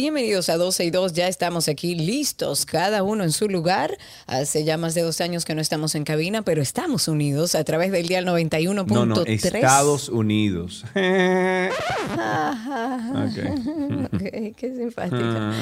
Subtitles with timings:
[0.00, 3.98] Bienvenidos a 12 y 2, ya estamos aquí listos, cada uno en su lugar.
[4.28, 7.64] Hace ya más de dos años que no estamos en cabina, pero estamos unidos a
[7.64, 8.86] través del dial 91.3.
[8.86, 10.84] No, no, Estados Unidos.
[13.18, 14.22] Ok,
[14.56, 15.52] qué simpática.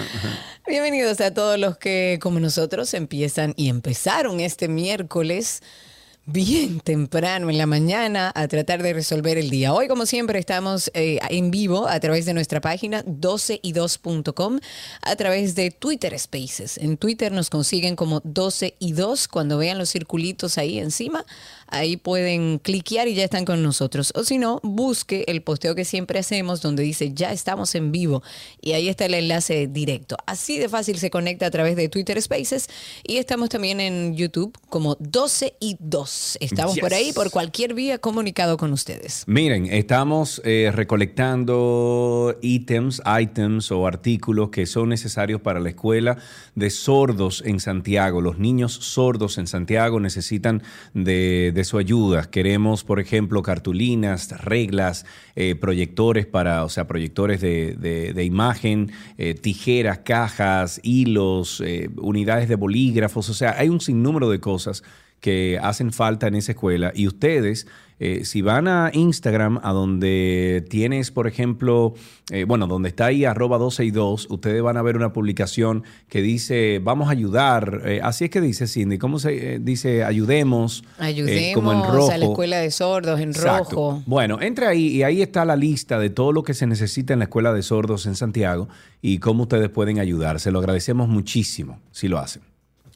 [0.67, 5.63] Bienvenidos a todos los que, como nosotros, empiezan y empezaron este miércoles
[6.27, 9.73] bien temprano en la mañana a tratar de resolver el día.
[9.73, 14.59] Hoy, como siempre, estamos eh, en vivo a través de nuestra página 12y2.com,
[15.03, 16.79] a través de Twitter Spaces.
[16.79, 19.29] En Twitter nos consiguen como 12 y 2.
[19.29, 21.25] Cuando vean los circulitos ahí encima,
[21.69, 24.13] ahí pueden cliquear y ya están con nosotros.
[24.15, 28.23] O si no, busque el posteo que siempre hacemos donde dice ya estamos en vivo
[28.61, 30.17] y ahí está el enlace directo.
[30.27, 32.69] Así de fácil se conecta a través de Twitter Spaces
[33.05, 36.39] y estamos también en YouTube como 12 y 2.
[36.41, 39.25] Estamos por ahí por cualquier vía comunicado con ustedes.
[39.27, 46.19] Miren, estamos eh, recolectando ítems, items o artículos que son necesarios para la escuela
[46.55, 48.21] de sordos en Santiago.
[48.21, 50.63] Los niños sordos en Santiago necesitan
[50.95, 52.31] de, de su ayuda.
[52.31, 59.35] Queremos, por ejemplo, cartulinas, reglas, eh, proyectores para, o sea, proyectores de, de- imagen, eh,
[59.35, 63.29] tijeras, cajas, hilos, eh, unidades de bolígrafos.
[63.31, 64.83] O sea, hay un sinnúmero de cosas
[65.21, 67.67] que hacen falta en esa escuela y ustedes,
[67.99, 71.95] eh, si van a Instagram, a donde tienes, por ejemplo,
[72.31, 75.83] eh, bueno, donde está ahí arroba 12 y 2, ustedes van a ver una publicación
[76.09, 80.05] que dice, vamos a ayudar, eh, así es que dice Cindy, ¿cómo se dice?
[80.05, 82.11] Ayudemos, Ayudemos como en rojo.
[82.13, 83.75] a la escuela de sordos en Exacto.
[83.75, 84.03] rojo.
[84.07, 87.21] Bueno, entre ahí y ahí está la lista de todo lo que se necesita en
[87.21, 88.69] la Escuela de Sordos en Santiago
[89.01, 90.39] y cómo ustedes pueden ayudar.
[90.41, 92.43] Se lo agradecemos muchísimo si lo hacen.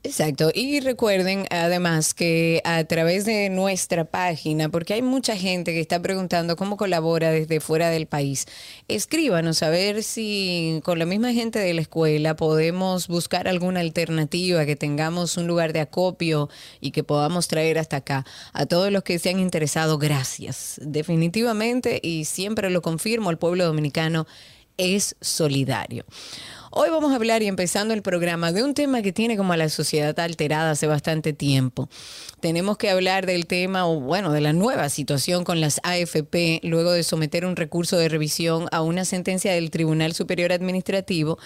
[0.02, 0.50] Exacto.
[0.54, 6.00] Y recuerden además que a través de nuestra página, porque hay mucha gente que está
[6.00, 8.46] preguntando cómo colabora desde fuera del país,
[8.88, 14.64] escríbanos a ver si con la misma gente de la escuela podemos buscar alguna alternativa,
[14.64, 16.48] que tengamos un lugar de acopio
[16.80, 18.24] y que podamos traer hasta acá.
[18.54, 20.80] A todos los que se han interesado, gracias.
[20.82, 24.26] Definitivamente, y siempre lo confirmo, el pueblo dominicano
[24.78, 26.06] es solidario.
[26.72, 29.56] Hoy vamos a hablar y empezando el programa de un tema que tiene como a
[29.56, 31.88] la sociedad alterada hace bastante tiempo.
[32.38, 36.92] Tenemos que hablar del tema, o bueno, de la nueva situación con las AFP luego
[36.92, 41.38] de someter un recurso de revisión a una sentencia del Tribunal Superior Administrativo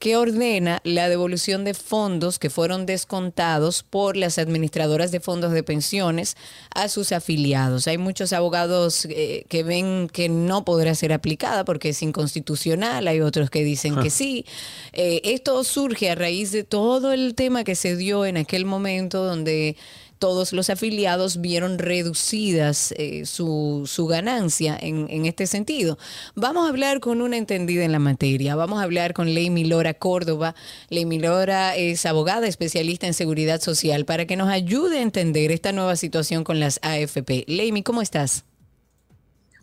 [0.00, 5.62] que ordena la devolución de fondos que fueron descontados por las administradoras de fondos de
[5.62, 6.36] pensiones
[6.74, 7.86] a sus afiliados.
[7.86, 13.20] Hay muchos abogados eh, que ven que no podrá ser aplicada porque es inconstitucional, hay
[13.20, 14.44] otros que dicen que sí.
[14.92, 19.24] Eh, esto surge a raíz de todo el tema que se dio en aquel momento
[19.24, 19.76] donde
[20.22, 25.98] todos los afiliados vieron reducidas eh, su, su ganancia en, en este sentido.
[26.36, 28.54] Vamos a hablar con una entendida en la materia.
[28.54, 30.54] Vamos a hablar con Leimi Lora Córdoba.
[30.90, 35.72] Leimi Lora es abogada especialista en seguridad social para que nos ayude a entender esta
[35.72, 37.44] nueva situación con las AFP.
[37.48, 38.44] Leimi, ¿cómo estás?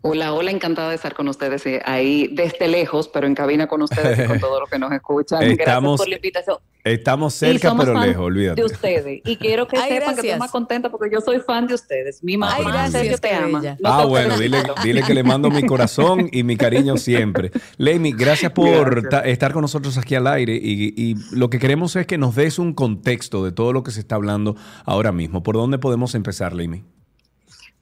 [0.01, 4.17] Hola, hola, encantada de estar con ustedes ahí desde lejos, pero en cabina con ustedes
[4.19, 5.43] y con todos los que nos escuchan.
[5.43, 6.57] Estamos- Gracias por la invitación.
[6.85, 8.61] Estamos cerca, pero fan lejos, olvídate.
[8.61, 9.21] De ustedes.
[9.25, 12.23] Y quiero que Ay, sepan que estoy más contenta porque yo soy fan de ustedes.
[12.23, 13.61] Mi mamá, Ay, gracias, Sergio, te ama.
[13.61, 17.51] No ah, bueno, dile, que le mando mi corazón y mi cariño siempre.
[17.77, 19.25] Leimi, gracias por Gracias.
[19.33, 22.57] estar con nosotros aquí al aire y, y lo que queremos es que nos des
[22.57, 24.55] un contexto de todo lo que se está hablando
[24.85, 25.43] ahora mismo.
[25.43, 26.85] ¿Por dónde podemos empezar, Leimi?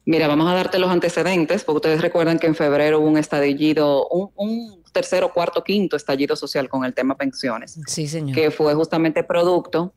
[0.08, 4.08] Mira, vamos a darte los antecedentes, porque ustedes recuerdan que en febrero hubo un estallido,
[4.08, 7.78] un, un tercero, cuarto, quinto estallido social con el tema pensiones.
[7.88, 8.34] Sí, señor.
[8.34, 9.94] que fue justamente producto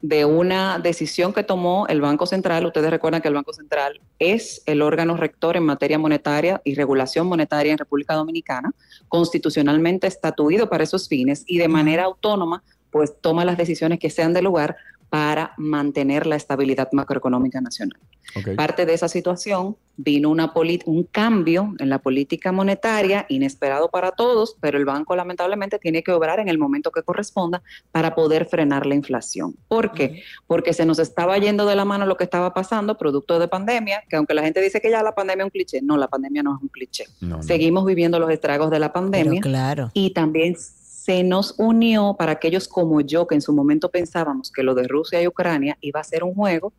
[0.00, 2.66] de una decisión que tomó el Banco Central.
[2.66, 7.26] Ustedes recuerdan que el Banco Central es el órgano rector en materia monetaria y regulación
[7.26, 8.70] monetaria en República Dominicana,
[9.08, 12.62] constitucionalmente estatuido para esos fines y de manera autónoma,
[12.92, 14.76] pues toma las decisiones que sean de lugar
[15.12, 18.00] para mantener la estabilidad macroeconómica nacional.
[18.34, 18.56] Ok.
[18.56, 20.50] Parte de esa situación vino una
[20.86, 26.12] un cambio en la política monetaria inesperado para todos, pero el banco lamentablemente tiene que
[26.12, 29.54] obrar en el momento que corresponda para poder frenar la inflación.
[29.68, 30.22] ¿Por qué?
[30.46, 34.04] Porque se nos estaba yendo de la mano lo que estaba pasando producto de pandemia,
[34.08, 36.42] que aunque la gente dice que ya la pandemia es un cliché, no, la pandemia
[36.42, 37.04] no es un cliché.
[37.20, 37.42] No, no.
[37.42, 39.90] Seguimos viviendo los estragos de la Pero pandemia claro.
[39.92, 40.56] y también
[41.04, 44.86] se nos unió para aquellos como yo que en su momento pensábamos que lo de
[44.86, 46.72] Rusia y Ucrania iba a ser un juego,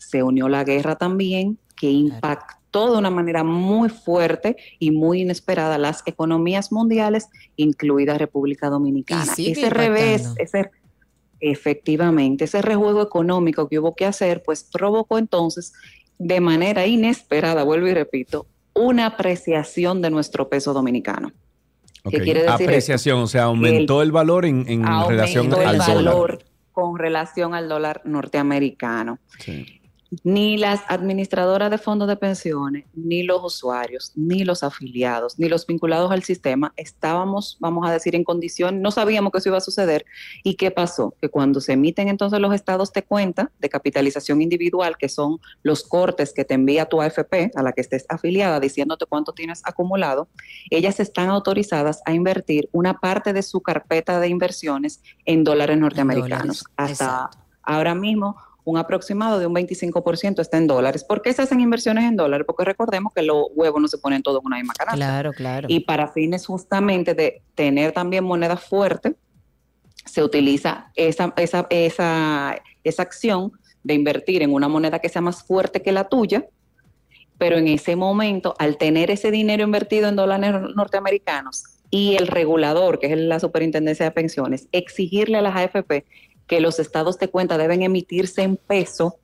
[0.00, 5.78] se unió la guerra también que impactó de una manera muy fuerte y muy inesperada
[5.78, 9.32] las economías mundiales, incluida República Dominicana.
[9.36, 10.72] Ese revés, ese
[11.38, 15.72] efectivamente, ese rejuego económico que hubo que hacer, pues provocó entonces
[16.18, 21.30] de manera inesperada, vuelvo y repito, una apreciación de nuestro peso dominicano.
[22.10, 22.66] ¿Qué quiere decir?
[22.66, 24.64] Apreciación, o sea, aumentó el, valor en,
[25.08, 26.38] relación al valor
[26.72, 29.18] con relación al dólar norteamericano.
[29.38, 29.77] Sí
[30.24, 35.66] ni las administradoras de fondos de pensiones, ni los usuarios, ni los afiliados, ni los
[35.66, 39.62] vinculados al sistema estábamos, vamos a decir, en condición, no sabíamos que eso iba a
[39.62, 40.06] suceder.
[40.42, 41.14] ¿Y qué pasó?
[41.20, 45.82] Que cuando se emiten entonces los estados de cuenta de capitalización individual, que son los
[45.82, 50.28] cortes que te envía tu AFP, a la que estés afiliada, diciéndote cuánto tienes acumulado,
[50.70, 56.64] ellas están autorizadas a invertir una parte de su carpeta de inversiones en dólares norteamericanos.
[56.76, 57.30] Hasta
[57.62, 58.36] ahora mismo
[58.68, 61.02] un aproximado de un 25% está en dólares.
[61.02, 62.44] ¿Por qué se hacen inversiones en dólares?
[62.46, 64.96] Porque recordemos que los huevos no se ponen todos en una misma canasta.
[64.96, 65.68] Claro, claro.
[65.70, 69.16] Y para fines justamente de tener también moneda fuerte,
[70.04, 75.42] se utiliza esa, esa, esa, esa acción de invertir en una moneda que sea más
[75.42, 76.44] fuerte que la tuya,
[77.38, 82.98] pero en ese momento, al tener ese dinero invertido en dólares norteamericanos y el regulador,
[82.98, 86.04] que es la Superintendencia de Pensiones, exigirle a las AFP
[86.48, 89.18] que los estados de cuenta deben emitirse en peso,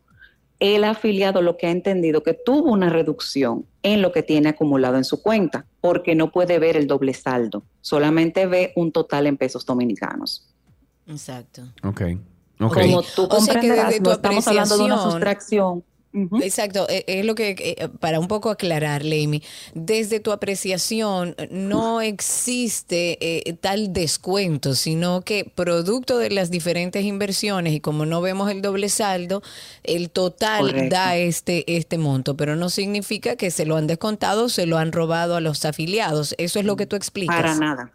[0.60, 4.96] el afiliado lo que ha entendido que tuvo una reducción en lo que tiene acumulado
[4.96, 9.36] en su cuenta, porque no puede ver el doble saldo, solamente ve un total en
[9.36, 10.46] pesos dominicanos.
[11.06, 11.62] Exacto.
[11.82, 12.02] Ok.
[12.60, 12.90] okay.
[12.90, 15.82] Como tú comprenderás, no estamos hablando de una sustracción
[16.40, 19.42] Exacto, e, es lo que, eh, para un poco aclarar, Leimi,
[19.74, 27.72] desde tu apreciación no existe eh, tal descuento, sino que producto de las diferentes inversiones
[27.72, 29.42] y como no vemos el doble saldo,
[29.82, 34.66] el total da este, este monto, pero no significa que se lo han descontado, se
[34.66, 36.34] lo han robado a los afiliados.
[36.38, 37.36] Eso es lo que tú explicas.
[37.36, 37.92] Para nada.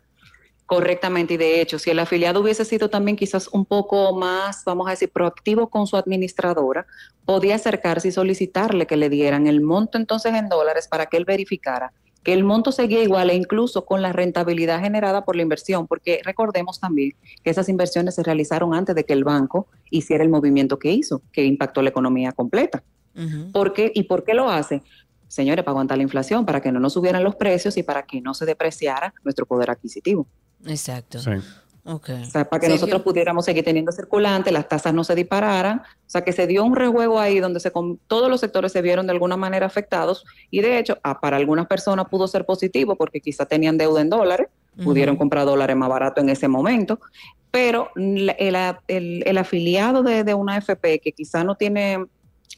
[0.70, 4.86] Correctamente, y de hecho, si el afiliado hubiese sido también quizás un poco más, vamos
[4.86, 6.86] a decir, proactivo con su administradora,
[7.26, 11.26] podía acercarse y solicitarle que le dieran el monto entonces en dólares para que él
[11.26, 11.92] verificara
[12.24, 16.22] que el monto seguía igual e incluso con la rentabilidad generada por la inversión, porque
[16.24, 17.14] recordemos también
[17.44, 21.24] que esas inversiones se realizaron antes de que el banco hiciera el movimiento que hizo,
[21.32, 22.84] que impactó la economía completa.
[23.52, 23.92] ¿Por qué?
[23.96, 24.84] ¿Y por qué lo hace?
[25.28, 28.22] Señores, para aguantar la inflación, para que no nos subieran los precios y para que
[28.22, 30.28] no se depreciara nuestro poder adquisitivo.
[30.66, 31.20] Exacto.
[31.20, 31.32] Sí.
[31.86, 32.22] Okay.
[32.22, 35.80] O sea, para que nosotros pudiéramos seguir teniendo circulante, las tasas no se dispararan.
[35.80, 39.08] O sea, que se dio un rejuego ahí donde se, todos los sectores se vieron
[39.08, 43.46] de alguna manera afectados y de hecho, para algunas personas pudo ser positivo porque quizá
[43.46, 44.50] tenían deuda en dólares,
[44.84, 47.00] pudieron comprar dólares más barato en ese momento,
[47.50, 48.36] pero el,
[48.88, 52.06] el, afiliado de, de, una FP que quizá no tiene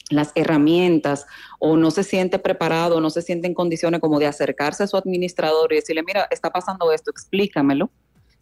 [0.09, 1.25] las herramientas
[1.59, 4.97] o no se siente preparado, no se siente en condiciones como de acercarse a su
[4.97, 7.89] administrador y decirle, mira, está pasando esto, explícamelo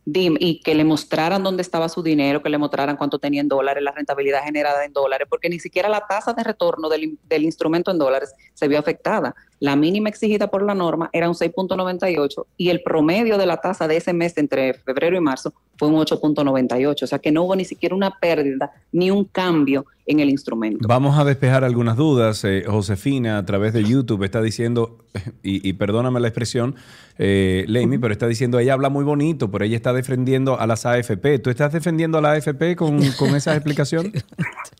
[0.05, 3.83] y que le mostraran dónde estaba su dinero, que le mostraran cuánto tenía en dólares,
[3.83, 7.91] la rentabilidad generada en dólares, porque ni siquiera la tasa de retorno del, del instrumento
[7.91, 9.35] en dólares se vio afectada.
[9.59, 13.87] La mínima exigida por la norma era un 6.98 y el promedio de la tasa
[13.87, 17.55] de ese mes entre febrero y marzo fue un 8.98, o sea que no hubo
[17.55, 20.85] ni siquiera una pérdida ni un cambio en el instrumento.
[20.87, 22.43] Vamos a despejar algunas dudas.
[22.43, 24.97] Eh, Josefina, a través de YouTube, está diciendo,
[25.43, 26.75] y, perdóname la expresión,
[27.17, 27.65] eh,
[28.01, 31.39] pero está diciendo, ella habla muy bonito, pero ella está defendiendo a las AFP.
[31.39, 34.11] ¿Tú estás defendiendo a la AFP con, con esa explicación?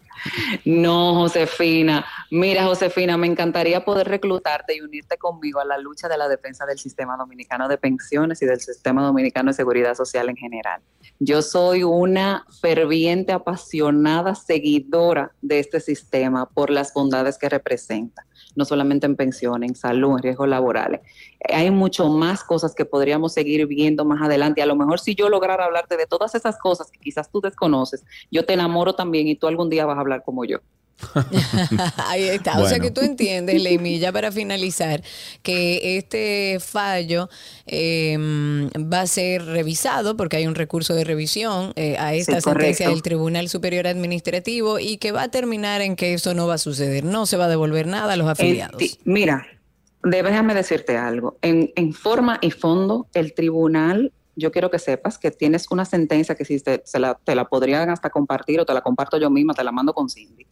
[0.66, 2.06] No, Josefina.
[2.32, 6.66] Mira, Josefina, me encantaría poder reclutarte y unirte conmigo a la lucha de la defensa
[6.66, 10.82] del sistema dominicano de pensiones y del sistema dominicano de seguridad social en general.
[11.20, 18.66] Yo soy una ferviente, apasionada seguidora de este sistema por las bondades que representa no
[18.66, 21.02] solamente en pensiones, en salud, en riesgos laborales.
[21.54, 24.62] Hay mucho más cosas que podríamos seguir viendo más adelante.
[24.62, 28.04] A lo mejor si yo lograra hablarte de todas esas cosas que quizás tú desconoces,
[28.32, 30.60] yo te enamoro también y tú algún día vas a hablar como yo.
[32.08, 32.60] Ahí está.
[32.60, 35.02] O sea que tú entiendes, Leimi, ya para finalizar,
[35.42, 37.30] que este fallo
[37.66, 42.90] em, va a ser revisado porque hay un recurso de revisión eh, a esta sentencia
[42.90, 46.60] del Tribunal Superior Administrativo y que va a terminar en que eso no va a
[46.60, 47.04] suceder.
[47.04, 48.82] No se va a devolver nada a los afiliados.
[49.04, 49.48] mira,
[50.04, 51.38] déjame decirte algo.
[51.42, 56.34] En, en forma y fondo, el tribunal yo quiero que sepas que tienes una sentencia
[56.34, 59.54] que si te, la, te la podrían hasta compartir o te la comparto yo misma,
[59.54, 60.48] te la mando con Cindy.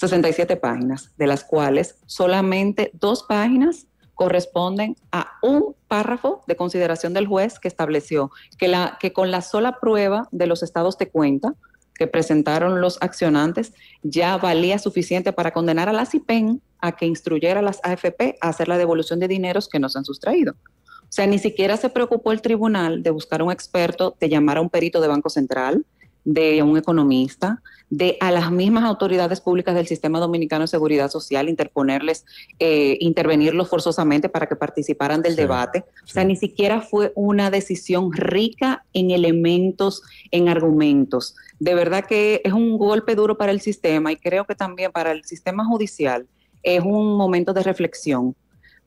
[0.00, 7.26] 67 páginas, de las cuales solamente dos páginas corresponden a un párrafo de consideración del
[7.26, 11.54] juez que estableció que, la, que con la sola prueba de los estados de cuenta
[11.94, 17.60] que presentaron los accionantes ya valía suficiente para condenar a la CIPEN a que instruyera
[17.60, 20.54] a las AFP a hacer la devolución de dineros que nos han sustraído.
[21.02, 24.60] O sea, ni siquiera se preocupó el tribunal de buscar un experto, de llamar a
[24.62, 25.84] un perito de Banco Central,
[26.24, 31.48] de un economista, de a las mismas autoridades públicas del Sistema Dominicano de Seguridad Social,
[31.48, 32.24] interponerles,
[32.60, 35.84] eh, intervenirlos forzosamente para que participaran del debate.
[36.04, 41.34] O sea, ni siquiera fue una decisión rica en elementos, en argumentos.
[41.58, 45.10] De verdad que es un golpe duro para el sistema y creo que también para
[45.10, 46.26] el sistema judicial
[46.62, 48.36] es un momento de reflexión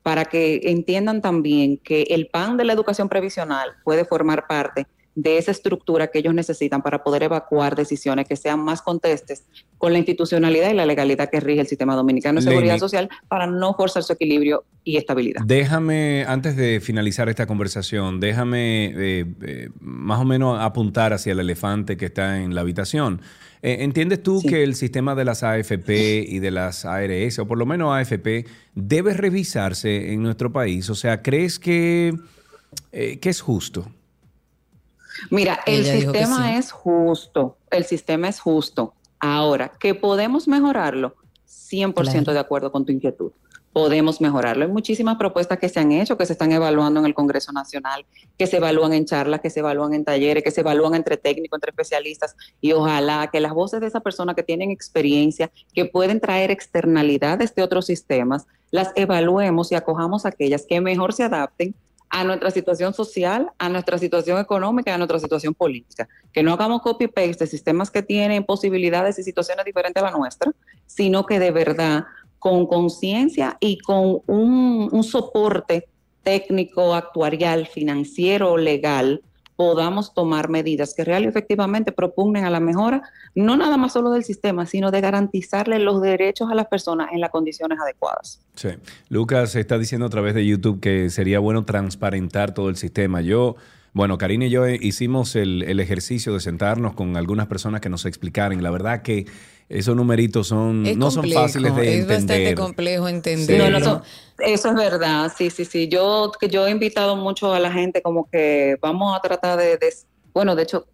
[0.01, 5.37] para que entiendan también que el PAN de la educación previsional puede formar parte de
[5.37, 9.43] esa estructura que ellos necesitan para poder evacuar decisiones que sean más contestes
[9.77, 13.45] con la institucionalidad y la legalidad que rige el sistema dominicano de seguridad social para
[13.47, 15.41] no forzar su equilibrio y estabilidad.
[15.45, 21.39] Déjame, antes de finalizar esta conversación, déjame eh, eh, más o menos apuntar hacia el
[21.39, 23.21] elefante que está en la habitación.
[23.61, 27.57] Eh, ¿Entiendes tú que el sistema de las AFP y de las ARS, o por
[27.57, 30.89] lo menos AFP, debe revisarse en nuestro país?
[30.89, 32.13] O sea, ¿crees que,
[32.91, 33.89] que es justo?
[35.29, 38.93] Mira, el sistema es justo, el sistema es justo.
[39.19, 41.15] Ahora, que podemos mejorarlo,
[41.47, 43.31] 100% de acuerdo con tu inquietud.
[43.71, 44.65] Podemos mejorarlo.
[44.65, 48.05] Hay muchísimas propuestas que se han hecho, que se están evaluando en el Congreso Nacional,
[48.37, 51.57] que se evalúan en charlas, que se evalúan en talleres, que se evalúan entre técnicos,
[51.57, 52.35] entre especialistas.
[52.61, 57.55] Y ojalá que las voces de esas personas que tienen experiencia, que pueden traer externalidades
[57.55, 61.73] de otros sistemas, las evaluemos y acojamos aquellas que mejor se adapten
[62.13, 66.07] a nuestra situación social, a nuestra situación económica a nuestra situación política.
[66.31, 70.51] Que no hagamos copy-paste de sistemas que tienen posibilidades y situaciones diferentes a la nuestra,
[70.85, 72.05] sino que de verdad,
[72.37, 75.87] con conciencia y con un, un soporte
[76.21, 79.23] técnico, actuarial, financiero, legal,
[79.63, 83.01] podamos tomar medidas que realmente efectivamente propugnen a la mejora,
[83.33, 87.21] no nada más solo del sistema, sino de garantizarle los derechos a las personas en
[87.21, 88.41] las condiciones adecuadas.
[88.55, 88.69] Sí.
[89.07, 93.21] Lucas está diciendo a través de YouTube que sería bueno transparentar todo el sistema.
[93.21, 93.55] Yo
[93.93, 98.61] bueno, Karina y yo hicimos el, ejercicio de sentarnos con algunas personas que nos explicaran.
[98.63, 99.27] La verdad que
[99.69, 101.99] esos numeritos son, no son fáciles de entender.
[101.99, 103.73] Es bastante complejo entender.
[104.39, 105.87] Eso es verdad, sí, sí, sí.
[105.87, 109.77] Yo, que yo he invitado mucho a la gente como que vamos a tratar de,
[110.33, 110.87] bueno, de hecho,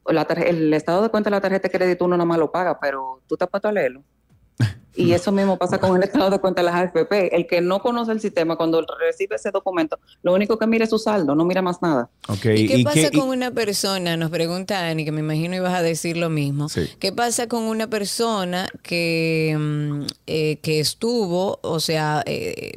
[0.46, 3.22] el estado de cuenta de la tarjeta de crédito uno nada más lo paga, pero
[3.28, 4.04] tú te has puesto a leerlo.
[4.96, 7.34] Y eso mismo pasa con el estado de cuenta de las AFP.
[7.34, 10.90] El que no conoce el sistema, cuando recibe ese documento, lo único que mira es
[10.90, 12.10] su saldo, no mira más nada.
[12.44, 14.18] ¿Y qué pasa con una persona?
[14.18, 16.68] Nos pregunta Ani, que me imagino ibas a decir lo mismo.
[17.00, 22.74] ¿Qué pasa con una persona que, mm, eh, que estuvo, o sea, eh,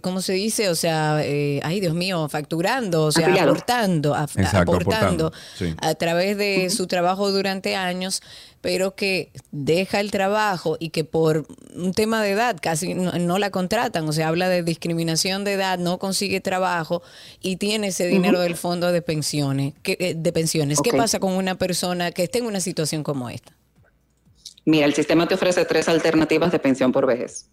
[0.00, 0.68] ¿cómo se dice?
[0.68, 5.32] O sea, eh, ay Dios mío, facturando, o sea, aportando, aportando
[5.80, 8.22] a través de su trabajo durante años,
[8.60, 11.46] pero que deja el trabajo y que por
[11.76, 15.78] un tema de edad casi no, la contratan, o sea, habla de discriminación de edad,
[15.78, 17.02] no consigue trabajo
[17.40, 19.74] y tiene ese dinero del fondo de pensiones.
[19.82, 20.80] ¿Qué, eh, de pensiones.
[20.80, 23.52] ¿Qué pasa con una persona que esté en una situación como esta?
[24.64, 27.46] Mira, el sistema te ofrece tres alternativas de pensión por vejez.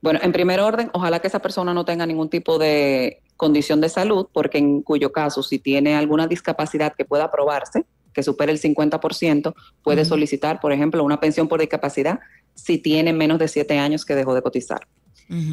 [0.00, 3.88] Bueno, en primer orden, ojalá que esa persona no tenga ningún tipo de condición de
[3.88, 8.60] salud, porque en cuyo caso, si tiene alguna discapacidad que pueda aprobarse, que supere el
[8.60, 12.20] 50%, puede solicitar, por ejemplo, una pensión por discapacidad
[12.54, 14.86] si tiene menos de siete años que dejó de cotizar.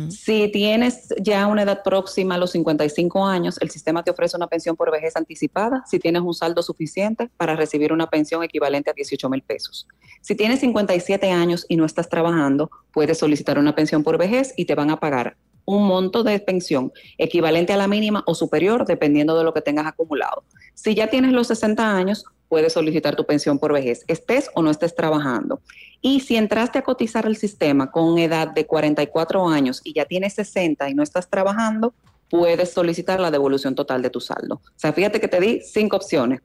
[0.10, 4.48] Si tienes ya una edad próxima a los 55 años, el sistema te ofrece una
[4.48, 8.94] pensión por vejez anticipada si tienes un saldo suficiente para recibir una pensión equivalente a
[8.94, 9.88] 18 mil pesos.
[10.22, 14.66] Si tienes 57 años y no estás trabajando, puedes solicitar una pensión por vejez y
[14.66, 19.38] te van a pagar un monto de pensión equivalente a la mínima o superior, dependiendo
[19.38, 20.44] de lo que tengas acumulado.
[20.74, 24.72] Si ya tienes los 60 años, puedes solicitar tu pensión por vejez, estés o no
[24.72, 25.62] estés trabajando.
[26.02, 30.34] Y si entraste a cotizar el sistema con edad de 44 años y ya tienes
[30.34, 31.94] 60 y no estás trabajando,
[32.30, 34.56] puedes solicitar la devolución total de tu saldo.
[34.56, 36.42] O sea, fíjate que te di cinco opciones.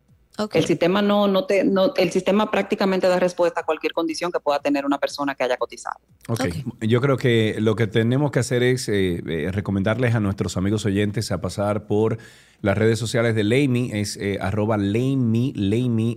[0.54, 4.40] El sistema no, no te, no, el sistema prácticamente da respuesta a cualquier condición que
[4.40, 5.96] pueda tener una persona que haya cotizado.
[6.28, 6.64] Okay.
[6.80, 10.86] Yo creo que lo que tenemos que hacer es eh, eh, recomendarles a nuestros amigos
[10.86, 12.16] oyentes a pasar por
[12.62, 14.76] las redes sociales de Leimi, es eh, arroba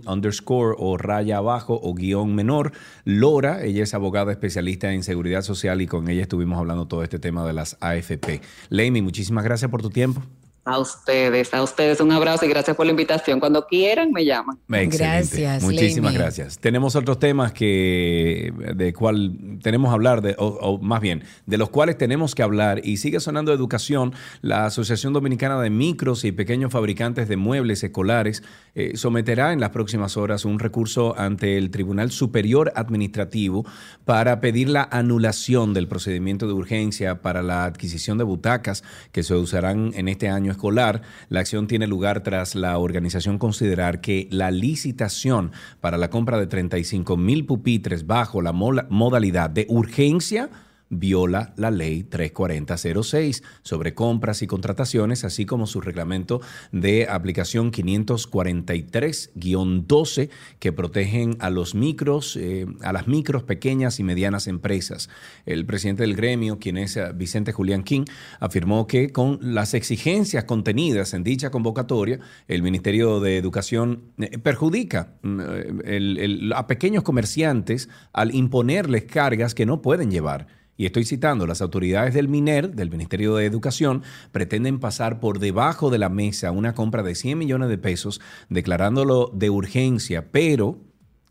[0.06, 2.72] underscore o raya abajo o guion menor.
[3.04, 7.18] Lora, ella es abogada especialista en seguridad social y con ella estuvimos hablando todo este
[7.18, 8.40] tema de las AFP.
[8.68, 10.22] Leimi, muchísimas gracias por tu tiempo.
[10.64, 13.38] A ustedes, a ustedes un abrazo y gracias por la invitación.
[13.38, 14.58] Cuando quieran me llaman.
[14.70, 14.96] Excelente.
[14.96, 16.58] Gracias, Muchísimas gracias.
[16.58, 21.58] Tenemos otros temas que de cual tenemos que hablar, de, o, o más bien, de
[21.58, 24.14] los cuales tenemos que hablar y sigue sonando educación.
[24.40, 28.42] La Asociación Dominicana de Micros y Pequeños Fabricantes de Muebles Escolares
[28.74, 33.66] eh, someterá en las próximas horas un recurso ante el Tribunal Superior Administrativo
[34.06, 39.34] para pedir la anulación del procedimiento de urgencia para la adquisición de butacas que se
[39.34, 41.02] usarán en este año escolar.
[41.28, 46.46] La acción tiene lugar tras la organización considerar que la licitación para la compra de
[46.46, 50.50] 35 mil pupitres bajo la modalidad de urgencia
[50.98, 60.28] viola la ley 34006 sobre compras y contrataciones, así como su reglamento de aplicación 543-12
[60.58, 65.08] que protegen a los micros, eh, a las micros, pequeñas y medianas empresas.
[65.46, 68.04] El presidente del gremio, quien es eh, Vicente Julián King,
[68.40, 75.14] afirmó que con las exigencias contenidas en dicha convocatoria, el Ministerio de Educación eh, perjudica
[75.22, 80.63] mm, a pequeños comerciantes al imponerles cargas que no pueden llevar.
[80.76, 84.02] Y estoy citando, las autoridades del MINER, del Ministerio de Educación,
[84.32, 89.30] pretenden pasar por debajo de la mesa una compra de 100 millones de pesos, declarándolo
[89.32, 90.80] de urgencia, pero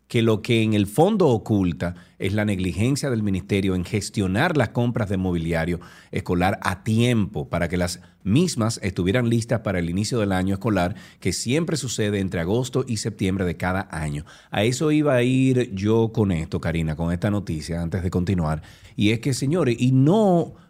[0.08, 4.70] que lo que en el fondo oculta es la negligencia del ministerio en gestionar las
[4.70, 5.80] compras de mobiliario
[6.10, 10.94] escolar a tiempo para que las mismas estuvieran listas para el inicio del año escolar,
[11.20, 14.24] que siempre sucede entre agosto y septiembre de cada año.
[14.50, 18.62] A eso iba a ir yo con esto, Karina, con esta noticia, antes de continuar.
[18.96, 20.63] Y es que, señores, y no...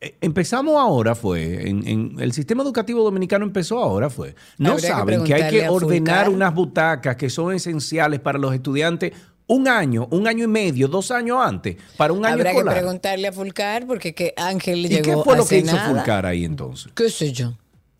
[0.00, 4.34] y- eh, Empezamos ahora, fue, en, en- el sistema educativo dominicano empezó ahora, fue.
[4.58, 8.54] No Habría que saben que, hay que ordenar unas butacas que son esenciales para los
[8.54, 9.12] estudiantes
[9.48, 12.74] un año, un año y medio, dos años antes, para un año Habrá que escolar.
[12.78, 15.88] preguntarle a Fulcar porque que Ángel ¿Y llegó qué fue lo que hizo nada.
[15.88, 16.90] Fulcar ahí entonces?
[16.94, 17.52] ¿Qué sé yo?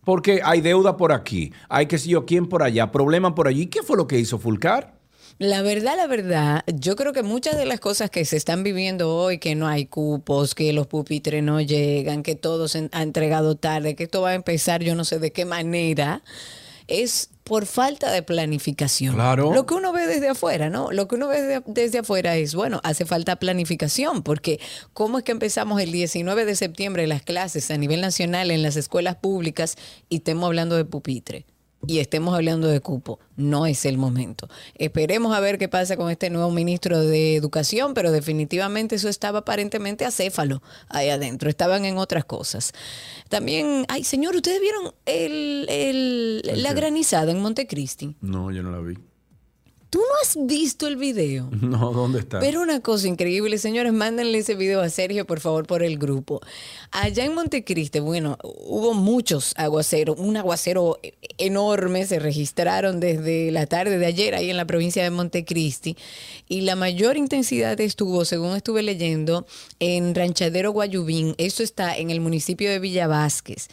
[0.03, 3.67] Porque hay deuda por aquí, hay que sé yo quién por allá, problema por allí.
[3.67, 4.96] ¿Qué fue lo que hizo Fulcar?
[5.39, 9.15] La verdad, la verdad, yo creo que muchas de las cosas que se están viviendo
[9.15, 13.55] hoy, que no hay cupos, que los pupitres no llegan, que todo se ha entregado
[13.55, 16.23] tarde, que esto va a empezar yo no sé de qué manera,
[16.87, 19.13] es por falta de planificación.
[19.13, 19.53] Claro.
[19.53, 20.91] Lo que uno ve desde afuera, ¿no?
[20.91, 24.59] Lo que uno ve desde, desde afuera es, bueno, hace falta planificación, porque
[24.93, 28.75] ¿cómo es que empezamos el 19 de septiembre las clases a nivel nacional en las
[28.75, 29.75] escuelas públicas
[30.09, 31.45] y estemos hablando de pupitre?
[31.85, 33.19] Y estemos hablando de cupo.
[33.35, 34.49] No es el momento.
[34.75, 39.39] Esperemos a ver qué pasa con este nuevo ministro de Educación, pero definitivamente eso estaba
[39.39, 41.49] aparentemente acéfalo ahí adentro.
[41.49, 42.73] Estaban en otras cosas.
[43.29, 48.15] También, ay señor, ¿ustedes vieron el, el- la granizada en Montecristi?
[48.21, 48.95] No, yo no la vi.
[49.97, 51.49] ¿Tú no has visto el video?
[51.67, 52.39] No, ¿dónde está?
[52.39, 56.39] Pero una cosa increíble, señores, mándenle ese video a Sergio, por favor, por el grupo.
[56.91, 60.99] Allá en Montecristi, bueno, hubo muchos aguaceros, un aguacero
[61.39, 65.97] enorme, se registraron desde la tarde de ayer ahí en la provincia de Montecristi,
[66.47, 69.47] y la mayor intensidad estuvo, según estuve leyendo,
[69.79, 73.67] en Ranchadero Guayubín, eso está en el municipio de Villa Vázquez.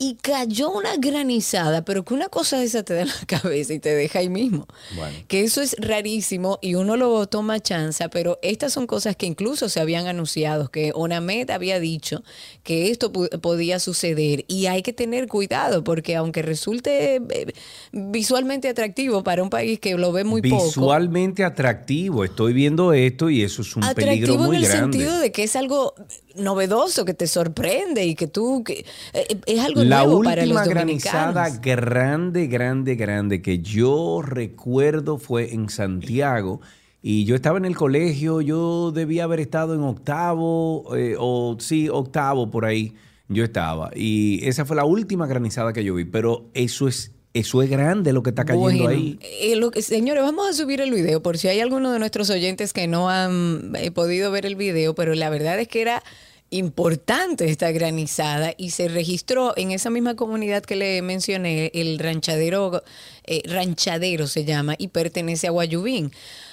[0.00, 3.74] Y cayó una granizada, pero que una cosa de esa te da en la cabeza
[3.74, 4.66] y te deja ahí mismo.
[4.96, 5.16] Bueno.
[5.26, 9.68] Que eso es rarísimo y uno lo toma chanza, pero estas son cosas que incluso
[9.68, 12.22] se habían anunciado, que Onamed había dicho
[12.62, 17.52] que esto podía suceder y hay que tener cuidado porque aunque resulte eh,
[17.92, 22.24] visualmente atractivo para un país que lo ve muy poco, Visualmente atractivo.
[22.24, 24.98] Estoy viendo esto y eso es un peligro atractivo muy en el grande.
[24.98, 25.94] sentido de que es algo
[26.38, 30.58] novedoso, que te sorprende y que tú, que, eh, es algo La nuevo para los
[30.58, 31.34] última dominicanos.
[31.34, 36.60] granizada grande, grande, grande que yo recuerdo fue en Santiago.
[37.00, 41.88] Y yo estaba en el colegio, yo debía haber estado en octavo, eh, o sí,
[41.88, 42.94] octavo por ahí,
[43.28, 43.90] yo estaba.
[43.94, 48.12] Y esa fue la última granizada que yo vi, pero eso es, eso es grande
[48.12, 49.16] lo que está cayendo Bueno, ahí.
[49.20, 52.30] eh, lo que, señores, vamos a subir el video por si hay alguno de nuestros
[52.30, 56.02] oyentes que no han eh, podido ver el video, pero la verdad es que era
[56.50, 62.82] importante esta granizada y se registró en esa misma comunidad que le mencioné, el ranchadero,
[63.24, 66.12] eh, ranchadero se llama y pertenece a Guayubín.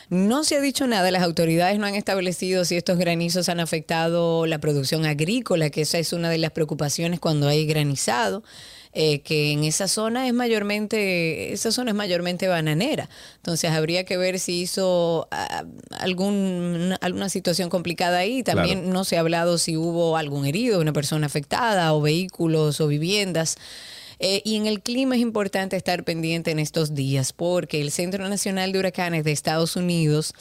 [0.10, 4.46] No se ha dicho nada, las autoridades no han establecido si estos granizos han afectado
[4.46, 8.44] la producción agrícola, que esa es una de las preocupaciones cuando hay granizado
[8.98, 13.10] eh, que en esa zona es mayormente, esa zona es mayormente bananera.
[13.36, 15.65] Entonces habría que ver si hizo ah,
[16.00, 18.41] algún, alguna situación complicada ahí.
[18.41, 18.94] También Claro.
[18.94, 23.58] no se ha hablado si hubo algún herido, una persona afectada o vehículos o viviendas.
[24.19, 28.28] Eh, y en el clima es importante estar pendiente en estos días porque el Centro
[28.28, 30.34] Nacional de Huracanes de Estados Unidos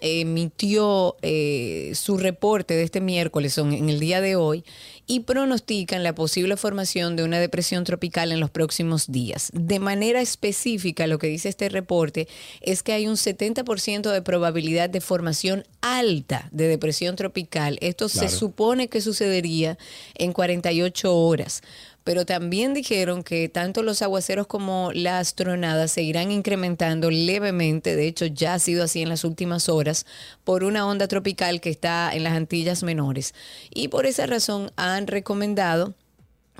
[0.00, 4.64] emitió eh, su reporte de este miércoles, son en el día de hoy,
[5.06, 9.50] y pronostican la posible formación de una depresión tropical en los próximos días.
[9.54, 12.28] De manera específica, lo que dice este reporte
[12.60, 17.78] es que hay un 70% de probabilidad de formación alta de depresión tropical.
[17.80, 19.78] Esto se supone que sucedería
[20.16, 21.62] en 48 horas.
[22.06, 28.06] Pero también dijeron que tanto los aguaceros como las tronadas se irán incrementando levemente, de
[28.06, 30.06] hecho ya ha sido así en las últimas horas,
[30.44, 33.34] por una onda tropical que está en las Antillas Menores.
[33.74, 35.94] Y por esa razón han recomendado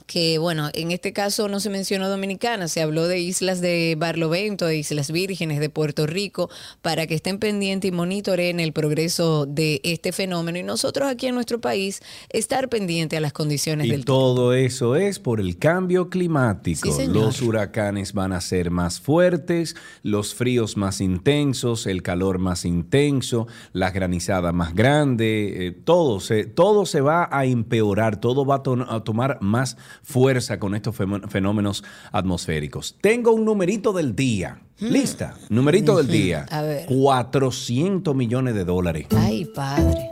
[0.07, 4.67] que, bueno, en este caso no se mencionó Dominicana, se habló de islas de Barlovento,
[4.67, 6.49] de Islas Vírgenes, de Puerto Rico,
[6.81, 10.59] para que estén pendientes y monitoreen el progreso de este fenómeno.
[10.59, 14.13] Y nosotros aquí en nuestro país, estar pendiente a las condiciones Y del tiempo.
[14.13, 16.93] todo eso es por el cambio climático.
[16.93, 22.65] Sí, los huracanes van a ser más fuertes, los fríos más intensos, el calor más
[22.65, 28.57] intenso, las granizadas más grandes, eh, todo, se, todo se va a empeorar, todo va
[28.57, 32.97] a, to- a tomar más fuerza con estos fenó- fenómenos atmosféricos.
[33.01, 34.61] Tengo un numerito del día.
[34.79, 35.35] ¿Lista?
[35.49, 36.47] Numerito del día.
[36.51, 36.87] A ver.
[36.87, 39.07] 400 millones de dólares.
[39.17, 40.11] Ay, padre.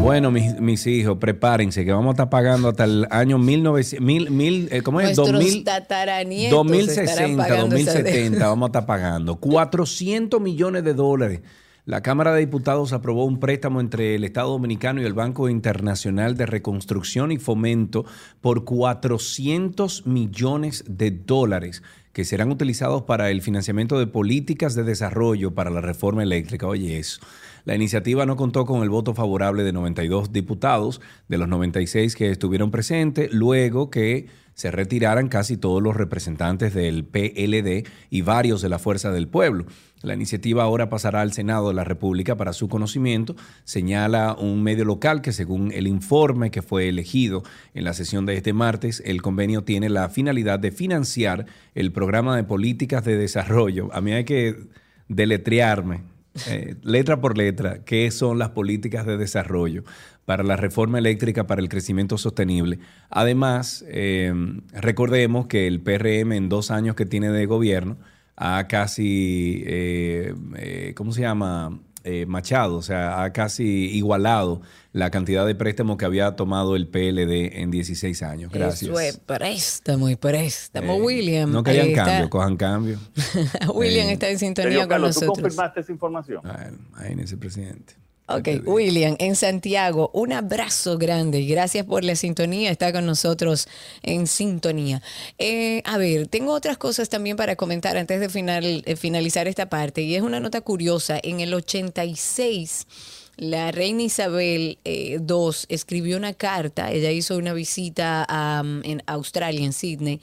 [0.00, 4.30] Bueno, mis, mis hijos, prepárense que vamos a estar pagando hasta el año 1900, mil,
[4.30, 5.06] mil, eh, ¿cómo es?
[5.16, 8.48] Nuestros 2000, tataranietos 2060, estarán pagando esa 2070 deuda.
[8.48, 11.40] vamos a estar pagando 400 millones de dólares.
[11.86, 16.36] La Cámara de Diputados aprobó un préstamo entre el Estado Dominicano y el Banco Internacional
[16.36, 18.04] de Reconstrucción y Fomento
[18.40, 25.54] por 400 millones de dólares que serán utilizados para el financiamiento de políticas de desarrollo
[25.54, 26.66] para la reforma eléctrica.
[26.66, 27.20] Oye, eso.
[27.64, 32.32] La iniciativa no contó con el voto favorable de 92 diputados de los 96 que
[32.32, 38.70] estuvieron presentes, luego que se retiraran casi todos los representantes del PLD y varios de
[38.70, 39.66] la Fuerza del Pueblo.
[40.02, 44.84] La iniciativa ahora pasará al Senado de la República para su conocimiento, señala un medio
[44.84, 49.22] local que según el informe que fue elegido en la sesión de este martes, el
[49.22, 53.88] convenio tiene la finalidad de financiar el programa de políticas de desarrollo.
[53.94, 54.68] A mí hay que
[55.08, 56.02] deletrearme
[56.48, 59.84] eh, letra por letra, qué son las políticas de desarrollo
[60.26, 62.78] para la reforma eléctrica para el crecimiento sostenible.
[63.08, 64.34] Además, eh,
[64.72, 67.96] recordemos que el PRM en dos años que tiene de gobierno
[68.36, 71.78] ha casi, eh, eh, ¿cómo se llama?
[72.08, 76.86] Eh, machado, o sea, ha casi igualado la cantidad de préstamos que había tomado el
[76.86, 78.52] PLD en 16 años.
[78.52, 78.82] Gracias.
[78.88, 80.94] Eso es préstamo y préstamo.
[80.94, 81.50] Eh, William.
[81.50, 82.04] No está.
[82.04, 83.00] cambio, cojan cambio.
[83.74, 85.42] William Eh, está en sintonía con Carlos, ¿tú nosotros.
[85.42, 86.42] confirmaste esa información?
[86.44, 87.94] Bueno, imagínese, presidente.
[88.28, 93.68] Ok, William, en Santiago, un abrazo grande y gracias por la sintonía, está con nosotros
[94.02, 95.00] en sintonía.
[95.38, 99.68] Eh, a ver, tengo otras cosas también para comentar antes de final- eh, finalizar esta
[99.68, 101.20] parte y es una nota curiosa.
[101.22, 102.88] En el 86,
[103.36, 109.64] la reina Isabel eh, II escribió una carta, ella hizo una visita a, en Australia,
[109.64, 110.20] en Sydney.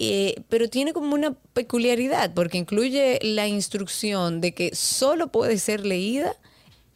[0.00, 5.86] Eh, pero tiene como una peculiaridad porque incluye la instrucción de que solo puede ser
[5.86, 6.34] leída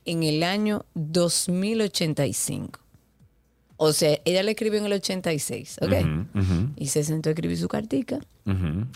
[0.05, 2.81] en el año 2085.
[3.77, 5.93] O sea, ella le escribió en el 86, ¿ok?
[6.35, 8.21] Ujú, Y se sentó a escribir su cartica.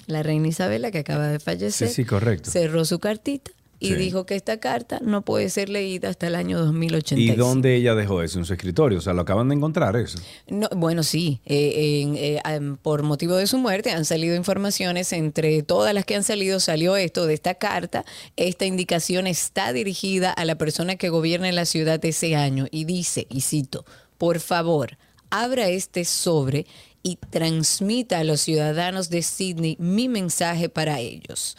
[0.06, 2.50] La reina Isabela, que acaba de fallecer, Sí, sí, correcto.
[2.50, 3.94] cerró su cartita y Sí.
[3.94, 7.32] dijo que esta carta no puede ser leída hasta el año 2085.
[7.34, 8.38] ¿Y dónde ella dejó eso?
[8.38, 8.98] En su escritorio.
[8.98, 10.18] O sea, lo acaban de encontrar eso.
[10.48, 11.40] No, bueno, sí.
[11.44, 15.12] eh, eh, por motivo de su muerte han salido informaciones.
[15.12, 18.04] Entre todas las que han salido, salió esto de esta carta.
[18.36, 22.84] Esta indicación está dirigida a la persona que gobierna en la ciudad ese año y
[22.84, 23.84] dice, y cito,
[24.18, 24.96] por favor,
[25.30, 26.66] abra este sobre
[27.02, 31.56] y transmita a los ciudadanos de Sydney mi mensaje para ellos.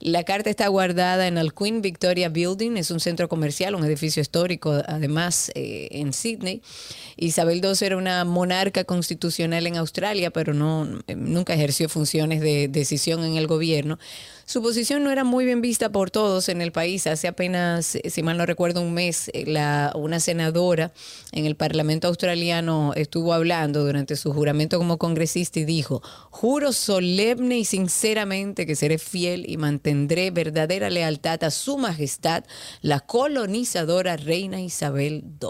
[0.00, 4.22] La carta está guardada en el Queen Victoria Building, es un centro comercial, un edificio
[4.22, 6.62] histórico, además eh, en Sydney.
[7.18, 12.68] Isabel II era una monarca constitucional en Australia, pero no, eh, nunca ejerció funciones de
[12.68, 13.98] decisión en el gobierno.
[14.50, 17.06] Su posición no era muy bien vista por todos en el país.
[17.06, 20.92] Hace apenas, si mal no recuerdo, un mes, eh, la, una senadora
[21.30, 27.60] en el Parlamento australiano estuvo hablando durante su juramento como congresista y dijo, juro solemne
[27.60, 32.42] y sinceramente que seré fiel y mantendré verdadera lealtad a su majestad,
[32.82, 35.48] la colonizadora reina Isabel II.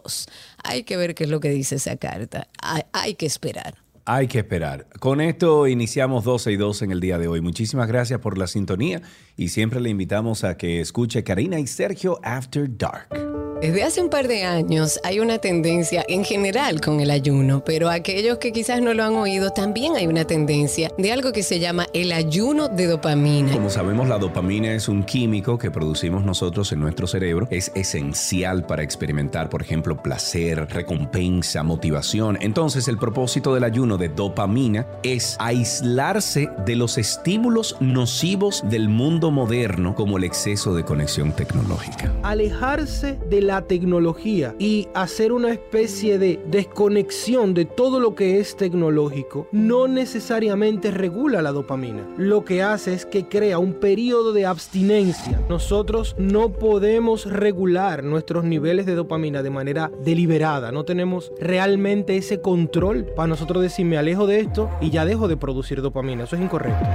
[0.62, 2.48] Hay que ver qué es lo que dice esa carta.
[2.60, 3.78] Hay, hay que esperar.
[4.12, 4.88] Hay que esperar.
[4.98, 7.40] Con esto iniciamos 12 y 2 en el día de hoy.
[7.40, 9.02] Muchísimas gracias por la sintonía
[9.36, 13.49] y siempre le invitamos a que escuche Karina y Sergio After Dark.
[13.60, 17.90] Desde hace un par de años hay una tendencia en general con el ayuno, pero
[17.90, 21.58] aquellos que quizás no lo han oído, también hay una tendencia de algo que se
[21.58, 23.52] llama el ayuno de dopamina.
[23.52, 27.48] Como sabemos, la dopamina es un químico que producimos nosotros en nuestro cerebro.
[27.50, 32.38] Es esencial para experimentar, por ejemplo, placer, recompensa, motivación.
[32.40, 39.30] Entonces, el propósito del ayuno de dopamina es aislarse de los estímulos nocivos del mundo
[39.30, 42.10] moderno, como el exceso de conexión tecnológica.
[42.22, 48.56] Alejarse de la tecnología y hacer una especie de desconexión de todo lo que es
[48.56, 52.06] tecnológico no necesariamente regula la dopamina.
[52.16, 55.42] Lo que hace es que crea un periodo de abstinencia.
[55.48, 60.72] Nosotros no podemos regular nuestros niveles de dopamina de manera deliberada.
[60.72, 65.28] No tenemos realmente ese control para nosotros decir me alejo de esto y ya dejo
[65.28, 66.24] de producir dopamina.
[66.24, 66.86] Eso es incorrecto.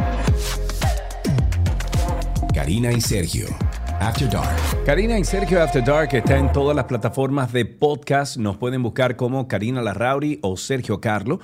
[2.53, 3.47] Karina y Sergio.
[3.99, 4.85] After Dark.
[4.85, 8.37] Karina y Sergio After Dark está en todas las plataformas de podcast.
[8.37, 11.39] Nos pueden buscar como Karina Larrauri o Sergio Carlo.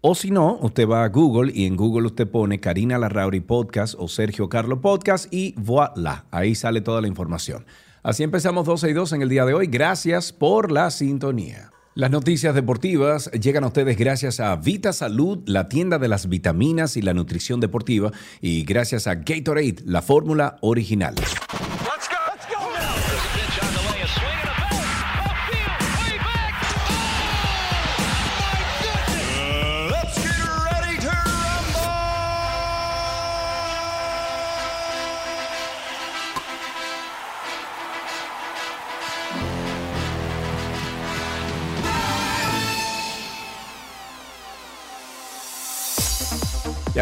[0.00, 3.94] O si no, usted va a Google y en Google usted pone Karina Larrauri Podcast
[3.98, 7.66] o Sergio Carlo Podcast y voilà, ahí sale toda la información.
[8.02, 9.66] Así empezamos 12 y 2 en el día de hoy.
[9.66, 11.70] Gracias por la sintonía.
[11.94, 16.96] Las noticias deportivas llegan a ustedes gracias a Vita Salud, la tienda de las vitaminas
[16.96, 18.10] y la nutrición deportiva,
[18.40, 21.16] y gracias a Gatorade, la fórmula original.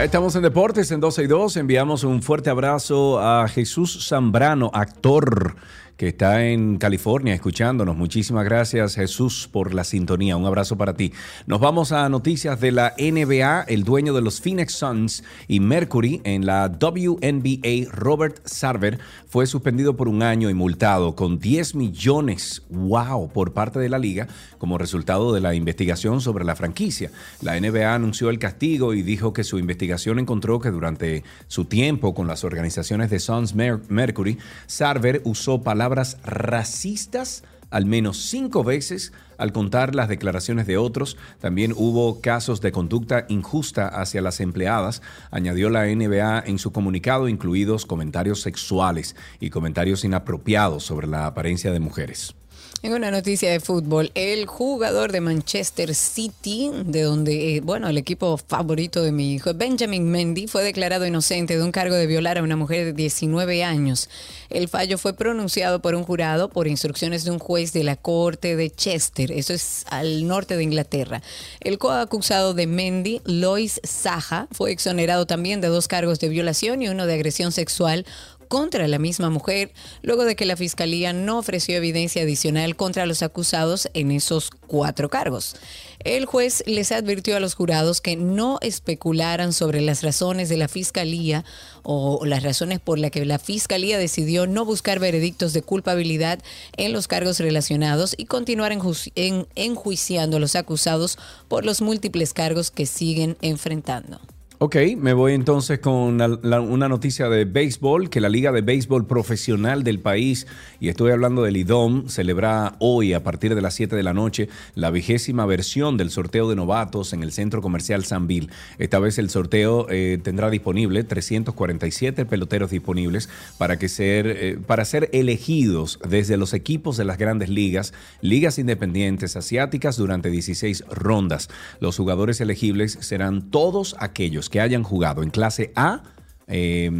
[0.04, 1.56] Estamos en Deportes en 12 y 2.
[1.56, 5.56] Enviamos un fuerte abrazo a Jesús Zambrano, actor
[5.98, 7.96] que está en California escuchándonos.
[7.96, 10.36] Muchísimas gracias Jesús por la sintonía.
[10.36, 11.12] Un abrazo para ti.
[11.48, 13.62] Nos vamos a noticias de la NBA.
[13.62, 19.96] El dueño de los Phoenix Suns y Mercury en la WNBA, Robert Sarver, fue suspendido
[19.96, 24.78] por un año y multado con 10 millones, wow, por parte de la liga como
[24.78, 27.10] resultado de la investigación sobre la franquicia.
[27.42, 32.14] La NBA anunció el castigo y dijo que su investigación encontró que durante su tiempo
[32.14, 39.12] con las organizaciones de Suns Mer- Mercury, Sarver usó palabras racistas al menos cinco veces
[39.36, 41.16] al contar las declaraciones de otros.
[41.40, 47.28] También hubo casos de conducta injusta hacia las empleadas, añadió la NBA en su comunicado,
[47.28, 52.34] incluidos comentarios sexuales y comentarios inapropiados sobre la apariencia de mujeres.
[52.80, 57.98] En una noticia de fútbol, el jugador de Manchester City, de donde, eh, bueno, el
[57.98, 62.38] equipo favorito de mi hijo, Benjamin Mendy, fue declarado inocente de un cargo de violar
[62.38, 64.08] a una mujer de 19 años.
[64.48, 68.54] El fallo fue pronunciado por un jurado por instrucciones de un juez de la corte
[68.54, 71.20] de Chester, eso es al norte de Inglaterra.
[71.58, 76.88] El coacusado de Mendy, Lois Saja, fue exonerado también de dos cargos de violación y
[76.88, 78.06] uno de agresión sexual
[78.48, 83.22] contra la misma mujer, luego de que la fiscalía no ofreció evidencia adicional contra los
[83.22, 85.56] acusados en esos cuatro cargos.
[86.04, 90.68] El juez les advirtió a los jurados que no especularan sobre las razones de la
[90.68, 91.44] fiscalía
[91.82, 96.38] o las razones por las que la fiscalía decidió no buscar veredictos de culpabilidad
[96.76, 102.32] en los cargos relacionados y continuar enju- en- enjuiciando a los acusados por los múltiples
[102.32, 104.20] cargos que siguen enfrentando.
[104.60, 109.84] Ok, me voy entonces con una noticia de béisbol, que la Liga de Béisbol Profesional
[109.84, 110.48] del país,
[110.80, 114.48] y estoy hablando del IDOM, celebra hoy a partir de las 7 de la noche
[114.74, 118.48] la vigésima versión del sorteo de novatos en el Centro Comercial Sanville.
[118.78, 124.84] Esta vez el sorteo eh, tendrá disponible 347 peloteros disponibles para, que ser, eh, para
[124.84, 131.48] ser elegidos desde los equipos de las grandes ligas, ligas independientes asiáticas durante 16 rondas.
[131.78, 136.00] Los jugadores elegibles serán todos aquellos que hayan jugado en clase A,
[136.46, 136.90] eh,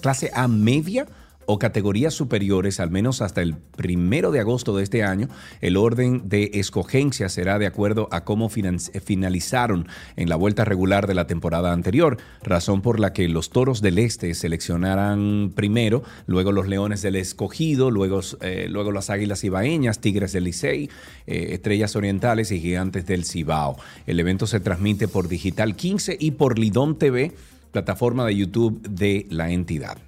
[0.00, 1.06] clase A media
[1.46, 5.28] o categorías superiores al menos hasta el primero de agosto de este año.
[5.60, 11.14] El orden de escogencia será de acuerdo a cómo finalizaron en la vuelta regular de
[11.14, 16.68] la temporada anterior, razón por la que los Toros del Este seleccionarán primero, luego los
[16.68, 20.90] Leones del Escogido, luego, eh, luego las Águilas Ibaeñas, Tigres del Licey,
[21.26, 23.76] eh, Estrellas Orientales y Gigantes del Cibao.
[24.06, 27.32] El evento se transmite por Digital 15 y por Lidom TV,
[27.72, 29.98] plataforma de YouTube de la entidad.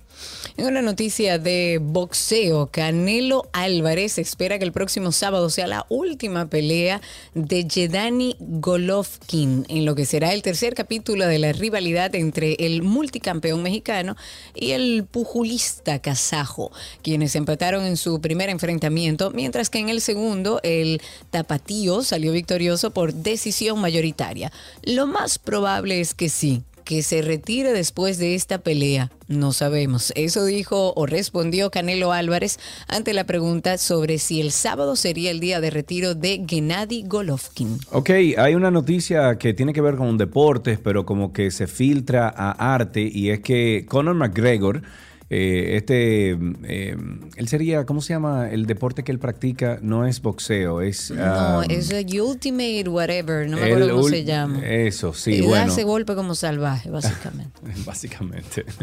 [0.56, 6.48] En una noticia de boxeo, Canelo Álvarez espera que el próximo sábado sea la última
[6.48, 7.02] pelea
[7.34, 12.82] de Jedani Golovkin, en lo que será el tercer capítulo de la rivalidad entre el
[12.82, 14.16] multicampeón mexicano
[14.54, 20.60] y el pugilista kazajo, quienes empataron en su primer enfrentamiento, mientras que en el segundo
[20.62, 24.50] el tapatío salió victorioso por decisión mayoritaria.
[24.82, 29.10] Lo más probable es que sí, que se retire después de esta pelea.
[29.26, 30.12] No sabemos.
[30.14, 35.40] Eso dijo o respondió Canelo Álvarez ante la pregunta sobre si el sábado sería el
[35.40, 37.80] día de retiro de Gennady Golovkin.
[37.90, 42.32] Ok, hay una noticia que tiene que ver con deportes, pero como que se filtra
[42.34, 44.82] a arte, y es que Conor McGregor,
[45.28, 46.30] eh, este,
[46.64, 46.96] eh,
[47.36, 48.48] él sería, ¿cómo se llama?
[48.50, 51.10] El deporte que él practica no es boxeo, es...
[51.10, 54.64] No, ah, es el Ultimate Whatever, no me acuerdo cómo se llama.
[54.64, 55.72] Eso, sí, y da bueno.
[55.72, 57.58] ese golpe como salvaje, básicamente.
[57.84, 58.64] Básicamente.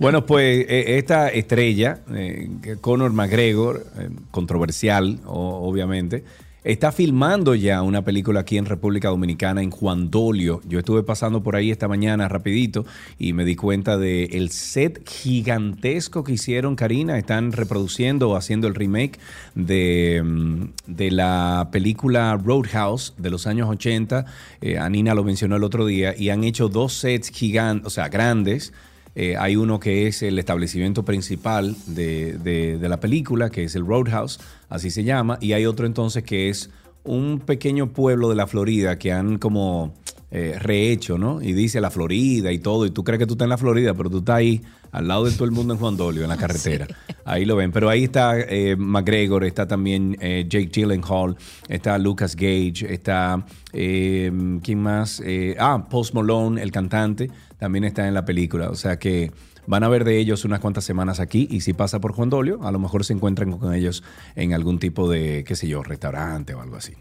[0.00, 2.48] Bueno, pues eh, esta estrella, eh,
[2.80, 6.24] Conor McGregor, eh, controversial, o- obviamente,
[6.64, 10.60] está filmando ya una película aquí en República Dominicana, en Juan Dolio.
[10.68, 12.84] Yo estuve pasando por ahí esta mañana rapidito
[13.18, 17.18] y me di cuenta de el set gigantesco que hicieron, Karina.
[17.18, 19.18] Están reproduciendo o haciendo el remake
[19.54, 24.26] de, mm, de la película Roadhouse de los años 80.
[24.60, 28.08] Eh, Anina lo mencionó el otro día y han hecho dos sets gigantes, o sea,
[28.08, 28.72] grandes.
[29.14, 33.74] Eh, hay uno que es el establecimiento principal de, de- de la película, que es
[33.74, 36.70] el Roadhouse, así se llama, y hay otro entonces que es
[37.02, 39.94] un pequeño pueblo de la Florida que han como
[40.30, 41.42] eh, rehecho, ¿no?
[41.42, 43.94] Y dice la Florida y todo, y tú crees que tú estás en la Florida,
[43.94, 44.60] pero tú estás ahí
[44.92, 46.86] al lado de todo el mundo en Juan Dolio, en la carretera.
[47.24, 51.36] Ahí lo ven, pero ahí está eh, McGregor, está también eh, Jake Gyllenhaal,
[51.68, 54.32] está Lucas Gage, está, eh,
[54.64, 55.22] ¿quién más?
[55.58, 59.30] Ah, Post Malone, el cantante, también está en la película, o sea que...
[59.66, 62.60] Van a ver de ellos unas cuantas semanas aquí y si pasa por Juan Dolio,
[62.66, 64.02] a lo mejor se encuentran con ellos
[64.34, 66.94] en algún tipo de, qué sé yo, restaurante o algo así.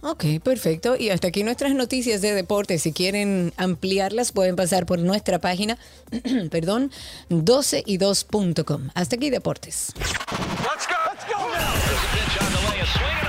[0.00, 0.96] Ok, perfecto.
[0.96, 2.78] Y hasta aquí nuestras noticias de deporte.
[2.78, 5.78] Si quieren ampliarlas, pueden pasar por nuestra página,
[6.50, 6.90] perdón,
[7.30, 8.90] 12y2.com.
[8.94, 9.92] Hasta aquí deportes.
[9.98, 10.96] Let's go.
[11.12, 11.26] Let's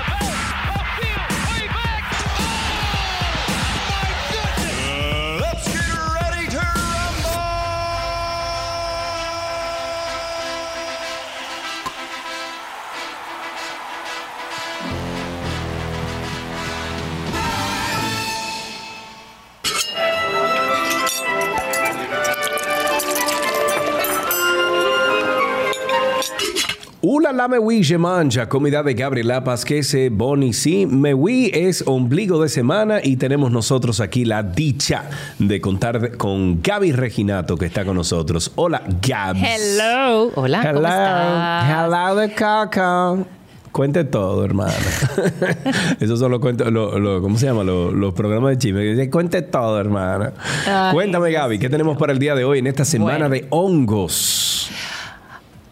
[0.07, 0.12] go
[27.05, 30.53] Ula la mewi je manja, comida de Gabriela Pasquese Boni.
[30.53, 36.61] Sí, mewi es ombligo de semana y tenemos nosotros aquí la dicha de contar con
[36.61, 38.53] Gaby Reginato que está con nosotros.
[38.55, 39.37] Hola, Gabs.
[39.43, 40.31] Hello.
[40.35, 40.87] Hola, ¿cómo Hello.
[40.87, 41.69] estás?
[41.69, 43.15] Hello de caca.
[43.73, 44.71] Cuente todo, hermano.
[45.99, 47.65] Esos son los cuentos, lo- lo- ¿cómo se llama?
[47.65, 48.95] Los, los programas de chisme.
[48.95, 50.31] que Cuente todo, hermano.
[50.65, 53.29] Ay, Cuéntame, Gaby, ¿qué tenemos para el día de hoy en esta semana Bueno.
[53.29, 54.51] de hongos?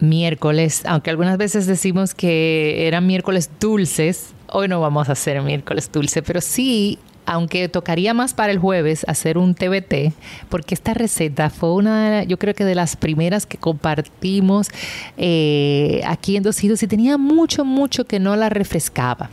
[0.02, 5.92] Miércoles, aunque algunas veces decimos que eran miércoles dulces, hoy no vamos a hacer miércoles
[5.92, 10.12] dulce, pero sí, aunque tocaría más para el jueves hacer un TBT,
[10.50, 14.70] porque esta receta fue una, yo creo que de las primeras que compartimos
[15.18, 19.30] eh, aquí en Dos Hilos y tenía mucho, mucho que no la refrescaba.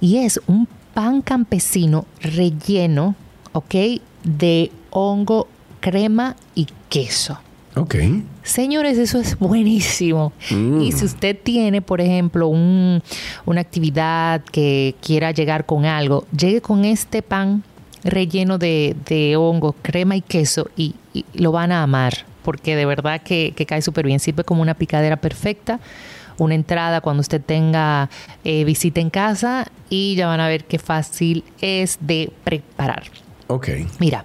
[0.00, 3.16] Y es un pan campesino relleno,
[3.52, 3.74] ¿ok?
[4.22, 5.48] De hongo,
[5.80, 7.40] crema y queso.
[7.80, 7.94] Ok.
[8.42, 10.32] Señores, eso es buenísimo.
[10.50, 13.02] Y si usted tiene, por ejemplo, un-
[13.46, 17.62] una actividad que quiera llegar con algo, llegue con este pan
[18.04, 22.86] relleno de, de hongo, crema y queso y, y lo van a amar, porque de
[22.86, 24.20] verdad que, que cae súper bien.
[24.20, 25.80] Sirve como una picadera perfecta,
[26.38, 28.08] una entrada cuando usted tenga
[28.44, 33.02] eh, visita en casa y ya van a ver qué fácil es de preparar.
[33.48, 33.68] Ok.
[33.98, 34.24] Mira,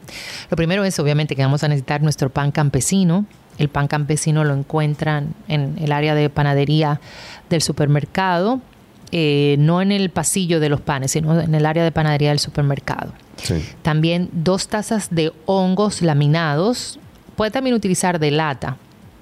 [0.49, 3.25] lo primero es obviamente que vamos a necesitar nuestro pan campesino.
[3.57, 6.99] El pan campesino lo encuentran en el área de panadería
[7.49, 8.59] del supermercado,
[9.11, 12.39] eh, no en el pasillo de los panes, sino en el área de panadería del
[12.39, 13.13] supermercado.
[13.37, 13.63] Sí.
[13.81, 16.99] También dos tazas de hongos laminados.
[17.35, 18.77] Puede también utilizar de lata,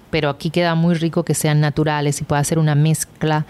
[0.09, 3.45] pero aquí queda muy rico que sean naturales y puede hacer una mezcla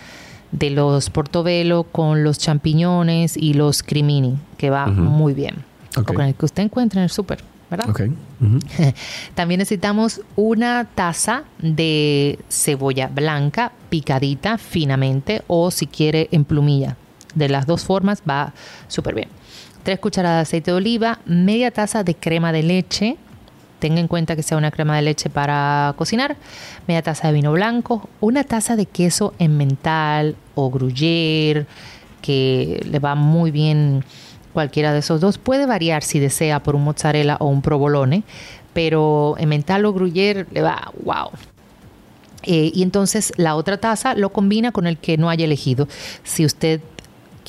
[0.52, 5.66] de los portobelo con los champiñones y los crimini, que va muy bien.
[5.98, 7.40] O con el que usted encuentre en el súper,
[7.78, 7.96] ¿verdad?
[9.36, 16.98] También necesitamos una taza de cebolla blanca picadita finamente o si quiere en plumilla.
[17.34, 18.54] De las dos formas va
[18.88, 19.30] súper bien.
[19.82, 23.18] Tres cucharadas de aceite de oliva, media taza de crema de leche,
[23.80, 26.38] tenga en cuenta que sea una crema de leche para cocinar,
[26.88, 31.66] media taza de vino blanco, una taza de queso en mental o gruyere,
[32.22, 34.06] que le va muy bien
[34.54, 35.38] cualquiera de esos dos.
[35.38, 38.24] Puede variar si desea por un mozzarella o un provolone,
[38.74, 41.30] pero en mental o gruyere le va wow.
[42.44, 45.88] Eh, y entonces la otra taza lo combina con el que no haya elegido.
[46.24, 46.82] Si usted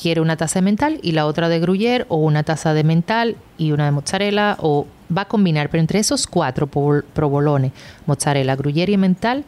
[0.01, 3.37] quiere una taza de mental y la otra de gruyere o una taza de mental
[3.57, 7.71] y una de mozzarella o va a combinar, pero entre esos cuatro provol- provolone,
[8.05, 9.43] mozzarella, gruyere y mental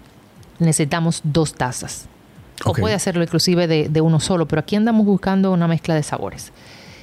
[0.60, 2.08] necesitamos dos tazas.
[2.66, 6.02] O puede hacerlo inclusive de, de uno solo, pero aquí andamos buscando una mezcla de
[6.04, 6.52] sabores.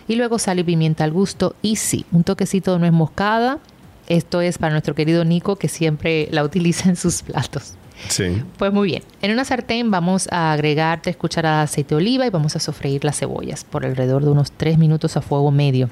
[0.08, 3.58] Y luego sal y pimienta al gusto y sí, un toquecito de nuez moscada.
[4.06, 7.74] Esto es para nuestro querido Nico que siempre la utiliza en sus platos.
[8.08, 8.42] Sí.
[8.58, 9.02] Pues muy bien.
[9.22, 12.60] En una sartén vamos a agregar tres cucharadas de aceite de oliva y vamos a
[12.60, 15.88] sofreír las cebollas por alrededor de unos tres minutos a fuego medio.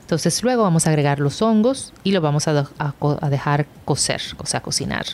[0.00, 4.44] Entonces luego vamos a agregar los hongos y lo vamos a, a dejar cocer, o
[4.44, 5.06] sea, cocinar.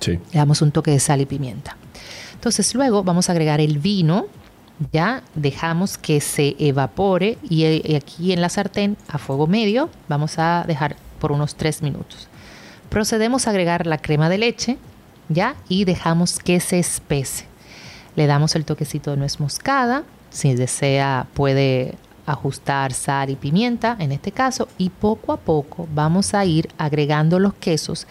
[0.00, 0.18] Sí.
[0.32, 1.76] Le damos un toque de sal y pimienta.
[2.34, 4.26] Entonces luego vamos a agregar el vino.
[4.92, 9.90] Ya dejamos que se evapore y, eh, y aquí en la sartén a fuego medio
[10.08, 12.28] vamos a dejar por unos tres minutos.
[12.88, 14.78] Procedemos a agregar la crema de leche,
[15.28, 15.56] ¿ya?
[15.68, 17.44] Y dejamos que se espese.
[18.16, 20.04] Le damos el toquecito de nuez moscada.
[20.30, 21.94] Si desea, puede
[22.26, 24.68] ajustar sal y pimienta en este caso.
[24.78, 28.06] Y poco a poco vamos a ir agregando los quesos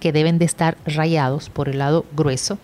[0.00, 2.58] que deben de estar rayados por el lado grueso.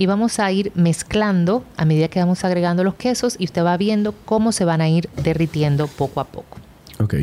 [0.00, 3.76] Y vamos a ir mezclando a medida que vamos agregando los quesos y usted va
[3.76, 6.56] viendo cómo se van a ir derritiendo poco a poco.
[7.00, 7.16] Ok.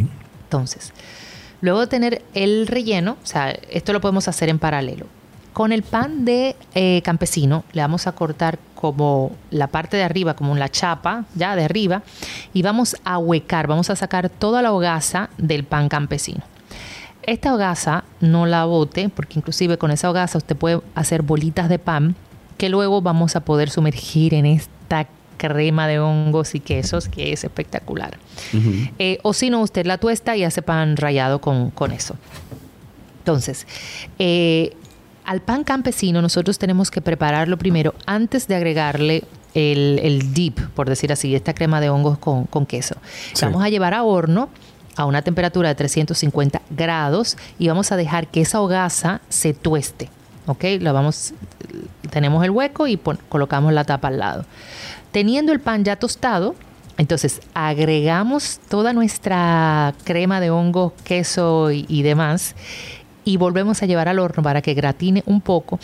[0.43, 0.93] Entonces,
[1.59, 5.07] luego de tener el relleno, o sea, esto lo podemos hacer en paralelo.
[5.53, 10.35] Con el pan de eh, campesino le vamos a cortar como la parte de arriba,
[10.35, 12.03] como la chapa, ya de arriba,
[12.53, 16.43] y vamos a huecar, vamos a sacar toda la hogaza del pan campesino.
[17.23, 21.79] Esta hogaza no la bote, porque inclusive con esa hogaza usted puede hacer bolitas de
[21.79, 22.15] pan
[22.57, 27.43] que luego vamos a poder sumergir en esta crema de hongos y quesos que es
[27.43, 28.17] espectacular.
[28.99, 32.15] Eh, o si no, usted la tuesta y hace pan rallado con, con eso.
[33.19, 33.67] Entonces,
[34.19, 34.73] eh,
[35.25, 40.89] al pan campesino nosotros tenemos que prepararlo primero antes de agregarle el, el dip, por
[40.89, 42.95] decir así, esta crema de hongos con, con queso.
[43.33, 43.45] Sí.
[43.45, 44.49] Vamos a llevar a horno
[44.95, 50.09] a una temperatura de 350 grados y vamos a dejar que esa hogaza se tueste.
[50.47, 50.63] ¿Ok?
[50.79, 51.33] La vamos,
[52.09, 54.45] tenemos el hueco y pon- colocamos la tapa al lado.
[55.11, 56.55] Teniendo el pan ya tostado,
[56.97, 62.55] entonces agregamos toda nuestra crema de hongo, queso y, y demás
[63.23, 65.79] y volvemos a llevar al horno para que gratine un poco.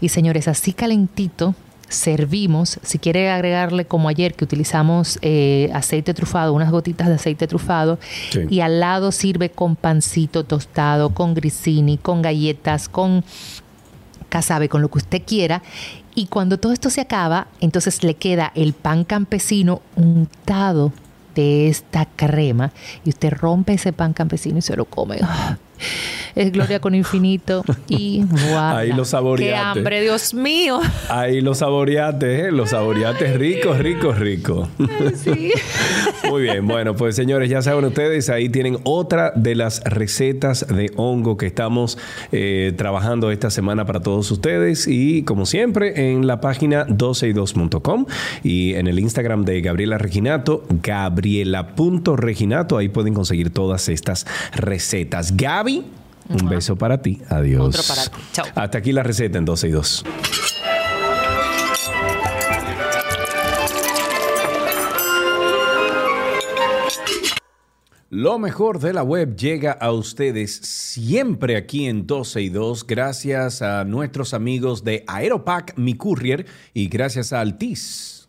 [0.00, 1.54] Y señores, así calentito,
[1.90, 2.78] servimos.
[2.82, 7.98] Si quiere agregarle como ayer que utilizamos eh, aceite trufado, unas gotitas de aceite trufado,
[8.30, 8.40] Sí.
[8.48, 13.24] y al lado sirve con pancito tostado, con grissini, con galletas, con
[14.30, 15.62] casabe, con lo que usted quiera.
[16.14, 20.92] Y cuando todo esto se acaba, entonces le queda el pan campesino untado
[21.34, 22.72] de esta crema
[23.04, 25.18] y usted rompe ese pan campesino y se lo come.
[26.34, 28.78] Es gloria con infinito y voilà.
[28.78, 29.52] Ahí lo saboreaste.
[29.52, 30.80] ¡Qué hambre, Dios mío!
[31.08, 32.52] Ahí los saboreates, ¿eh?
[32.52, 34.68] Los saboreates ricos, ricos, ricos.
[35.14, 35.52] Sí.
[36.30, 40.92] Muy bien, bueno, pues señores, ya saben ustedes, ahí tienen otra de las recetas de
[40.96, 41.98] hongo que estamos
[42.30, 48.06] eh, trabajando esta semana para todos ustedes y como siempre en la página 12y2.com
[48.44, 55.36] y en el Instagram de Gabriela Reginato, gabriela.reginato, ahí pueden conseguir todas estas recetas.
[55.36, 57.74] Gaby, un beso para ti, adiós.
[57.74, 58.22] Otro para ti.
[58.32, 58.46] Chao.
[58.54, 60.04] Hasta aquí la receta en 12 y 2.
[68.12, 73.62] Lo mejor de la web llega a ustedes siempre aquí en 12 y 2 gracias
[73.62, 76.44] a nuestros amigos de Aeropack Mi Courier
[76.74, 78.19] y gracias a Altis.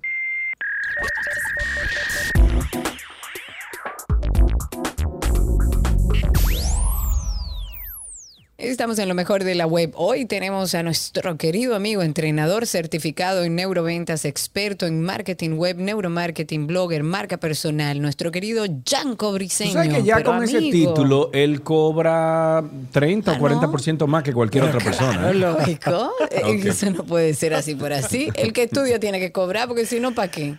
[8.64, 9.91] Estamos en lo mejor de la web.
[9.95, 16.68] Hoy tenemos a nuestro querido amigo, entrenador certificado en neuroventas, experto en marketing web, neuromarketing,
[16.68, 19.74] blogger, marca personal, nuestro querido Janko Tú Briseño.
[19.74, 23.62] sabes que ya Pero, con ese título él cobra 30 Ah, o ¿no?
[23.62, 25.32] 40% más que cualquier otra persona.
[25.32, 25.34] Claro, ¿eh?
[25.34, 26.12] lógico.
[26.43, 26.66] Ok.
[26.66, 28.30] Eso no puede ser así por así.
[28.36, 30.55] El que estudia tiene que cobrar, porque si no, ¿para qué?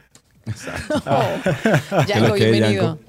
[2.08, 2.84] Janko, Ok, bienvenido.
[2.84, 3.00] Janko.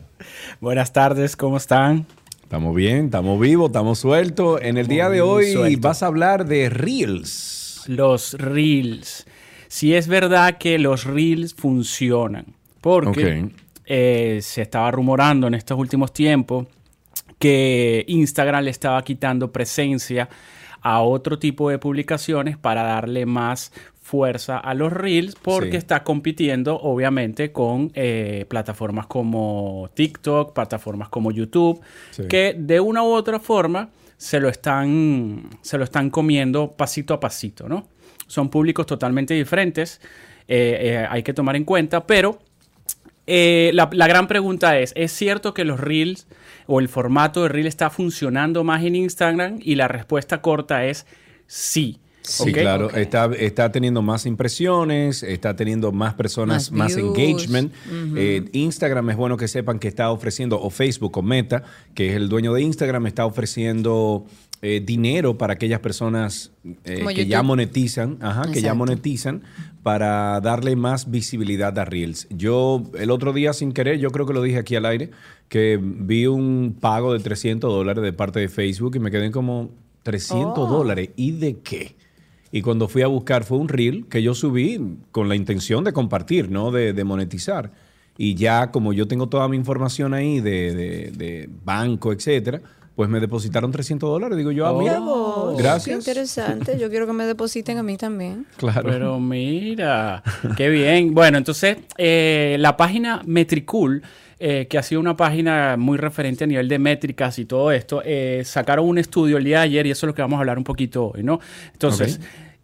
[0.61, 2.05] Buenas tardes, ¿cómo están?
[2.53, 4.61] Estamos bien, estamos vivos, estamos sueltos.
[4.61, 5.87] En el día de hoy suelto.
[5.87, 7.81] vas a hablar de Reels.
[7.87, 9.25] Los reels.
[9.67, 12.45] Sí es verdad que los reels funcionan,
[12.79, 13.49] porque
[13.85, 16.67] eh, se estaba rumorando en estos últimos tiempos
[17.39, 20.29] que Instagram le estaba quitando presencia
[20.79, 23.71] a otro tipo de publicaciones para darle más
[24.03, 25.77] fuerza a los reels porque Sí.
[25.77, 31.81] está compitiendo obviamente con eh, plataformas como TikTok, plataformas como YouTube,
[32.11, 32.23] Sí.
[32.27, 37.19] que de una u otra forma se lo están, se lo están comiendo pasito a
[37.21, 37.87] pasito, ¿no?
[38.27, 40.01] Son públicos totalmente diferentes,
[40.49, 42.39] eh, eh, hay que tomar en cuenta, pero
[43.25, 46.27] eh, la, la gran pregunta es, ¿es cierto que los reels
[46.67, 49.59] o el formato de reel está funcionando más en Instagram?
[49.61, 51.05] Y la respuesta corta es
[51.47, 51.99] sí.
[52.23, 57.73] Sí, claro, está, está teniendo más impresiones, está teniendo más personas, Más engagement.
[58.15, 61.63] Eh, Instagram es bueno que sepan que está ofreciendo, o Facebook o Meta,
[61.93, 64.25] que es el dueño de Instagram, está ofreciendo
[64.61, 66.51] eh, dinero para aquellas personas
[66.85, 69.43] eh, que ya monetizan, ajá, que ya monetizan
[69.83, 72.27] para darle más visibilidad a Reels.
[72.29, 75.11] Yo el otro día sin querer, yo creo que lo dije aquí al aire,
[75.49, 79.71] que vi un pago de 300 dólares de parte de Facebook y me quedé como
[80.03, 80.67] 300 Oh.
[80.67, 81.09] dólares.
[81.17, 81.97] ¿Y de qué?
[82.53, 84.79] Y cuando fui a buscar fue un reel que yo subí
[85.11, 86.69] con la intención de compartir, ¿no?
[86.71, 87.71] De, de monetizar.
[88.15, 92.61] Y ya como yo tengo toda mi información ahí de, de- de banco, etcétera,
[92.95, 94.37] pues me depositaron 300 dólares.
[94.37, 95.97] Digo yo, ah, mira, Oh, Qué gracias.
[95.97, 96.77] interesante.
[96.79, 98.45] Yo quiero que me depositen a mí también.
[98.57, 98.87] Claro.
[98.87, 100.21] Pero mira,
[100.55, 101.15] qué bien.
[101.15, 104.03] Bueno, entonces eh, la página Metricool,
[104.45, 108.01] eh, que ha sido una página muy referente a nivel de métricas y todo esto,
[108.03, 110.39] eh, sacaron un estudio el día de ayer y eso es lo que vamos a
[110.41, 111.39] hablar un poquito hoy, ¿no?
[111.71, 112.19] Entonces,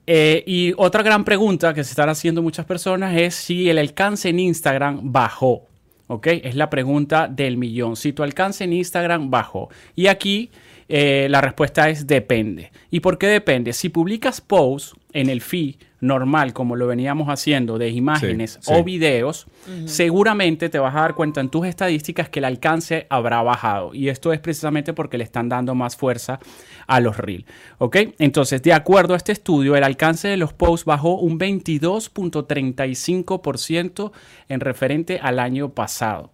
[0.06, 4.28] eh, y otra gran pregunta que se están haciendo muchas personas es si el alcance
[4.28, 5.68] en Instagram bajó.
[6.08, 6.28] ¿Ok?
[6.28, 7.96] Es la pregunta del millón.
[7.96, 9.70] Si tu alcance en Instagram bajó.
[9.96, 10.52] Y aquí
[10.90, 12.74] la respuesta es depende.
[12.92, 13.72] ¿Y por qué depende?
[13.72, 18.78] Si publicas posts en el feed normal, como lo veníamos haciendo, de imágenes Sí, o
[18.78, 18.84] sí.
[18.84, 19.48] videos,
[19.86, 23.94] seguramente te vas a dar cuenta en tus estadísticas que el alcance habrá bajado.
[23.94, 26.40] Y esto es precisamente porque le están dando más fuerza
[26.88, 27.46] a los reels.
[27.80, 27.98] ¿Ok?
[28.20, 34.12] Entonces, de acuerdo a este estudio, el alcance de los posts bajó un 22.35%
[34.48, 36.32] en referente al año pasado.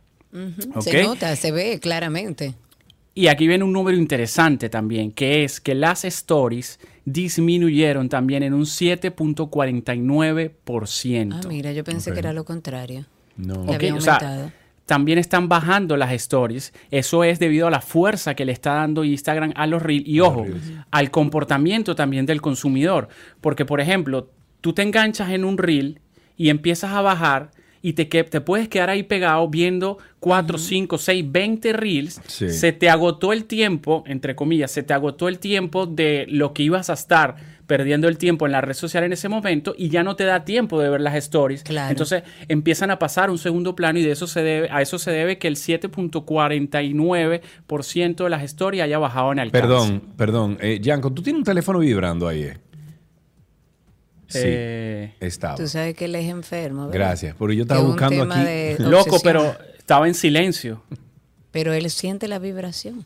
[0.79, 2.53] Se nota, se ve claramente.
[3.13, 8.53] Y aquí viene un número interesante también, que es que las stories disminuyeron también en
[8.53, 11.33] un 7.49%.
[11.33, 13.05] Ah, mira, yo pensé que era lo contrario.
[13.37, 13.65] No.
[13.65, 14.51] Que Ok, había o sea,
[14.85, 16.73] también están bajando las stories.
[16.91, 20.07] Eso es debido a la fuerza que le está dando Instagram a los reels.
[20.07, 20.45] Y ojo,
[20.91, 23.09] al comportamiento también del consumidor.
[23.41, 24.29] Porque, por ejemplo,
[24.61, 25.99] tú te enganchas en un reel
[26.37, 27.51] y empiezas a bajar
[27.87, 32.19] y te, que- te puedes quedar ahí pegado viendo 4, 5, 6, 20 reels.
[32.25, 32.49] Sí.
[32.49, 36.63] Se te agotó el tiempo, entre comillas, se te agotó el tiempo de lo que
[36.63, 37.35] ibas a estar
[37.67, 40.45] perdiendo el tiempo en la red social en ese momento y ya no te da
[40.45, 41.63] tiempo de ver las stories.
[41.63, 41.89] Claro.
[41.89, 45.09] Entonces empiezan a pasar un segundo plano y de eso se debe, a eso se
[45.11, 49.61] debe que el 7.49% de las stories haya bajado en alcance.
[49.67, 50.57] Perdón, perdón.
[50.61, 52.57] Eh, Yanko, tú tienes un teléfono vibrando ahí, ¿eh?
[54.27, 55.55] Sí, Eh, estaba.
[55.55, 56.87] Tú sabes que él es enfermo.
[56.87, 56.93] ¿verdad?
[57.09, 58.75] Gracias, porque yo estaba es buscando aquí.
[58.83, 60.81] Loco, pero estaba en silencio.
[61.51, 63.05] Pero él siente la vibración.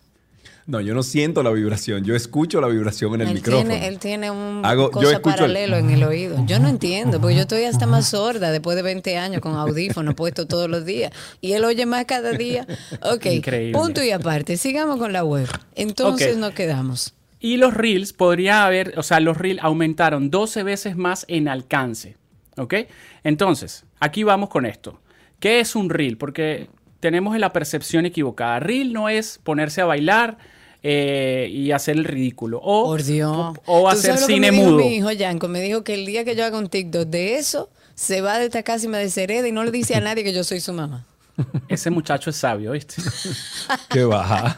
[0.65, 3.69] No, yo no siento la vibración, yo escucho la vibración en el él, micrófono.
[3.69, 6.45] tiene, él tiene un Hago- yo cosa escucho el- paralelo en el oído.
[6.45, 10.13] Yo no entiendo, porque yo estoy hasta más sorda después de 20 años con audífonos
[10.13, 11.11] puestos todos los días.
[11.41, 12.67] Y él oye más cada día.
[13.01, 13.79] Ok, Increíble.
[13.79, 14.57] punto y aparte.
[14.57, 15.47] Sigamos con la web.
[15.75, 16.39] Entonces Ok.
[16.39, 17.15] nos quedamos.
[17.39, 22.17] Y los reels podría haber, o sea, los reels aumentaron 12 veces más en alcance.
[22.57, 22.73] ¿Ok?
[23.23, 24.99] Entonces, aquí vamos con esto.
[25.39, 26.17] ¿Qué es un reel?
[26.17, 26.67] Porque
[26.99, 28.59] tenemos la percepción equivocada.
[28.59, 30.37] Reel no es ponerse a bailar
[30.83, 32.59] eh, y hacer el ridículo.
[32.61, 33.31] O, Por Dios.
[33.31, 34.83] O, o ¿Tú hacer sabes lo que cine me dijo mudo.
[34.83, 37.69] Mi hijo Yanko me dijo que el día que yo haga un TikTok de eso,
[37.95, 40.33] se va de esta casa y me deshereda y no le dice a nadie que
[40.33, 41.05] yo soy su mamá.
[41.67, 42.95] Ese muchacho es sabio, ¿viste?
[43.89, 44.55] Que baja.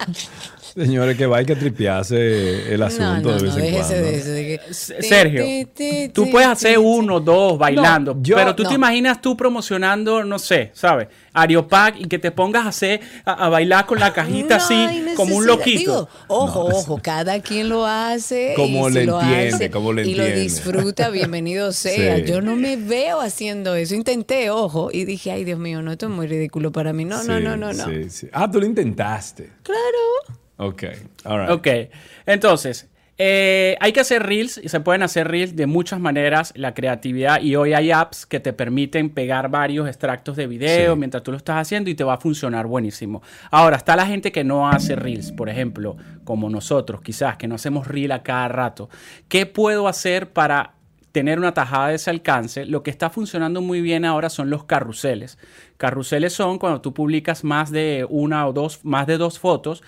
[0.76, 3.94] Señores, que va, hay que tripearse el asunto no, de vez no, en cuando.
[3.96, 4.30] de eso.
[4.30, 8.70] de que- S- Sergio, tú puedes hacer uno, dos bailando, yo- pero tú no.
[8.70, 11.08] te imaginas tú promocionando, no sé, ¿sabes?
[11.34, 15.04] Areopac y que te pongas a hacer, a, a bailar con la cajita No así,
[15.16, 15.80] como un loquito.
[15.80, 18.54] Digo, ojo, ojo, cada quien lo hace.
[18.56, 20.42] Como y le lo entiende, hace como le Y lo entiende.
[20.42, 22.18] disfruta, bienvenido sea.
[22.18, 22.24] Sí.
[22.26, 23.96] Yo no me veo haciendo eso.
[23.96, 27.06] Intenté, ojo, y dije, ay, Dios mío, no, esto es muy ridículo para mí.
[27.06, 27.86] No, no, Sí, no, no, no.
[27.86, 28.28] sí, sí.
[28.34, 29.50] Ah, tú lo intentaste.
[29.64, 30.40] Claro.
[30.64, 30.84] Ok,
[31.26, 31.50] all right.
[31.50, 31.68] Ok,
[32.28, 32.88] entonces,
[33.18, 37.42] eh, hay que hacer reels y se pueden hacer reels de muchas maneras, la creatividad
[37.42, 41.00] y hoy hay apps que te permiten pegar varios extractos de video Sí.
[41.00, 43.24] mientras tú lo estás haciendo y te va a funcionar buenísimo.
[43.50, 47.56] Ahora, está la gente que no hace reels, por ejemplo, como nosotros quizás, que no
[47.56, 48.90] hacemos reel a cada rato.
[49.28, 50.74] ¿Qué puedo hacer para
[51.12, 52.66] tener una tajada de ese alcance?
[52.66, 55.38] Lo que está funcionando muy bien ahora son los carruseles.
[55.78, 59.84] Carruseles son cuando tú publicas más de una o dos, más de dos fotos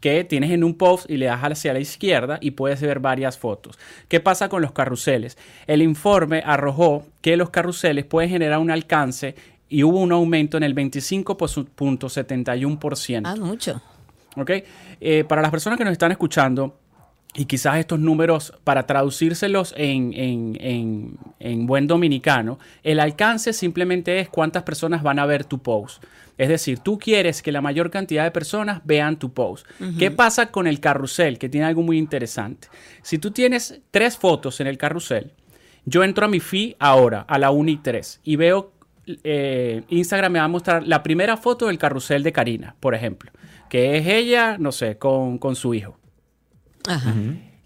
[0.00, 3.38] que tienes en un post y le das hacia la izquierda y puedes ver varias
[3.38, 3.78] fotos.
[4.08, 5.36] ¿Qué pasa con los carruseles?
[5.66, 9.34] El informe arrojó que los carruseles pueden generar un alcance
[9.68, 13.22] y hubo un aumento en el 25.71%.
[13.24, 13.80] Ah, mucho.
[14.36, 14.50] ¿ok?
[15.00, 16.76] Eh, para las personas que nos están escuchando,
[17.34, 24.20] y quizás estos números, para traducírselos en, en- en- en buen dominicano, el alcance simplemente
[24.20, 26.02] es cuántas personas van a ver tu post.
[26.38, 29.66] Es decir, tú quieres que la mayor cantidad de personas vean tu post.
[29.98, 31.38] ¿Qué pasa con el carrusel?
[31.38, 32.68] Que tiene algo muy interesante.
[33.02, 35.32] Si tú tienes tres fotos en el carrusel,
[35.86, 38.72] yo entro a mi feed ahora, a la 1 y 3, y veo,
[39.24, 43.30] eh, Instagram me va a mostrar la primera foto del carrusel de Karina, por ejemplo,
[43.70, 45.98] que es ella, no sé, con, con su hijo.
[46.86, 47.14] Ajá.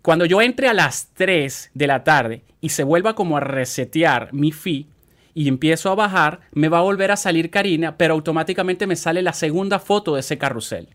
[0.02, 4.32] Cuando yo entre a las 3 de la tarde y se vuelva como a resetear
[4.32, 4.86] mi feed
[5.34, 9.22] y empiezo a bajar, me va a volver a salir Karina, pero automáticamente me sale
[9.22, 10.88] la segunda foto de ese carrusel.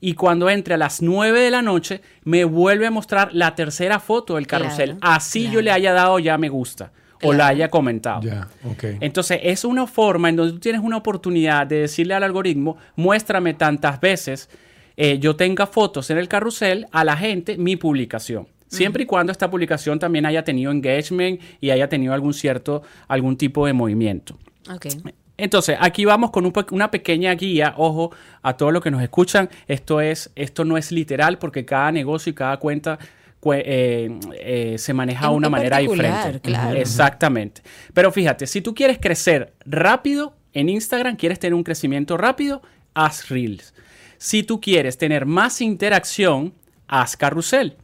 [0.00, 3.98] Y cuando entre a las 9 de la noche, me vuelve a mostrar la tercera
[3.98, 4.96] foto del carrusel.
[4.98, 6.92] Claro, Así yo le haya dado ya me gusta
[7.22, 8.22] o la haya comentado.
[8.22, 8.84] Ya, ok.
[9.00, 13.54] Entonces, es una forma en donde tú tienes una oportunidad de decirle al algoritmo, muéstrame
[13.54, 14.48] tantas veces
[14.96, 18.46] eh, yo tenga fotos en el carrusel a la gente mi publicación.
[18.68, 23.36] Siempre y cuando esta publicación también haya tenido engagement y haya tenido algún cierto, algún
[23.36, 24.38] tipo de movimiento.
[24.70, 24.86] Ok.
[25.36, 28.10] Entonces, aquí vamos con un una pequeña guía, ojo,
[28.42, 32.30] a todos los que nos escuchan, esto, es, esto no es literal porque cada negocio
[32.30, 32.98] y cada cuenta
[33.40, 36.40] cue- eh, eh, se maneja de una manera diferente.
[36.40, 36.76] claro.
[36.76, 37.62] Exactamente.
[37.94, 42.60] Pero fíjate, si tú quieres crecer rápido en Instagram, quieres tener un crecimiento rápido,
[42.94, 43.74] haz Reels.
[44.16, 46.52] Si tú quieres tener más interacción,
[46.88, 47.76] haz carrusel.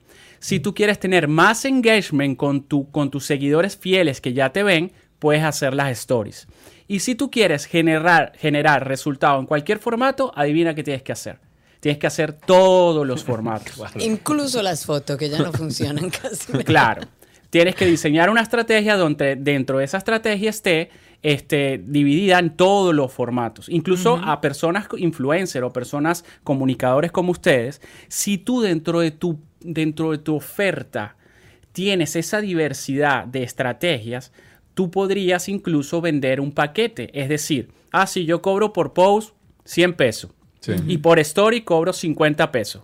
[0.45, 4.63] Si tú quieres tener más engagement con, tu, con tus seguidores fieles que ya te
[4.63, 6.47] ven, puedes hacer las stories.
[6.87, 11.39] Y si tú quieres generar, generar resultado en cualquier formato, adivina qué tienes que hacer.
[11.81, 13.81] Tienes que hacer todos los formatos.
[14.01, 16.53] Incluso las fotos que ya no funcionan casi.
[16.63, 17.07] Claro.
[17.49, 20.91] Tienes que diseñar una estrategia donde dentro de esa estrategia esté
[21.25, 23.71] este, dividida en todos los formatos.
[23.71, 30.13] Incluso a personas influencer o personas comunicadores como ustedes, si tú dentro de tu, dentro
[30.13, 31.17] de tu oferta
[31.73, 34.33] tienes esa diversidad de estrategias,
[34.75, 37.11] tú podrías incluso vender un paquete.
[37.21, 39.35] Es decir, ah, si yo cobro por post
[39.65, 40.73] 100 pesos Sí.
[40.87, 42.83] y por story cobro 50 pesos.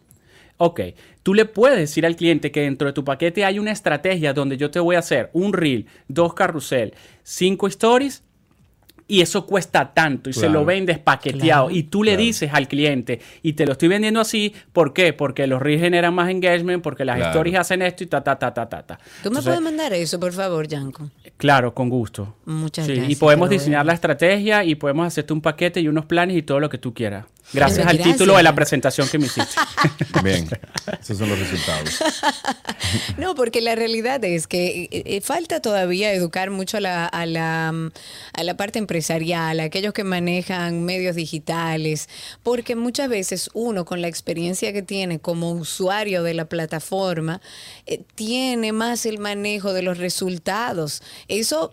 [0.58, 0.80] Ok,
[1.22, 4.58] tú le puedes decir al cliente que dentro de tu paquete hay una estrategia donde
[4.58, 8.22] yo te voy a hacer un reel, dos carrusel, cinco stories
[9.10, 11.70] y eso cuesta tanto y se lo vendes paqueteado Claro.
[11.76, 12.22] y tú le Claro.
[12.22, 15.12] dices al cliente y te lo estoy vendiendo así, ¿por qué?
[15.12, 17.30] Porque los reels generan más engagement, porque las Claro.
[17.32, 18.98] stories hacen esto y ta ta ta ta ta ta.
[19.22, 21.10] ¿Tú me puedes mandar eso, por favor, Yanko?
[21.36, 22.36] Claro, con gusto.
[22.44, 23.10] Muchas Sí, gracias.
[23.12, 26.60] Y podemos diseñar la estrategia y podemos hacerte un paquete y unos planes y todo
[26.60, 27.24] lo que tú quieras.
[27.52, 28.16] Gracias al gracias.
[28.16, 29.54] título de la presentación que me hiciste.
[30.22, 30.48] Bien,
[31.00, 31.98] esos son los resultados.
[33.18, 37.26] No, porque la realidad es que eh, eh, falta todavía educar mucho a la, a,
[37.26, 37.90] la, mm,
[38.32, 42.08] a la parte empresarial, a aquellos que manejan medios digitales,
[42.42, 47.40] porque muchas veces uno con la experiencia que tiene como usuario de la plataforma,
[47.86, 51.02] eh, tiene más el manejo de los resultados.
[51.28, 51.70] Eso,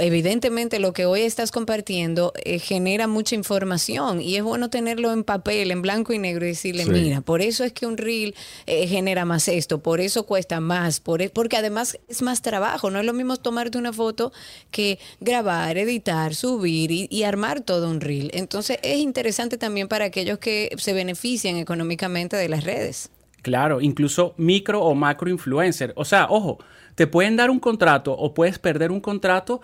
[0.00, 5.24] evidentemente, lo que hoy estás compartiendo eh, genera mucha información y es bueno tenerlo en
[5.24, 6.90] papel, en blanco y negro y decirle, Sí.
[6.90, 8.34] mira, por eso es que un reel
[8.66, 12.90] eh, genera más esto, por eso cuesta más, por, e- porque además es más trabajo.
[12.90, 14.32] No es lo mismo tomarte una foto
[14.70, 18.30] que grabar, editar, subir y, y armar todo un reel.
[18.34, 23.10] Entonces es interesante también para aquellos que se benefician económicamente de las redes.
[23.42, 25.92] Claro, incluso micro o macro influencer.
[25.96, 26.58] O sea, ojo,
[26.94, 29.60] te pueden dar un contrato o puedes perder un contrato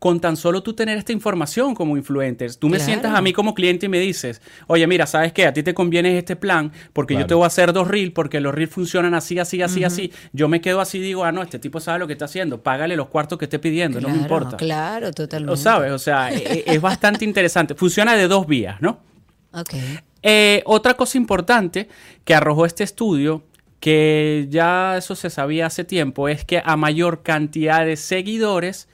[0.00, 2.58] con tan solo tú tener esta información como influencers.
[2.58, 2.86] Tú me Claro.
[2.90, 5.46] sientas a mí como cliente y me dices, oye, mira, ¿sabes qué?
[5.46, 8.40] A ti te conviene este plan porque yo te voy a hacer dos reels porque
[8.40, 10.10] los reels funcionan así, así, así, así.
[10.32, 12.62] Yo me quedo así y digo, ah, no, este tipo sabe lo que está haciendo.
[12.62, 14.56] Págale los cuartos que esté pidiendo, no me importa.
[14.56, 15.50] Claro, totalmente.
[15.52, 17.74] Lo sabes, o sea, e- e- es bastante interesante.
[17.74, 19.00] Funciona de dos vías, ¿no?
[19.52, 19.74] Ok.
[20.22, 21.88] Eh, otra cosa importante
[22.24, 23.44] que arrojó este estudio,
[23.80, 28.88] que ya eso se sabía hace tiempo, es que a mayor cantidad de seguidores,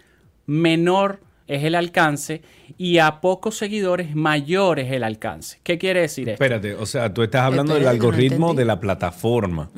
[0.47, 2.43] menor es el alcance
[2.77, 5.59] y a pocos seguidores, mayor es el alcance.
[5.63, 6.43] ¿Qué quiere decir esto?
[6.43, 9.71] Espérate, o sea, tú estás hablando del Espérate, algoritmo de la plataforma.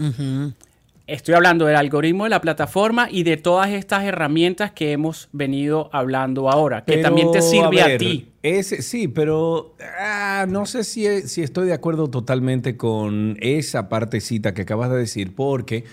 [1.06, 5.88] Estoy hablando del algoritmo de la plataforma y de todas estas herramientas que hemos venido
[5.92, 8.28] hablando ahora, que Pero, también te sirve a, ver, ti.
[8.42, 14.52] ese- sí, pero ah, no sé si, si estoy de acuerdo totalmente con esa partecita
[14.52, 15.84] que acabas de decir, porque,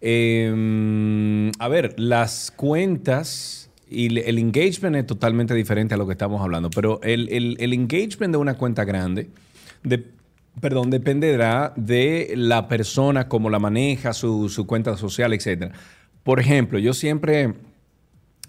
[0.00, 3.59] eh, a ver, las cuentas
[3.90, 7.72] y el engagement es totalmente diferente a lo que estamos hablando, pero el, el- el
[7.72, 9.28] engagement de una cuenta grande
[9.82, 10.04] de-
[10.60, 15.72] perdón, dependerá de la persona, cómo la maneja, su, su cuenta social, etc.
[16.22, 17.54] Por ejemplo, yo siempre eh,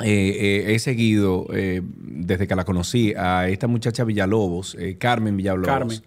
[0.04, 5.68] eh, he seguido, eh, desde que la conocí, a esta muchacha Villalobos, Carmen Villalobos.
[5.68, 6.00] Carmen.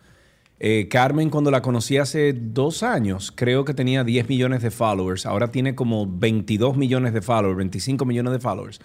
[0.89, 5.26] Carmen, cuando la conocí hace dos años, creo que tenía 10 millones de followers.
[5.26, 8.80] Ahora tiene como 22 millones de followers, 25 millones de followers.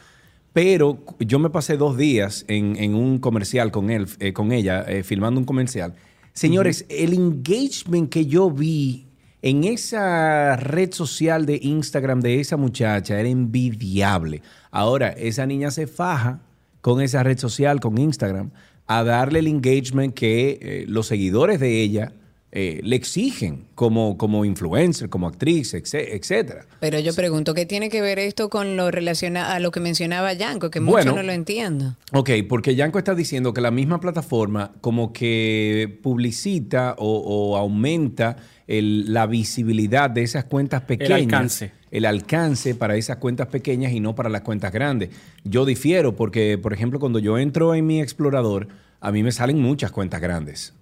[0.54, 4.82] Pero yo me pasé dos días en, en un comercial con él, eh, con ella,
[4.88, 5.95] eh, filmando un comercial.
[6.34, 9.08] Señores, el engagement que yo vi
[9.41, 14.41] en esa red social de Instagram de esa muchacha era envidiable.
[14.72, 16.41] Ahora, esa niña se faja
[16.82, 18.52] con esa red social, con Instagram,
[18.88, 22.14] a darle el engagement que eh, los seguidores de ella
[22.52, 26.66] eh, le exigen como, como influencer, como actriz, etc- etcétera.
[26.80, 30.34] Pero yo pregunto, ¿qué tiene que ver esto con lo relacionado a lo que mencionaba
[30.34, 30.72] Yanko?
[30.72, 31.16] Que mucho Bueno.
[31.16, 31.95] no lo entiendo.
[32.12, 38.38] Ok, porque Yanko está diciendo que la misma plataforma como que publicita o, o aumenta
[38.68, 41.20] el- la visibilidad de esas cuentas pequeñas.
[41.22, 41.72] alcance.
[41.91, 45.10] El alcance para esas cuentas pequeñas y no para las cuentas grandes.
[45.43, 48.68] Yo difiero porque, por ejemplo, cuando yo entro en mi explorador,
[49.02, 50.74] a mí me salen muchas cuentas grandes.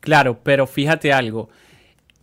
[0.00, 1.48] Claro, pero fíjate algo.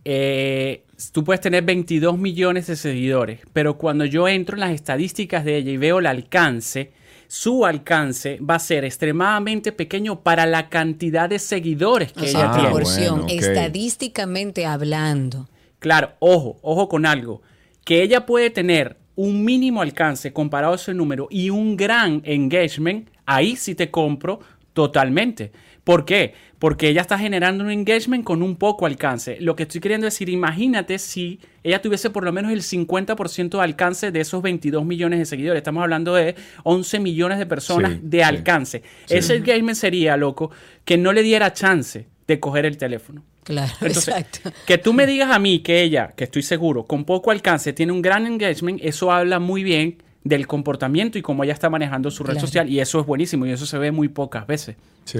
[0.04, 5.44] Eh, tú puedes tener 22 millones de seguidores, pero cuando yo entro en las estadísticas
[5.44, 6.92] de ella y veo el alcance,
[7.26, 12.30] su alcance va a ser extremadamente pequeño para la cantidad de seguidores que O ella
[12.32, 12.68] sea, Ah, tiene.
[12.68, 13.30] proporción, bueno, ok.
[13.32, 15.48] estadísticamente hablando.
[15.78, 17.42] Claro, ojo, ojo con algo.
[17.84, 23.08] Que ella puede tener un mínimo alcance comparado a ese número y un gran engagement,
[23.26, 24.40] ahí sí te compro
[24.72, 25.52] totalmente.
[25.84, 26.32] ¿Por qué?
[26.58, 29.36] Porque ella está generando un engagement con un poco alcance.
[29.40, 33.62] Lo que estoy queriendo decir, imagínate si ella tuviese por lo menos el 50% de
[33.62, 35.58] alcance de esos 22 millones de seguidores.
[35.58, 38.82] Estamos hablando de 11 millones de personas Sí, de alcance.
[39.04, 39.14] Sí.
[39.14, 40.50] Ese engagement sería, loco,
[40.86, 43.22] que no le diera chance de coger el teléfono.
[43.42, 44.50] Claro, Entonces, exacto.
[44.66, 47.92] que tú me digas a mí que ella, que estoy seguro, con poco alcance, tiene
[47.92, 52.24] un gran engagement, eso habla muy bien del comportamiento y cómo ella está manejando su
[52.24, 52.46] red Claro.
[52.46, 52.68] social.
[52.68, 54.76] Y eso es buenísimo y eso se ve muy pocas veces.
[55.04, 55.18] Sí.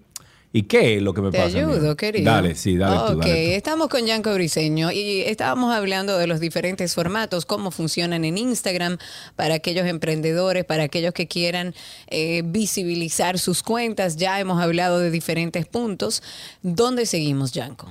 [0.52, 1.58] ¿Y qué es lo que me Te pasa?
[1.58, 1.64] mí?
[1.64, 2.24] ayudo, querido.
[2.24, 3.50] Dale, sí, dale tú, Ok, dale tú.
[3.50, 8.96] estamos con Yanko Briseño y estábamos hablando de los diferentes formatos, cómo funcionan en Instagram
[9.34, 11.74] para aquellos emprendedores, para aquellos que quieran
[12.06, 14.16] eh, visibilizar sus cuentas.
[14.16, 16.22] Ya hemos hablado de diferentes puntos.
[16.62, 17.90] ¿Dónde seguimos, Yanko?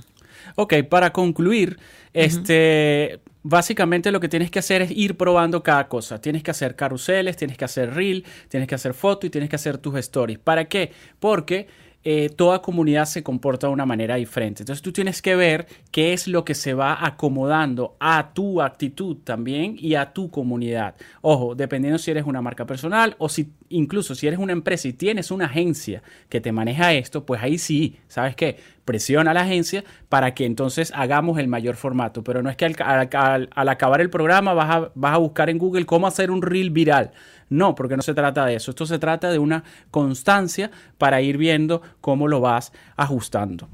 [0.60, 1.78] Ok, para concluir,
[2.14, 6.20] este, básicamente lo que tienes que hacer es ir probando cada cosa.
[6.20, 9.56] Tienes que hacer carruseles, tienes que hacer reel, tienes que hacer foto y tienes que
[9.56, 10.40] hacer tus stories.
[10.40, 10.92] ¿Para qué?
[11.20, 11.68] Porque
[12.04, 14.64] eh, toda comunidad se comporta de una manera diferente.
[14.64, 19.18] Entonces tú tienes que ver qué es lo que se va acomodando a tu actitud
[19.24, 20.96] también y a tu comunidad.
[21.22, 24.94] Ojo, dependiendo si eres una marca personal o si incluso si eres una empresa y
[24.94, 28.58] tienes una agencia que te maneja esto, pues ahí sí, ¿sabes qué?
[28.86, 32.24] Presiona a la agencia para que entonces hagamos el mayor formato.
[32.24, 33.10] Pero no es que al,
[33.54, 37.12] acabar el programa a, vas a buscar en Google cómo hacer un reel viral.
[37.50, 38.72] No, porque no se trata de eso.
[38.72, 43.70] Esto se trata de una constancia para ir viendo cómo lo vas ajustando.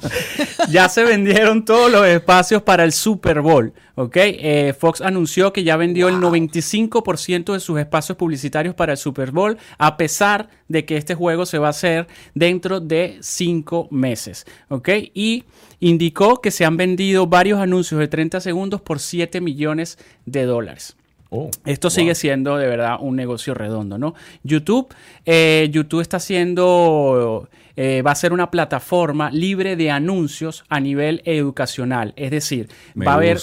[0.69, 4.15] ya se vendieron todos los espacios para el Super Bowl, ¿ok?
[4.17, 9.31] Eh, Fox anunció que ya vendió el 95% de sus espacios publicitarios para el Super
[9.31, 12.05] Bowl, a pesar de que este juego se va a hacer
[12.35, 14.89] dentro de cinco meses, ¿ok?
[15.15, 15.45] Y
[15.79, 20.97] indicó que se han vendido varios anuncios de 30 segundos por 7 millones de dólares.
[21.31, 24.15] Oh, Esto sigue siendo de verdad un negocio redondo, ¿no?
[24.43, 24.87] YouTube,
[25.25, 31.21] eh, YouTube está haciendo, eh, va a ser una plataforma libre de anuncios a nivel
[31.25, 32.13] educacional.
[32.15, 33.37] Es decir, Me va a haber.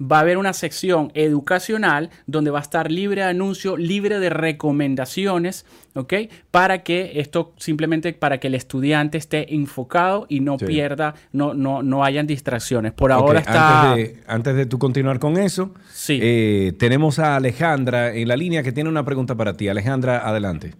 [0.00, 4.28] Va a haber una sección educacional donde va a estar libre de anuncio, libre de
[4.28, 6.14] recomendaciones, ¿ok?
[6.50, 10.66] Para que esto simplemente para que el estudiante esté enfocado y no Sí.
[10.66, 12.92] pierda, no, no, no hayan distracciones.
[12.92, 13.92] Por ahora está.
[13.92, 16.18] Antes de, antes de tú continuar con eso, Sí.
[16.20, 19.68] eh, tenemos a Alejandra en la línea que tiene una pregunta para ti.
[19.68, 20.74] Alejandra, adelante.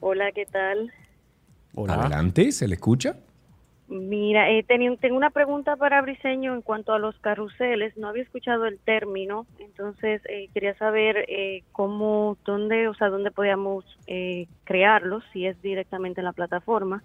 [0.00, 0.92] Hola, ¿qué tal?
[1.74, 1.94] Hola.
[1.94, 3.16] Adelante, ¿se le escucha?
[3.88, 7.96] Mira, eh, tenía- tengo una pregunta para Briseño en cuanto a los carruseles.
[7.96, 13.30] No había escuchado el término, entonces eh, quería saber eh, cómo, dónde, o sea, dónde
[13.30, 17.02] podíamos eh, crearlos, si es directamente en la plataforma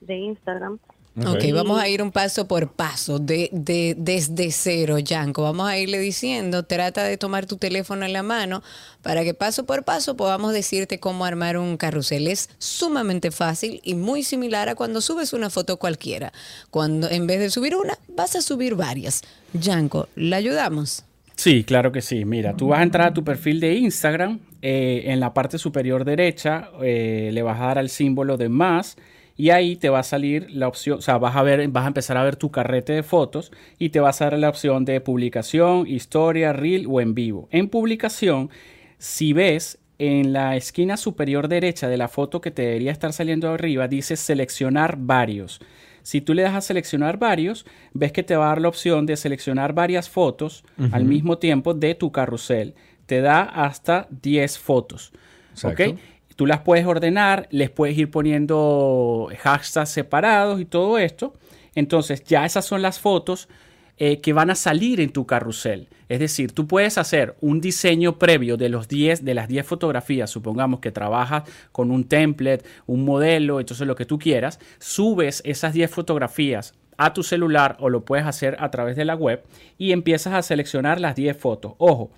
[0.00, 0.78] de Instagram.
[1.14, 5.42] Ok, vamos a ir un paso por paso, de, de, desde cero, Yanko.
[5.42, 8.62] Vamos a irle diciendo, trata de tomar tu teléfono en la mano
[9.02, 12.28] para que paso por paso podamos decirte cómo armar un carrusel.
[12.28, 16.32] Es sumamente fácil y muy similar a cuando subes una foto cualquiera.
[16.70, 19.20] Cuando en vez de subir una, vas a subir varias.
[19.52, 21.04] Yanko, ¿la ayudamos?
[21.36, 22.24] Sí, claro que sí.
[22.24, 24.40] Mira, tú vas a entrar a tu perfil de Instagram.
[24.62, 28.96] eh, en la parte superior derecha eh, le vas a dar al símbolo de más
[29.42, 31.88] y ahí te va a salir la opción, o sea, vas a ver, vas a
[31.88, 35.00] empezar a ver tu carrete de fotos y te vas a dar la opción de
[35.00, 37.48] publicación, historia, reel o en vivo.
[37.50, 38.50] En publicación,
[38.98, 43.50] si ves en la esquina superior derecha de la foto que te debería estar saliendo
[43.50, 45.58] arriba, dice seleccionar varios.
[46.04, 49.06] Si tú le das a seleccionar varios, ves que te va a dar la opción
[49.06, 50.62] de seleccionar varias fotos
[50.92, 52.76] al mismo tiempo de tu carrusel.
[53.06, 55.12] Te da hasta 10 fotos.
[55.50, 55.96] Exacto.
[56.36, 61.34] Tú las puedes ordenar, les puedes ir poniendo hashtags separados y todo esto.
[61.74, 63.48] Entonces ya esas son las fotos
[63.98, 65.88] eh, que van a salir en tu carrusel.
[66.08, 70.30] Es decir, tú puedes hacer un diseño previo de, los 10, de las 10 fotografías.
[70.30, 74.58] Supongamos que trabajas con un template, un modelo, entonces lo que tú quieras.
[74.78, 79.14] Subes esas 10 fotografías a tu celular o lo puedes hacer a través de la
[79.14, 79.42] web
[79.78, 81.74] y empiezas a seleccionar las 10 fotos.
[81.78, 82.10] Ojo,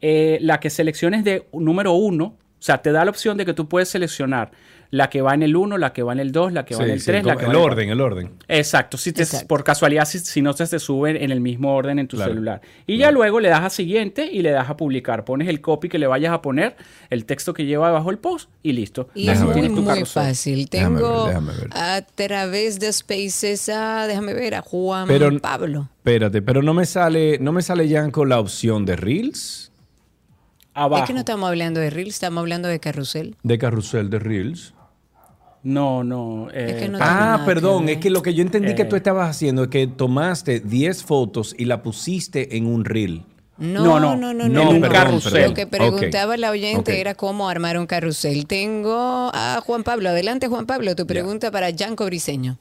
[0.00, 3.54] eh, la que selecciones de número 1, o sea, te da la opción de que
[3.54, 4.50] tú puedes seleccionar
[4.92, 6.82] la que va en el 1, la que va en el 2, la que va
[6.82, 8.32] en el sí, 3, la que el va en orden, el orden.
[8.48, 9.46] Exacto, si te, Exacto.
[9.46, 12.32] por casualidad, si, si no se te sube en el mismo orden en tu Claro.
[12.32, 12.60] celular.
[12.88, 15.24] Y ya luego le das a siguiente y le das a publicar.
[15.24, 16.74] Pones el copy que le vayas a poner,
[17.08, 19.08] el texto que lleva debajo el post y listo.
[19.14, 20.66] Y Ya es Déjame muy, tu fácil.
[20.68, 21.68] Déjame ver, Tengo déjame ver.
[21.72, 25.88] a través de Spaces a, déjame ver, a Juan Pero- Pablo.
[25.98, 29.69] Espérate, pero no me sale, no me sale ya con la opción de Reels,
[30.84, 31.02] Abajo.
[31.02, 33.36] Es que no estamos hablando de Reels, estamos hablando de carrusel.
[33.42, 34.74] de carrusel de Reels.
[35.62, 36.48] No, no.
[36.50, 38.86] Es que eh, no Ah, que perdón, es que lo que yo entendí que Eh.
[38.86, 43.24] tú estabas haciendo es que tomaste 10 fotos y la pusiste en un reel.
[43.58, 45.48] No, No, no, no, no, un carrusel.
[45.48, 48.46] Lo que preguntaba la oyente era cómo armar un carrusel.
[48.46, 50.08] Tengo a Juan Pablo.
[50.08, 50.96] Adelante, Juan Pablo.
[50.96, 52.56] Tu pregunta para Yanko Briseño.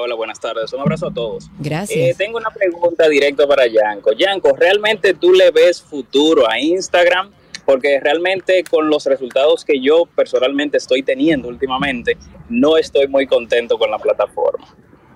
[0.00, 0.72] Hola, buenas tardes.
[0.72, 1.50] Un abrazo a todos.
[1.58, 1.98] Gracias.
[1.98, 4.12] Eh, tengo una pregunta directa para Yanko.
[4.12, 7.32] Yanko, ¿realmente tú le ves futuro a Instagram?
[7.66, 12.16] Porque realmente con los resultados que yo personalmente estoy teniendo últimamente,
[12.48, 14.68] no estoy muy contento con la plataforma.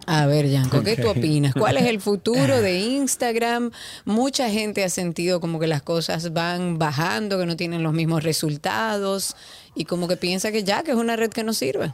[0.07, 1.55] A ver, Yanko, ¿qué tú opinas?
[1.55, 3.70] ¿Cuál es el futuro de Instagram?
[4.05, 8.24] Mucha gente ha sentido como que las cosas van bajando, que no tienen los mismos
[8.24, 9.37] resultados
[9.76, 11.93] y como que piensa que ya, que es una red que no sirve.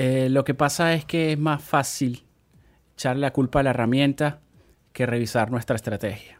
[0.00, 2.24] Eh, lo que pasa es que es más fácil
[2.94, 4.40] echarle la culpa a la herramienta
[4.92, 6.38] que revisar nuestra estrategia.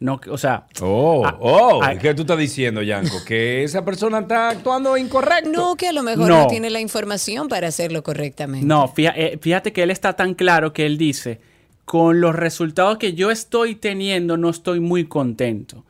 [0.00, 1.94] No, o sea, Oh, oh, ah.
[1.96, 3.16] ¿qué tú estás diciendo, Yanko?
[3.26, 5.50] Que esa persona está actuando incorrecto.
[5.50, 6.46] No, que a lo mejor no, No.
[6.48, 8.66] tiene la información para hacerlo correctamente.
[8.66, 11.40] No, fía- eh, fíjate que él está tan claro que él dice,
[11.84, 15.84] con los resultados que yo estoy teniendo no estoy muy contento.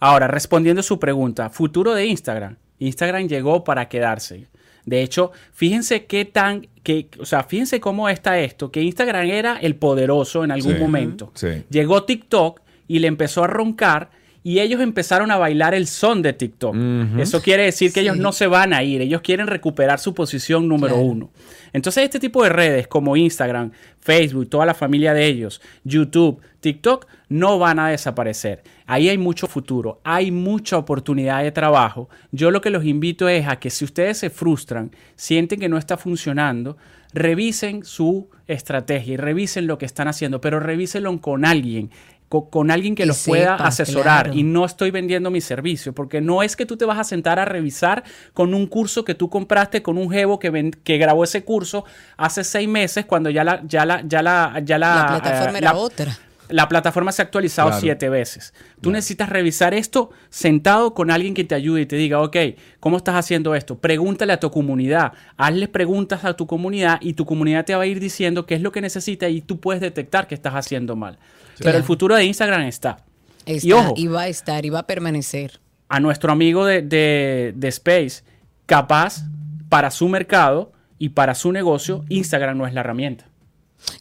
[0.00, 2.56] Ahora, respondiendo a su pregunta, futuro de Instagram.
[2.78, 4.46] Instagram llegó para quedarse.
[4.88, 9.56] De hecho, fíjense qué tan, que, o sea, fíjense cómo está esto, que Instagram era
[9.58, 11.30] el poderoso en algún Sí, momento.
[11.34, 11.64] sí.
[11.70, 14.10] Llegó TikTok y le empezó a roncar
[14.42, 16.74] y ellos empezaron a bailar el son de TikTok.
[17.18, 20.68] Eso quiere decir que ellos no se van a ir, ellos quieren recuperar su posición
[20.68, 21.08] número Claro.
[21.08, 21.30] uno.
[21.72, 27.06] Entonces, este tipo de redes como Instagram, Facebook, toda la familia de ellos, YouTube, TikTok,
[27.28, 28.62] no van a desaparecer.
[28.86, 32.08] Ahí hay mucho futuro, hay mucha oportunidad de trabajo.
[32.32, 35.76] Yo lo que los invito es a que si ustedes se frustran, sienten que no
[35.76, 36.78] está funcionando,
[37.12, 41.90] revisen su estrategia y revisen lo que están haciendo, pero revísenlo con alguien.
[42.28, 44.38] Co- Con alguien que Que los pueda sepa, asesorar claro.
[44.38, 47.38] y no estoy vendiendo mi servicio, porque no es que tú te vas a sentar
[47.38, 48.04] a revisar
[48.34, 51.84] con un curso que tú compraste con un jevo que, ven- que grabó ese curso
[52.16, 55.62] hace seis meses cuando ya la, ya la, ya la, ya la, La plataforma eh,
[55.62, 56.18] era la- otra.
[56.50, 57.80] la plataforma se ha actualizado Claro.
[57.82, 58.54] siete veces.
[58.80, 62.36] Tú necesitas revisar esto sentado con alguien que te ayude y te diga, ok,
[62.80, 63.78] ¿cómo estás haciendo esto?
[63.78, 67.86] Pregúntale a tu comunidad, hazle preguntas a tu comunidad y tu comunidad te va a
[67.86, 71.18] ir diciendo qué es lo que necesita y tú puedes detectar que estás haciendo mal.
[71.64, 72.98] Pero el futuro de Instagram está.
[73.46, 75.60] Está, y ojo, y va a estar y va a permanecer.
[75.88, 78.22] a nuestro amigo de, de- de Space,
[78.66, 79.22] capaz
[79.70, 83.27] para su mercado y para su negocio, Instagram no es la herramienta.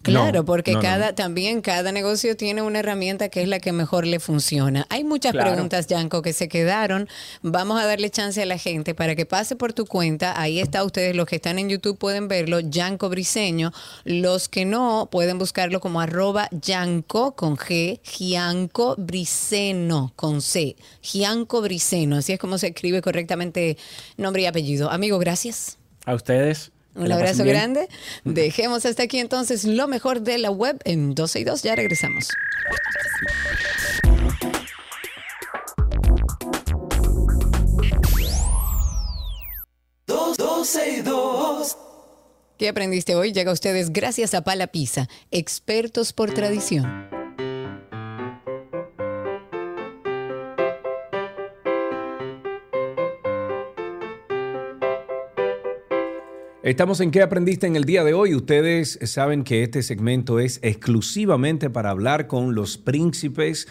[0.02, 0.84] Claro, No, porque no, no.
[0.84, 4.86] cada también cada negocio tiene una herramienta que es la que mejor le funciona.
[4.90, 5.52] Hay muchas Claro.
[5.52, 7.08] preguntas, Yanko, que se quedaron.
[7.42, 10.40] Vamos a darle chance a la gente para que pase por tu cuenta.
[10.40, 13.72] Ahí está ustedes, los que están en YouTube pueden verlo, Yanko Briseño.
[14.04, 21.62] Los que no pueden buscarlo como arroba Yanko con G, Gianco Briceno con C, Gianco
[21.62, 22.18] Briceno.
[22.18, 23.78] Así es como se escribe correctamente
[24.18, 24.90] nombre y apellido.
[24.90, 25.78] Amigo, gracias.
[26.06, 26.72] A ustedes.
[26.98, 27.88] Un abrazo grande.
[28.24, 31.64] Dejemos hasta aquí entonces lo mejor de la web en 12 y 2.
[31.64, 32.30] Ya regresamos.
[40.08, 41.78] Dos, doce y dos.
[42.58, 43.34] ¿Qué aprendiste hoy?
[43.34, 47.17] Llega a ustedes gracias a Pala Pizza, expertos por tradición.
[56.68, 58.36] Estamos en ¿Qué aprendiste en el día de hoy?
[58.36, 63.70] Ustedes saben que este segmento es exclusivamente para hablar con los príncipes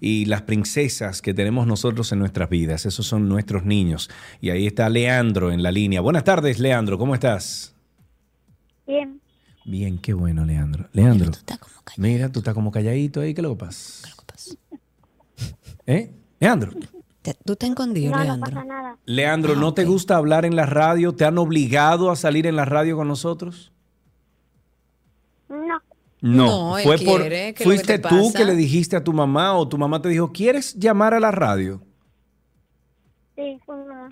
[0.00, 2.84] y las princesas que tenemos nosotros en nuestras vidas.
[2.84, 4.10] Esos son nuestros niños.
[4.40, 6.00] Y ahí está Leandro en la línea.
[6.00, 6.98] Buenas tardes, Leandro.
[6.98, 7.76] ¿Cómo estás?
[8.88, 9.20] Bien,
[9.64, 10.88] Bien, qué bueno, Leandro.
[10.94, 11.30] Leandro.
[11.96, 13.34] Mira, tú estás como calladito ahí.
[13.34, 14.08] ¿Qué lo que pasa?
[15.86, 16.10] ¿Eh?
[16.40, 16.72] Leandro.
[17.22, 18.50] Te- Tú te escondido, no, no Leandro.
[18.50, 18.98] pasa nada.
[19.06, 21.12] Leandro, ¿no te gusta hablar en la radio?
[21.14, 23.72] ¿Te han obligado a salir en la radio con nosotros?
[25.48, 25.80] No,
[26.20, 28.38] No, él fue por quiere, ¿qué es lo que fuiste te tú pasa?
[28.38, 31.30] que le dijiste a tu mamá o tu mamá te dijo, ¿quieres llamar a la
[31.30, 31.82] radio?
[33.34, 34.08] sí, fue una-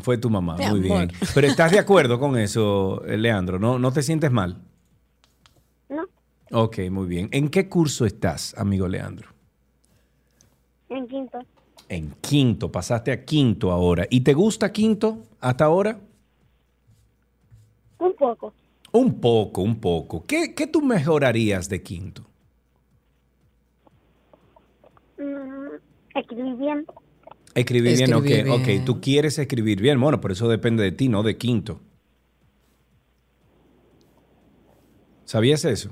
[0.00, 1.06] Fue tu mamá, Mi muy amor.
[1.08, 1.12] bien.
[1.34, 3.58] Pero ¿estás de acuerdo con eso, eh, Leandro?
[3.58, 4.62] ¿No, ¿No te sientes mal?
[5.88, 6.04] No,
[6.52, 7.28] Ok, muy bien.
[7.32, 9.28] ¿En qué curso estás, amigo Leandro?
[10.90, 11.38] en quinto.
[11.88, 14.06] En quinto, pasaste a quinto ahora.
[14.10, 15.98] ¿Y te gusta quinto hasta ahora?
[17.98, 18.52] Un poco.
[18.92, 20.24] Un poco, un poco.
[20.26, 22.24] ¿Qué, qué tú mejorarías de quinto?
[25.18, 25.76] Mm,
[26.14, 26.86] escribí bien.
[27.54, 28.78] Escribir bien, Escribir bien.
[28.78, 28.84] ok.
[28.84, 30.00] Tú quieres escribir bien.
[30.00, 31.80] Bueno, pero eso depende de ti, no de quinto.
[35.24, 35.90] ¿Sabías eso?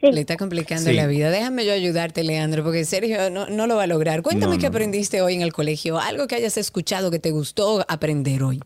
[0.00, 0.12] Sí.
[0.12, 0.96] Le está complicando Sí.
[0.96, 1.30] la vida.
[1.30, 4.22] Déjame yo ayudarte, Leandro, porque Sergio no, no lo va a lograr.
[4.22, 5.98] Cuéntame No, qué no, aprendiste hoy en el colegio.
[5.98, 8.60] Algo que hayas escuchado que te gustó aprender hoy.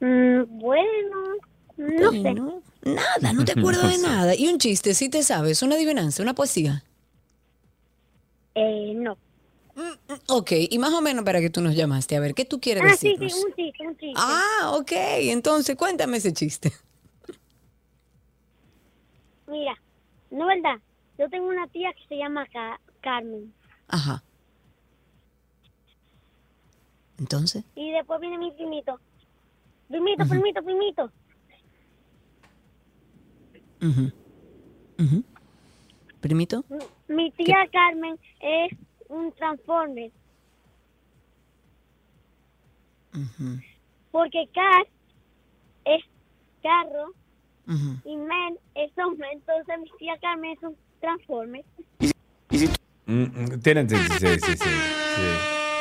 [0.00, 1.16] Mm, bueno,
[1.76, 2.18] no sé.
[2.20, 4.34] Bueno, nada, no te acuerdas de nada.
[4.34, 6.84] Y un chiste, sí te sabes, una adivinanza, una poesía.
[8.54, 9.16] Eh, no.
[10.28, 12.16] Ok, y más o menos para que tú nos llamaste.
[12.16, 13.44] A ver, ¿qué tú quieres Ah, sí, sí, decirnos?
[13.44, 14.12] un chiste, un chiste.
[14.16, 14.92] Ah, ok.
[15.30, 16.72] Entonces, cuéntame ese chiste.
[19.50, 19.74] Mira,
[20.30, 20.76] no verdad.
[21.18, 23.52] Yo tengo una tía que se llama Ca- Carmen.
[23.88, 24.22] Ajá.
[27.18, 28.98] Entonces, Y después viene mi primito.
[29.88, 31.10] Primito, primito, primito.
[33.82, 34.12] ujú,
[34.98, 35.24] ujú.
[36.20, 36.64] primito.
[37.08, 38.72] Mi tía Carmen es
[39.08, 40.10] un transformer.
[44.12, 44.86] Porque car
[45.84, 46.04] es
[46.62, 47.12] carro
[47.70, 47.96] ujú.
[48.04, 49.28] y men es hombre.
[49.32, 51.64] Entonces mi tía Carmen es un transformer.
[53.06, 54.70] Mm, mm, tiene- sí, sí, sí, sí, sí.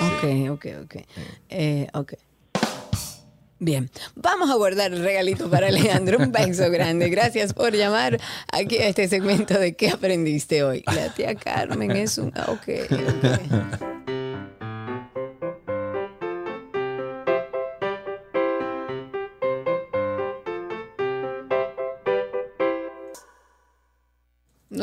[0.01, 0.95] Ok, ok, ok.
[1.49, 2.13] Eh, ok.
[3.61, 6.17] Bien, vamos a guardar el regalito para Leandro.
[6.19, 7.09] Un beso grande.
[7.09, 8.17] Gracias por llamar
[8.53, 10.81] aquí a este segmento de ¿Qué aprendiste hoy?
[10.95, 12.29] La tía Carmen es un...
[12.47, 13.88] Ok, ok.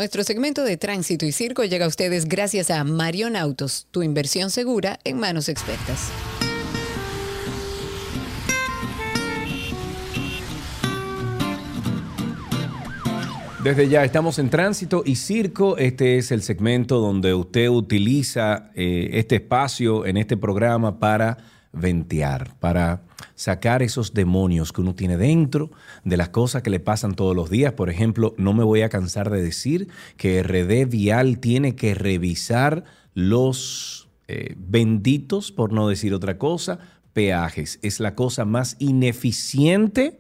[0.07, 4.50] Nuestro segmento de tránsito y circo llega a ustedes gracias a Marion Autos, tu inversión
[4.50, 6.12] segura en manos expertas.
[13.64, 15.76] Desde ya estamos en tránsito y circo.
[15.76, 21.38] Este es el segmento donde usted utiliza eh, este espacio en este programa para
[21.77, 23.03] ventear, para
[23.35, 25.70] sacar esos demonios que uno tiene dentro
[26.05, 27.72] de las cosas que le pasan todos los días.
[27.72, 32.85] Por ejemplo, no me voy a cansar de decir que RD Vial tiene que revisar
[33.14, 36.79] los eh, benditos, por no decir otra cosa,
[37.12, 37.79] peajes.
[37.83, 40.18] Es la cosa más ineficiente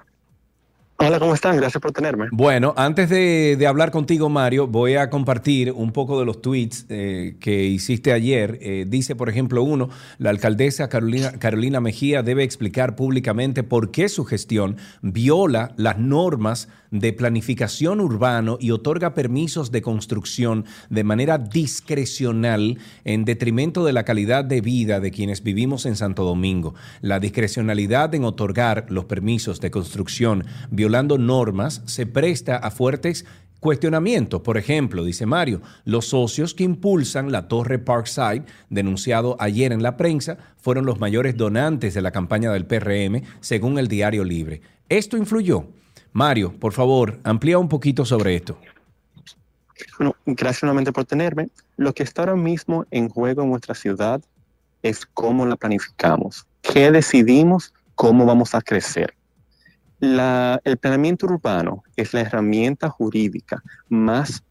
[1.03, 1.57] Hola, ¿cómo están?
[1.57, 2.27] Gracias por tenerme.
[2.31, 7.37] Bueno, antes de, hablar contigo, Mario, voy a compartir un poco de los tweets eh,
[7.39, 8.59] que hiciste ayer.
[8.61, 9.89] Eh, dice, por ejemplo, uno,
[10.19, 16.67] la alcaldesa Carolina, Carolina Mejía debe explicar públicamente por qué su gestión viola las normas
[16.91, 24.03] de planificación urbano y otorga permisos de construcción de manera discrecional en detrimento de la
[24.03, 26.75] calidad de vida de quienes vivimos en Santo Domingo.
[26.99, 30.45] La discrecionalidad en otorgar los permisos de construcción
[30.91, 33.25] violando normas se presta a fuertes
[33.61, 34.41] cuestionamientos.
[34.41, 39.95] Por ejemplo, dice Mario, los socios que impulsan la torre Parkside, denunciado ayer en la
[39.95, 44.61] prensa, fueron los mayores donantes de la campaña del PRM, según el Diario Libre.
[44.89, 45.65] ¿Esto influyó?
[46.11, 48.57] Mario, por favor, amplía un poquito sobre esto.
[49.97, 51.47] Bueno, gracias nuevamente por tenerme.
[51.77, 54.21] Lo que está ahora mismo en juego en nuestra ciudad
[54.83, 59.15] es cómo la planificamos, qué decidimos, cómo vamos a crecer.
[60.01, 64.43] La- el planeamiento urbano es la herramienta jurídica más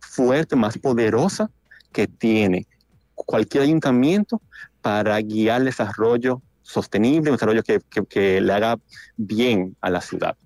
[0.00, 1.48] fuerte, más poderosa
[1.92, 2.66] que tiene
[3.14, 4.42] cualquier ayuntamiento
[4.82, 8.76] para guiar el desarrollo sostenible, un desarrollo que, que- que le haga
[9.16, 10.36] bien a la ciudad.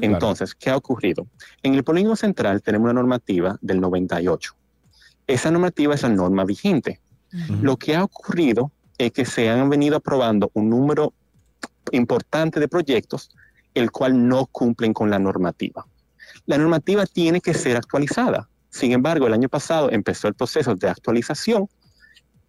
[0.00, 1.26] Entonces, ¿qué ha ocurrido?
[1.62, 4.54] En el polígono central tenemos una normativa del 98.
[5.26, 7.00] Esa normativa es la norma vigente.
[7.62, 11.12] Lo que ha ocurrido es que se han venido aprobando un número
[11.92, 13.30] importante de proyectos
[13.78, 15.86] el cual no cumplen con la normativa.
[16.46, 18.48] La normativa tiene que ser actualizada.
[18.70, 21.68] Sin embargo, el año pasado empezó el proceso de actualización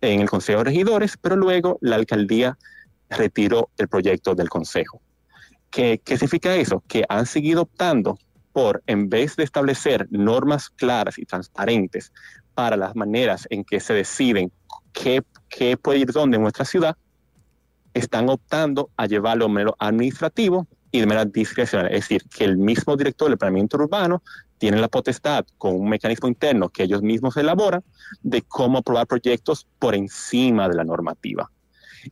[0.01, 2.57] en el Consejo de Regidores, pero luego la alcaldía
[3.09, 5.01] retiró el proyecto del Consejo.
[5.69, 6.83] ¿Qué, qué significa eso?
[6.87, 8.17] Que han seguido optando
[8.53, 12.11] por, en vez de establecer normas claras y transparentes
[12.53, 14.51] para las maneras en que se deciden
[14.91, 16.97] qué, qué puede ir dónde en nuestra ciudad,
[17.93, 21.87] están optando a llevarlo a mero administrativo y de manera discrecional.
[21.87, 24.23] Es decir, que el mismo director del planeamiento urbano
[24.57, 27.83] tiene la potestad, con un mecanismo interno que ellos mismos elaboran,
[28.21, 31.49] de cómo aprobar proyectos por encima de la normativa.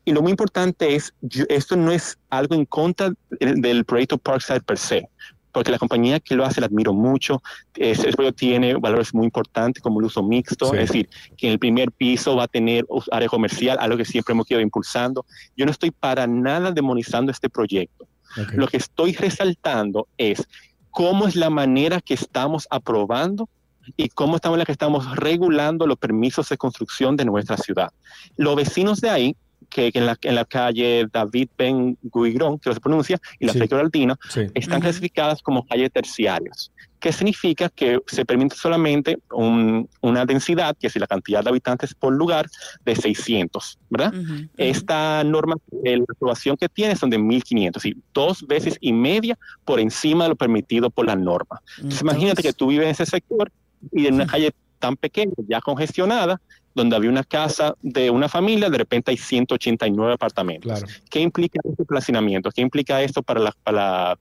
[0.05, 4.61] Y lo muy importante es, yo- esto no es algo en contra del, proyecto Parkside
[4.61, 5.09] per se,
[5.51, 7.41] porque la compañía que lo hace la admiro mucho.
[7.73, 10.77] Ese proyecto tiene valores muy importantes como el uso mixto, Sí.
[10.77, 14.33] es decir, que en el primer piso va a tener área comercial, algo que siempre
[14.33, 15.25] hemos ido impulsando.
[15.55, 18.07] Yo no estoy para nada demonizando este proyecto.
[18.53, 20.47] Lo que estoy resaltando es
[20.91, 23.49] cómo es la manera que estamos aprobando
[23.95, 27.91] y cómo estamos la que estamos regulando los permisos de construcción de nuestra ciudad.
[28.35, 29.35] Los vecinos de ahí,
[29.69, 33.53] que, que en, la, en la calle David Ben Guigrón, que se pronuncia, y la
[33.53, 33.59] Sí.
[33.59, 34.41] Flecha Altina, Sí.
[34.53, 40.87] están clasificadas como calles terciarias, que significa que se permite solamente un- una densidad, que
[40.87, 42.47] es la cantidad de habitantes por lugar,
[42.85, 44.13] de 600, ¿verdad?
[44.57, 49.37] Esta norma, eh, la aprobación que tiene son de 1.500, y dos veces y media
[49.65, 51.61] por encima de lo permitido por la norma.
[51.77, 53.51] Entonces, imagínate que tú vives en ese sector
[53.91, 56.39] y en una calle tan pequeña, ya congestionada,
[56.77, 60.83] donde había una casa de una familia, de repente hay 189 apartamentos.
[61.09, 62.51] ¿Qué implica este placinamiento?
[62.51, 64.19] ¿Qué implica esto para, la, para, la-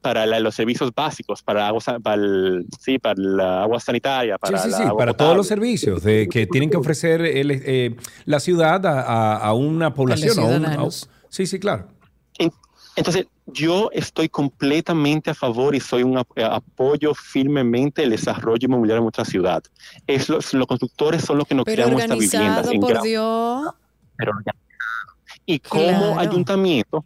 [0.00, 4.58] para la- los servicios básicos, para, agua, para, el- sí, para la agua sanitaria, para
[4.58, 5.26] sí, sí, la sí, agua para potable?
[5.26, 9.52] todos los servicios de, que tienen que ofrecer el, eh, la ciudad a, a- a
[9.54, 10.38] una población.
[10.38, 11.10] a un- a un- ciudadanos.
[11.28, 11.88] sí, sí, claro.
[12.98, 18.10] En- Entonces, yo estoy completamente a favor y soy un ap- eh, apoyo firmemente el
[18.10, 19.62] desarrollo inmobiliario en nuestra ciudad.
[20.06, 22.66] Es los, los constructores son los que nos Pero crean nuestras viviendas.
[22.66, 23.74] organizado, en por Dios.
[24.16, 24.32] pero.
[25.46, 25.82] Y como
[26.14, 26.18] Claro.
[26.18, 27.04] ayuntamiento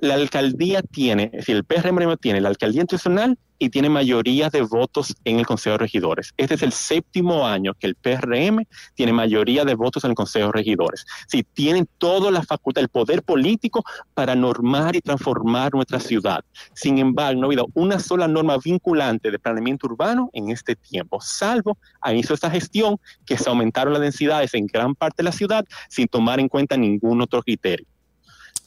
[0.00, 4.62] la alcaldía tiene, es decir, el PRM tiene la alcaldía institucional y tiene mayoría de
[4.62, 6.34] votos en el Consejo de Regidores.
[6.36, 8.64] Este es el séptimo año que el PRM
[8.94, 11.06] tiene mayoría de votos en el Consejo de Regidores.
[11.28, 13.82] Si tienen toda la facultad, el poder político
[14.14, 16.44] para normar y transformar nuestra ciudad.
[16.74, 21.20] Sin embargo, no ha habido una sola norma vinculante de planeamiento urbano en este tiempo,
[21.20, 25.32] salvo a inicio esta gestión que se aumentaron las densidades en gran parte de la
[25.32, 27.86] ciudad sin tomar en cuenta ningún otro criterio.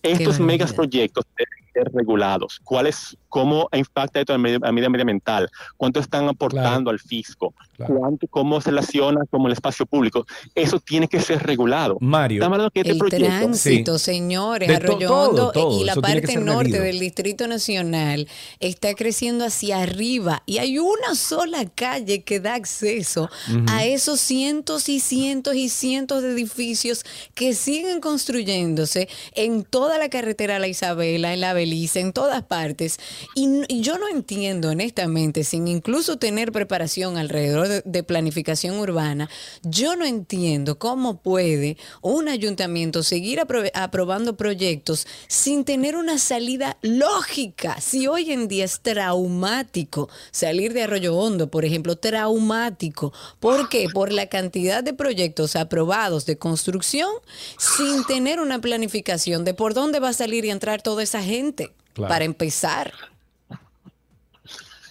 [0.03, 2.59] Estos megas proyectos deben ser regulados.
[2.63, 5.49] ¿Cuál es, ¿Cómo impacta esto a medio, a medio medioambiental?
[5.77, 7.53] ¿Cuánto están aportando al fisco?
[7.77, 10.25] ¿Cuánto, ¿Cómo se relaciona con el espacio público?
[10.55, 11.97] Eso tiene que ser regulado.
[12.01, 12.41] Mario.
[12.73, 16.69] Que este el proyecto- tránsito, señores, De to- Arroyo Hondo todo, y la parte norte
[16.69, 16.83] medido.
[16.83, 18.27] del Distrito Nacional
[18.59, 23.65] está creciendo hacia arriba y hay una sola calle que da acceso Ujú.
[23.69, 27.03] a esos cientos y cientos y cientos de edificios
[27.35, 32.99] que siguen construyéndose en toda la carretera La Isabela, en la Belice, en todas partes.
[33.35, 39.29] Y, yo no entiendo, honestamente, sin incluso tener preparación alrededor de, planificación urbana,
[39.63, 46.77] yo no entiendo cómo puede un ayuntamiento seguir apro- aprobando proyectos sin tener una salida
[46.81, 47.81] lógica.
[47.81, 53.11] Si hoy en día es traumático salir de Arroyo Hondo, por ejemplo, traumático.
[53.41, 53.87] ¿Por qué?
[53.93, 57.09] Por la cantidad de proyectos aprobados de construcción
[57.57, 61.48] sin tener una planificación de por dónde va a salir y entrar toda esa gente.
[61.93, 62.09] Claro.
[62.09, 62.93] Para empezar.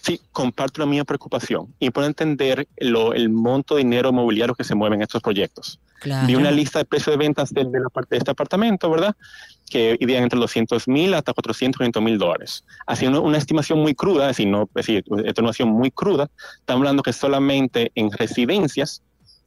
[0.02, 4.64] Sí, comparto la misma preocupación y puedo entender lo- el monto de dinero mobiliario que
[4.64, 5.78] se mueve en estos proyectos.
[6.01, 6.26] Claro.
[6.26, 9.14] Vi una lista de precios de ventas de, de la parte de este apartamento, ¿verdad?
[9.68, 12.64] Que irían entre los 200 mil hasta 400, 500 mil dólares.
[12.86, 16.30] Así una, una estimación muy cruda, es decir, no, es decir, una estimación muy cruda.
[16.60, 19.02] Estamos hablando que solamente en residencias,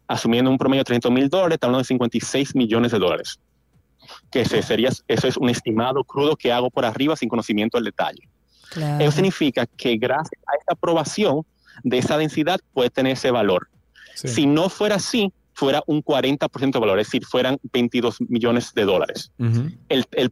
[0.07, 3.39] asumiendo un promedio de 300 mil dólares, estamos hablando de 56 millones de dólares.
[4.29, 7.85] Que ese sería, eso es un estimado crudo que hago por arriba sin conocimiento del
[7.85, 8.27] detalle.
[8.99, 11.45] Eso significa que gracias a esta aprobación
[11.83, 13.67] de esa densidad puede tener ese valor.
[14.15, 18.85] Si no fuera así, fuera un 40% de valor, es decir, fueran 22 millones de
[18.85, 19.31] dólares.
[19.89, 20.31] El, el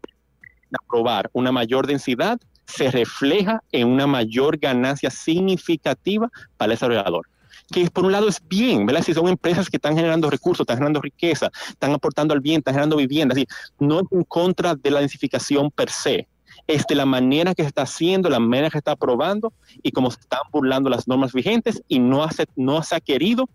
[0.83, 7.27] aprobar una mayor densidad se refleja en una mayor ganancia significativa para el desarrollador.
[7.71, 9.03] Que por un lado es bien, ¿verdad?
[9.03, 12.73] Si son empresas que están generando recursos, están generando riqueza, están aportando al bien, están
[12.73, 13.47] generando vivienda, es decir,
[13.79, 16.27] no es en contra de la densificación per se,
[16.67, 19.91] es de la manera que se está haciendo, la manera que se está aprobando y
[19.91, 23.49] cómo se están burlando las normas vigentes y no, hace, no se ha querido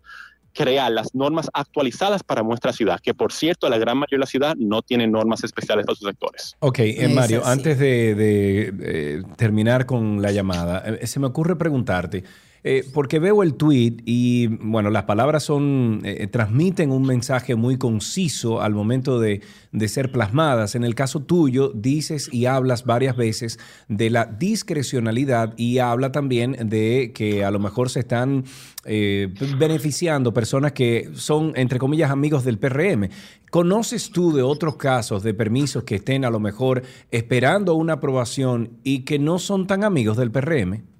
[0.54, 4.26] crear las normas actualizadas para nuestra ciudad, que por cierto, la gran mayoría de la
[4.26, 6.56] ciudad no tiene normas especiales para sus sectores.
[6.60, 11.56] Ok, eh, Mario, antes de, de, eh, terminar con la llamada, eh, se me ocurre
[11.56, 12.24] preguntarte,
[12.66, 17.76] eh, porque veo el tweet y, bueno, las palabras son, eh, transmiten un mensaje muy
[17.76, 20.74] conciso al momento de, de ser plasmadas.
[20.74, 23.58] En el caso tuyo, dices y hablas varias veces
[23.88, 28.44] de la discrecionalidad y habla también de que a lo mejor se están
[28.86, 29.28] eh,
[29.58, 33.10] beneficiando personas que son, entre comillas, amigos del PRM.
[33.50, 38.78] ¿Conoces tú de otros casos de permisos que estén a lo mejor esperando una aprobación
[38.84, 40.93] y que no son tan amigos del PRM?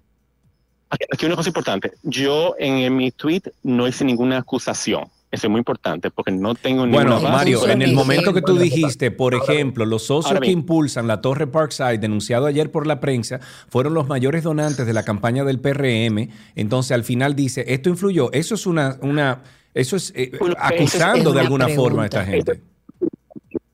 [1.12, 1.92] Aquí, una cosa importante.
[2.02, 5.04] Yo en, en mi tweet no hice ninguna acusación.
[5.30, 7.32] Eso es muy importante porque no tengo Bueno, ninguna base.
[7.32, 11.20] Mario, en el momento que tú Bueno, dijiste, por ejemplo, los socios que impulsan la
[11.20, 15.58] Torre Parkside, denunciado ayer por la prensa, fueron los mayores donantes de la campaña del
[15.58, 16.28] PRM.
[16.54, 18.30] Entonces, al final dice, esto influyó.
[18.32, 19.42] Eso es una, una
[19.74, 21.82] eso es eh, Bueno, acusando es de una alguna pregunta.
[21.90, 22.60] forma a esta gente.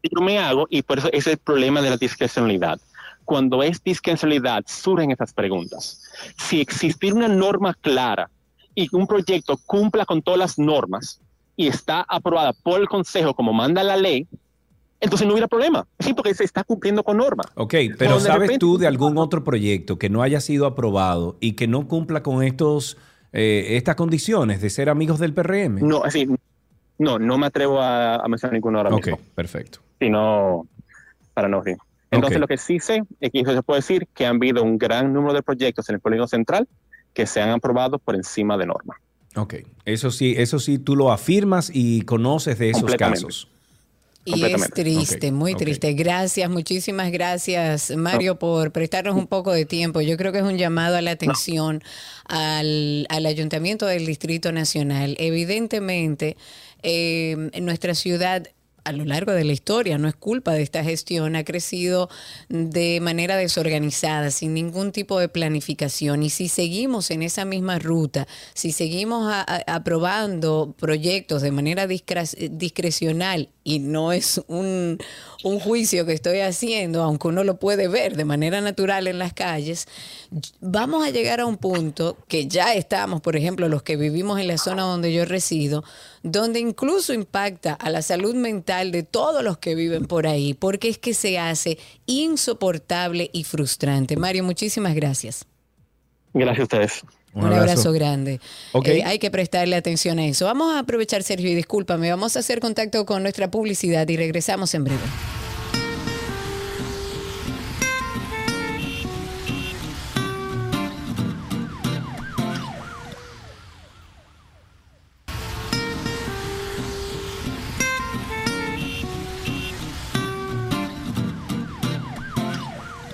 [0.02, 2.80] yo me hago y por eso ese es el problema de la discrecionalidad.
[3.30, 6.02] Cuando es discrecionalidad surgen esas preguntas.
[6.36, 8.28] Si existiera una norma clara
[8.74, 11.20] y un proyecto cumpla con todas las normas
[11.54, 14.26] y está aprobada por el Consejo como manda la ley,
[14.98, 15.86] entonces no hubiera problema.
[16.00, 17.44] Sí, porque se está cumpliendo con norma.
[17.54, 21.52] Ok, pero ¿sabes repente- tú de algún otro proyecto que no haya sido aprobado y
[21.52, 22.96] que no cumpla con estos,
[23.32, 25.82] eh, estas condiciones de ser amigos del PRM?
[25.82, 26.26] No, así,
[26.98, 29.20] no, no me atrevo a, a mencionar ninguno ahora Ok, mismo.
[29.36, 29.78] perfecto.
[30.00, 30.66] Sino
[31.32, 31.74] para no sí.
[32.10, 34.78] Entonces lo que sí sé es que eso se puede decir que han habido un
[34.78, 36.66] gran número de proyectos en el polígono central
[37.14, 39.00] que se han aprobado por encima de norma.
[39.36, 39.54] Ok,
[39.84, 43.48] eso sí, eso sí, tú lo afirmas y conoces de esos casos.
[44.24, 45.94] Y es triste, muy triste.
[45.94, 50.02] Gracias, muchísimas gracias, Mario, por prestarnos un poco de tiempo.
[50.02, 51.82] Yo creo que es un llamado a la atención
[52.26, 55.16] al, al Ayuntamiento del Distrito Nacional.
[55.18, 56.36] Evidentemente,
[56.82, 58.46] eh, en nuestra ciudad
[58.84, 62.08] a lo largo de la historia, no es culpa de esta gestión, ha crecido
[62.48, 66.22] de manera desorganizada, sin ningún tipo de planificación.
[66.22, 69.32] Y si seguimos en esa misma ruta, si seguimos
[69.66, 74.98] aprobando proyectos de manera discre- discrecional, y no es un,
[75.44, 79.34] un juicio que estoy haciendo, aunque uno lo puede ver de manera natural en las
[79.34, 79.86] calles,
[80.60, 84.48] vamos a llegar a un punto que ya estamos, por ejemplo, los que vivimos en
[84.48, 85.84] la zona donde yo resido,
[86.22, 90.88] donde incluso impacta a la salud mental de todos los que viven por ahí, porque
[90.88, 94.16] es que se hace insoportable y frustrante.
[94.16, 95.44] Mario, muchísimas gracias.
[96.32, 97.02] Gracias a ustedes.
[97.32, 97.92] Un, abrazo.
[97.92, 98.40] grande.
[98.72, 98.88] Ok.
[98.88, 100.46] Eh, hay que prestarle atención a eso.
[100.46, 104.74] Vamos a aprovechar, Sergio, y discúlpame, vamos a hacer contacto con nuestra publicidad y regresamos
[104.74, 105.02] en breve.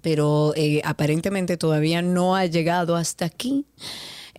[0.00, 3.66] pero eh, aparentemente todavía no ha llegado hasta aquí.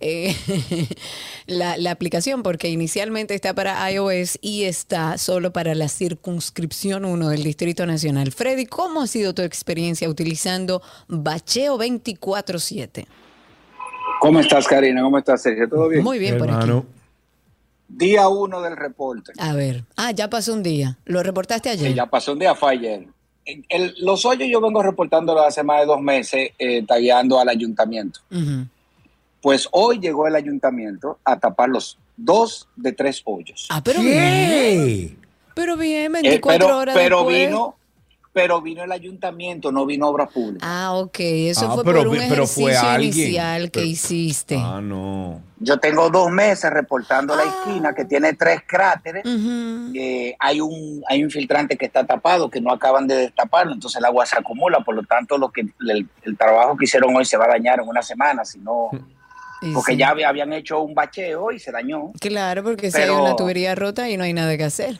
[0.00, 0.34] eh,
[1.46, 7.28] la, la aplicación porque inicialmente está para iOS y está solo para la circunscripción 1
[7.28, 8.32] del Distrito Nacional.
[8.32, 13.06] Freddy, ¿cómo ha sido tu experiencia utilizando Bacheo 24/7?
[14.20, 15.02] ¿Cómo estás, Karina?
[15.02, 15.68] ¿Cómo estás, Sergio?
[15.68, 16.02] ¿Todo bien?
[16.02, 16.70] Muy bien por aquí.
[17.86, 19.32] Día uno del reporte.
[19.38, 20.98] A ver, ah, ya pasó un día.
[21.04, 21.88] ¿Lo reportaste ayer?
[21.90, 23.06] Sí, ya pasó un día, fue ayer.
[23.68, 28.20] El- los hoyos yo vengo reportando hace más de dos meses, eh, tagueando al ayuntamiento.
[29.40, 33.66] Pues hoy llegó el ayuntamiento a tapar los dos de tres hoyos.
[33.70, 35.18] Ah, pero bien.
[35.54, 37.46] Pero bien, Eh, 24 pero horas pero después.
[37.48, 37.76] vino,
[38.34, 40.68] pero vino el ayuntamiento, no vino obras públicas.
[40.68, 41.16] Ah, ok.
[41.20, 43.12] Eso Ah, fue pero por un pero fue ejercicio alguien.
[43.14, 44.56] inicial que Pero- hiciste.
[44.60, 45.40] Ah, no.
[45.60, 47.36] Yo tengo dos meses reportando Ah.
[47.36, 49.24] la esquina que tiene tres cráteres.
[49.94, 53.98] Eh, hay, un, hay un filtrante que está tapado, que no acaban de destaparlo, entonces
[53.98, 54.80] el agua se acumula.
[54.80, 57.80] Por lo tanto, lo que, el, el trabajo que hicieron hoy se va a dañar
[57.80, 58.90] en una semana, si no,
[59.74, 59.98] porque sí.
[59.98, 62.10] ya había- habían hecho un bacheo y se dañó.
[62.20, 64.98] Claro, porque si Pero- hay una tubería rota y no hay nada que hacer.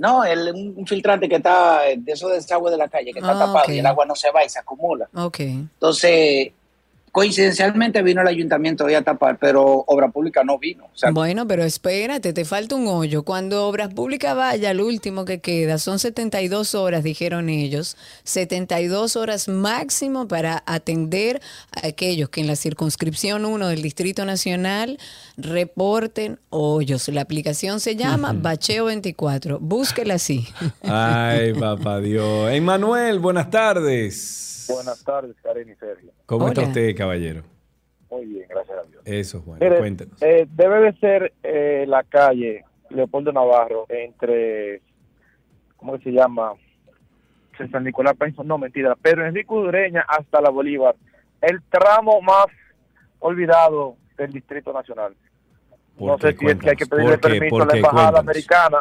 [0.00, 3.32] No, el, un, filtrante que está de eso de desagüe de la calle, que está
[3.32, 5.08] Ah, tapado y el agua no se va y se acumula.
[5.14, 5.40] Ok.
[5.40, 6.52] Entonces,
[7.12, 10.84] coincidencialmente vino el ayuntamiento hoy a tapar, pero obra pública no vino.
[10.84, 13.24] O sea, Bueno, pero espérate, te falta un hoyo.
[13.24, 17.96] Cuando Obras Públicas vaya, lo último que queda son 72 horas, dijeron ellos.
[18.24, 21.40] 72 horas máximo para atender
[21.72, 24.98] a aquellos que en la circunscripción 1 del Distrito Nacional
[25.36, 27.08] reporten hoyos.
[27.08, 29.58] La aplicación se llama Bacheo 24.
[29.60, 30.46] Búsquela así.
[30.82, 32.52] Ay, papá Dios.
[32.52, 34.59] Emmanuel, buenas tardes.
[34.74, 36.10] Buenas tardes, Karen y Sergio.
[36.26, 37.42] ¿Cómo está usted, caballero?
[38.10, 39.02] Muy bien, gracias a Dios.
[39.04, 39.64] Eso es bueno.
[39.64, 40.22] Mire, Cuéntenos.
[40.22, 44.82] eh, debe de ser eh, la calle Leopoldo Navarro entre,
[45.76, 46.52] ¿cómo que se llama?
[47.70, 50.96] San Nicolás Penson, no, mentira, Pedro Enrique Ureña hasta la Bolívar,
[51.42, 52.46] el tramo más
[53.18, 55.14] olvidado del Distrito Nacional.
[55.98, 56.38] No ¿Por sé qué?
[56.38, 58.28] si es que hay que pedirle permiso ¿Por a la embajada Cuéntanos.
[58.28, 58.78] americana,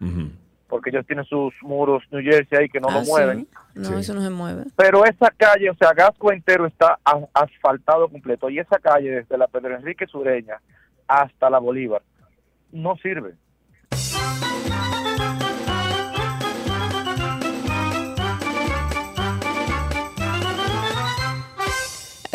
[0.00, 0.30] Ujú.
[0.68, 3.10] Porque ellos tienen sus muros New Jersey ahí que no Ah, lo ¿sí?
[3.10, 3.48] mueven.
[3.74, 3.94] No, Sí.
[3.94, 4.64] eso no se mueve.
[4.76, 6.98] Pero esa calle, o sea, Gasco entero está
[7.32, 8.50] asfaltado completo.
[8.50, 10.60] Y esa calle, desde la Pedro Enrique Sureña
[11.06, 12.02] hasta la Bolívar,
[12.72, 13.34] no sirve.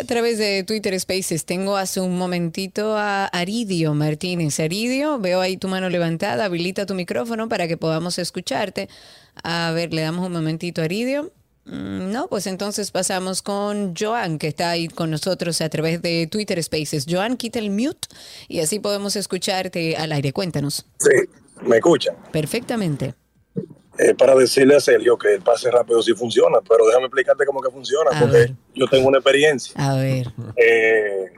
[0.04, 4.60] A través de Twitter Spaces tengo hace un momentito a Aridio Martínez.
[4.60, 8.90] Aridio, veo ahí tu mano levantada, habilita tu micrófono para que podamos escucharte.
[9.42, 11.32] A ver, le damos un momentito a Aridio.
[11.64, 16.26] Mm, No, pues entonces pasamos con Joan, que está ahí con nosotros a través de
[16.30, 17.06] Twitter Spaces.
[17.08, 18.06] Joan, quita el mute
[18.46, 20.34] y así podemos escucharte al aire.
[20.34, 20.84] Cuéntanos.
[20.98, 21.16] Sí,
[21.62, 22.14] me escuchan.
[22.30, 23.14] Perfectamente.
[23.98, 27.60] Eh, para decirle a Sergio que el pase rápido sí funciona, pero déjame explicarte cómo
[27.62, 28.54] que funciona, A porque ver.
[28.74, 29.72] yo tengo una experiencia.
[29.78, 30.32] A ver.
[30.56, 31.32] Eh,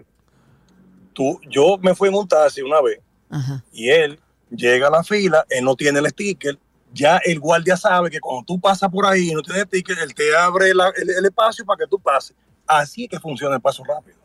[1.12, 3.62] tú, yo me fui en un taxi una vez Ajá.
[3.73, 4.19] y él
[4.51, 6.59] llega a la fila, él no tiene el sticker,
[6.95, 10.15] ya el guardia sabe que cuando tú pasas por ahí y no tienes sticker, él
[10.15, 12.35] te abre la- el, el espacio para que tú pases.
[12.66, 14.16] Así es que funciona el paso rápido.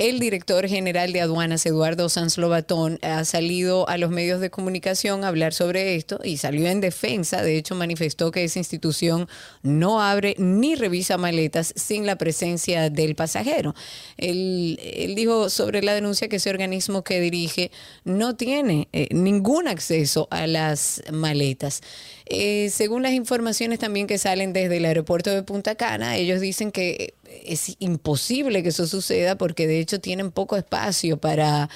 [0.00, 5.24] el director general de aduanas, Eduardo Sanz Lobatón, ha salido a los medios de comunicación
[5.24, 7.42] a hablar sobre esto y salió en defensa.
[7.42, 9.28] De hecho, manifestó que esa institución
[9.62, 13.74] no abre ni revisa maletas sin la presencia del pasajero.
[14.16, 17.70] Él, él dijo sobre la denuncia que ese organismo que dirige
[18.02, 21.82] no tiene eh, ningún acceso a las maletas.
[22.24, 26.72] Eh, según las informaciones también que salen desde el aeropuerto de Punta Cana, ellos dicen
[26.72, 27.12] que
[27.44, 31.68] es imposible que eso suceda porque de hecho tienen poco espacio para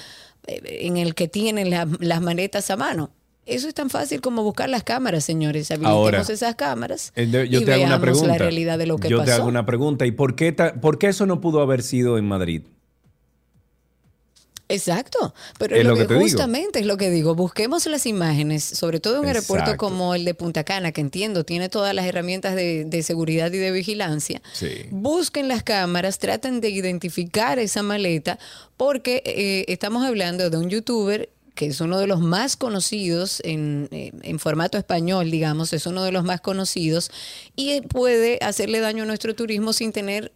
[0.47, 3.11] eh, en el que tienen la- las maletas a mano.
[3.47, 5.69] Eso es tan fácil como buscar las cámaras, señores.
[5.69, 8.27] Habilitemos Ahora, esas cámaras Eh, Yo y te hago una veamos pregunta.
[8.27, 9.25] la realidad de lo que yo pasó.
[9.27, 10.05] te hago una pregunta.
[10.07, 12.63] ¿Y por qué, ta- por qué eso no pudo haber sido en Madrid?
[14.67, 16.23] Exacto, pero Es lo lo que, que te digo.
[16.23, 20.25] justamente es lo que digo, busquemos las imágenes, sobre todo en un aeropuerto como el
[20.25, 24.41] de Punta Cana, que entiendo tiene todas las herramientas de, de seguridad y de vigilancia.
[24.53, 24.87] Sí.
[24.89, 28.39] Busquen las cámaras, traten de identificar esa maleta,
[28.75, 33.87] porque eh, estamos hablando de un youtuber que es uno de los más conocidos en,
[33.91, 37.11] eh, en formato español, digamos, es uno de los más conocidos
[37.55, 40.33] y eh, puede hacerle daño a nuestro turismo sin tener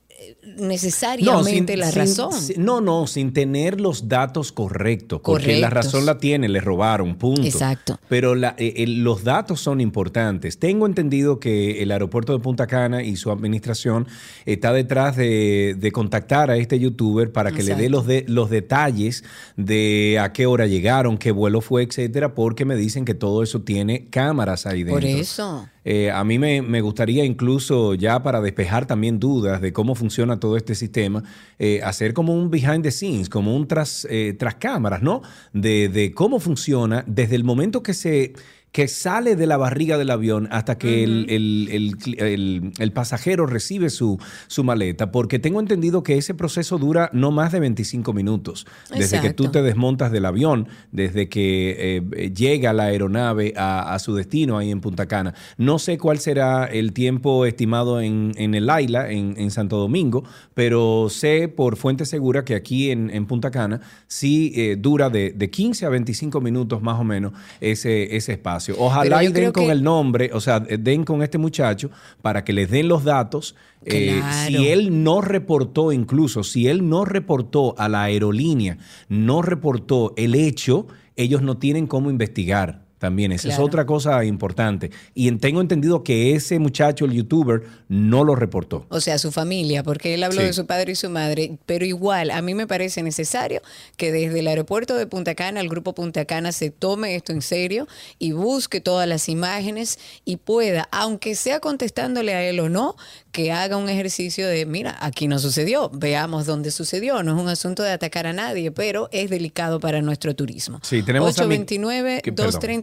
[0.58, 2.34] necesariamente la sin- razón.
[2.34, 5.22] sin- no, no, sin tener los datos correctos.
[5.24, 7.42] Porque la razón la tiene, le robaron, punto.
[7.44, 8.00] Exacto.
[8.10, 10.60] Pero la- eh, los datos son importantes.
[10.60, 14.08] Tengo entendido que el aeropuerto de Punta Cana y su administración
[14.46, 18.50] está detrás de, de contactar a este youtuber para que le dé los, de, los
[18.50, 19.24] detalles
[19.58, 23.62] de a qué hora llegaron, qué vuelo fue, etcétera, porque me dicen que todo eso
[23.62, 24.96] tiene cámaras ahí dentro.
[24.96, 25.68] Por eso.
[25.92, 30.40] Eh, a mí me, me gustaría incluso ya para despejar también dudas de cómo funciona
[30.40, 31.24] todo este sistema,
[31.58, 35.24] eh, hacer como un behind the scenes, como un tras, eh, tras cámaras, ¿no?
[35.52, 38.34] De, de cómo funciona desde el momento que se
[38.72, 42.92] que sale de la barriga del avión hasta que el, el- el cli- el- el
[42.92, 47.60] pasajero recibe su, su maleta, porque tengo entendido que ese proceso dura no más de
[47.62, 53.54] 25 minutos, desde que tú te desmontas del avión, desde que eh, llega la aeronave
[53.58, 55.34] a, a su destino ahí en Punta Cana.
[55.58, 60.24] No sé cuál será el tiempo estimado en, en el Aila, en, en Santo Domingo,
[60.54, 65.32] pero sé por fuente segura que aquí en, en Punta Cana sí eh, dura de,
[65.32, 68.59] de 15 a 25 minutos más o menos ese, ese espacio.
[68.78, 71.90] Ojalá y den con que- el nombre, o sea, den con este muchacho
[72.22, 73.56] para que les den los datos.
[73.86, 74.48] Eh, Claro.
[74.48, 78.78] si él no reportó, incluso si él no reportó a la aerolínea,
[79.08, 82.89] no reportó el hecho, ellos no tienen cómo investigar.
[83.00, 84.92] También, esa es otra cosa importante.
[85.16, 88.86] Y en- tengo entendido que ese muchacho, el youtuber, no lo reportó.
[88.90, 90.48] O sea, su familia, porque él habló Sí.
[90.48, 93.62] de su padre y su madre, pero igual a mí me parece necesario
[93.98, 97.42] que desde el aeropuerto de Punta Cana, el grupo Punta Cana se tome esto en
[97.42, 97.88] serio
[98.20, 102.96] y busque todas las imágenes y pueda, aunque sea contestándole a él o no,
[103.32, 107.48] que haga un ejercicio de, mira, aquí no sucedió, veamos dónde sucedió, no es un
[107.48, 110.80] asunto de atacar a nadie, pero es delicado para nuestro turismo.
[110.84, 111.56] Sí, tenemos a mi-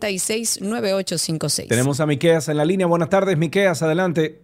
[0.06, 0.70] que- perdón.
[0.70, 1.68] 829-236-9856.
[1.68, 2.86] Tenemos a Miqueas en la línea.
[2.86, 4.40] Buenas tardes, Miqueas, adelante.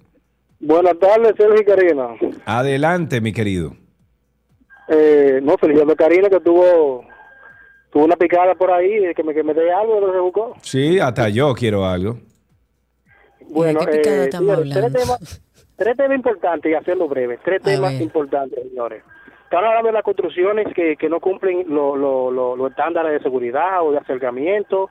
[0.61, 2.09] Buenas tardes, Sergio y Karina.
[2.45, 3.75] Adelante, mi querido.
[4.89, 7.05] Eh, no, felicitando a Karina que tuvo
[7.91, 10.55] tuvo una picada por ahí, de que me, que me dé algo lo.
[10.63, 12.17] Sí, hasta yo quiero algo.
[13.51, 14.99] Bueno, qué picada eh, estamos señores, tres hablando?
[14.99, 15.43] temas,
[15.77, 17.39] tres temas importantes y hacerlo breve.
[17.45, 18.03] Tres A temas ver.
[18.03, 19.03] importantes, señores.
[19.45, 23.21] Están hablando de las construcciones que, que no cumplen lo- lo- lo- los estándares de
[23.21, 24.89] seguridad o de acercamiento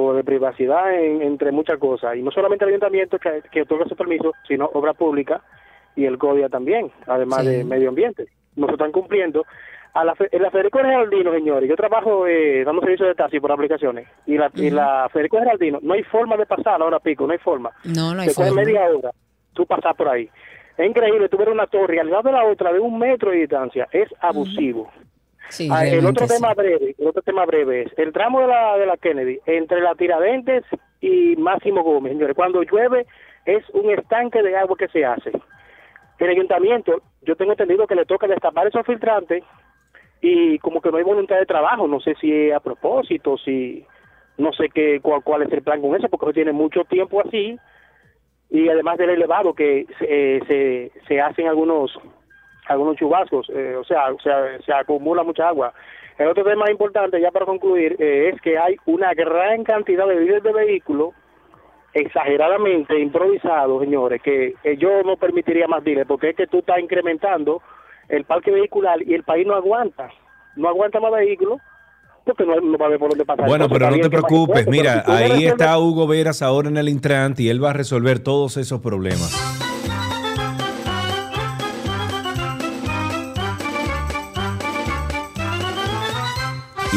[0.00, 2.16] o de privacidad, en- entre muchas cosas.
[2.16, 5.42] Y no solamente el ayuntamiento que, que otorga su permiso, sino obra pública
[5.96, 7.48] y el CODIA también, además Sí.
[7.48, 8.26] de medio ambiente.
[8.56, 9.44] No se están cumpliendo.
[9.94, 13.50] A la, en la Federico Geraldino, señores, yo trabajo eh, dando servicio de taxi por
[13.50, 14.06] aplicaciones.
[14.26, 17.26] Y la, y la Federico Geraldino, no hay forma de pasar a la hora pico,
[17.26, 17.70] no hay forma.
[17.84, 18.62] No, no hay Te forma.
[18.62, 19.10] media hora
[19.54, 20.28] tú pasar por ahí.
[20.76, 23.38] Es increíble, tú ver una torre al lado de la otra de un metro de
[23.38, 23.88] distancia.
[23.90, 24.88] Es abusivo.
[25.48, 26.34] Sí, Ah, el otro sí.
[26.34, 29.80] tema breve, el otro tema breve es el tramo de la, de la Kennedy entre
[29.80, 30.64] la Tiradentes
[31.00, 32.36] y Máximo Gómez, señores.
[32.36, 33.06] Cuando llueve
[33.46, 35.32] es un estanque de agua que se hace.
[36.18, 39.42] El ayuntamiento, yo tengo entendido que le toca destapar esos filtrantes
[40.20, 41.86] y como que no hay voluntad de trabajo.
[41.86, 43.86] No sé si es a propósito, si
[44.36, 47.20] no sé qué cuál, cuál es el plan con eso, porque no tiene mucho tiempo
[47.24, 47.56] así
[48.50, 51.98] y además del elevado que se, eh, se, se hacen algunos
[52.68, 55.72] algunos chubascos, eh, o sea, o sea, se acumula mucha agua.
[56.18, 60.20] El otro tema importante, ya para concluir, eh, es que hay una gran cantidad de
[60.20, 61.14] líderes de vehículos
[61.94, 66.78] exageradamente improvisados, señores, que eh, yo no permitiría más diles, porque es que tú estás
[66.80, 67.62] incrementando
[68.08, 70.10] el parque vehicular y el país no aguanta,
[70.56, 71.60] no aguanta más vehículos,
[72.24, 73.46] porque no, no va a haber por dónde pasar.
[73.46, 74.68] Bueno, Entonces, pero no te preocupes.
[74.68, 77.74] Mira, si ahí resuelves- está Hugo Veras ahora en el Intrant y él va a
[77.74, 79.67] resolver todos esos problemas.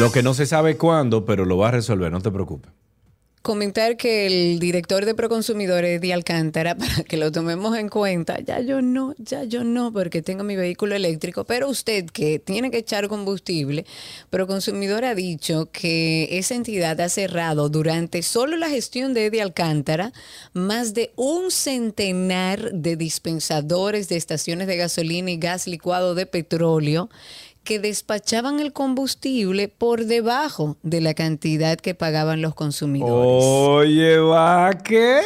[0.01, 2.71] Lo que no se sabe cuándo, pero lo va a resolver, no te preocupes.
[3.43, 8.61] Comentar que el director de Proconsumidores de Alcántara, para que lo tomemos en cuenta, ya
[8.61, 12.79] yo no, ya yo no, porque tengo mi vehículo eléctrico, pero usted que tiene que
[12.79, 13.85] echar combustible,
[14.31, 20.13] Proconsumidor ha dicho que esa entidad ha cerrado durante solo la gestión de Eddie Alcántara
[20.53, 27.11] más de un centenar de dispensadores de estaciones de gasolina y gas licuado de petróleo
[27.63, 33.43] que despachaban el combustible por debajo de la cantidad que pagaban los consumidores.
[33.45, 35.21] Oye, va, ¿qué?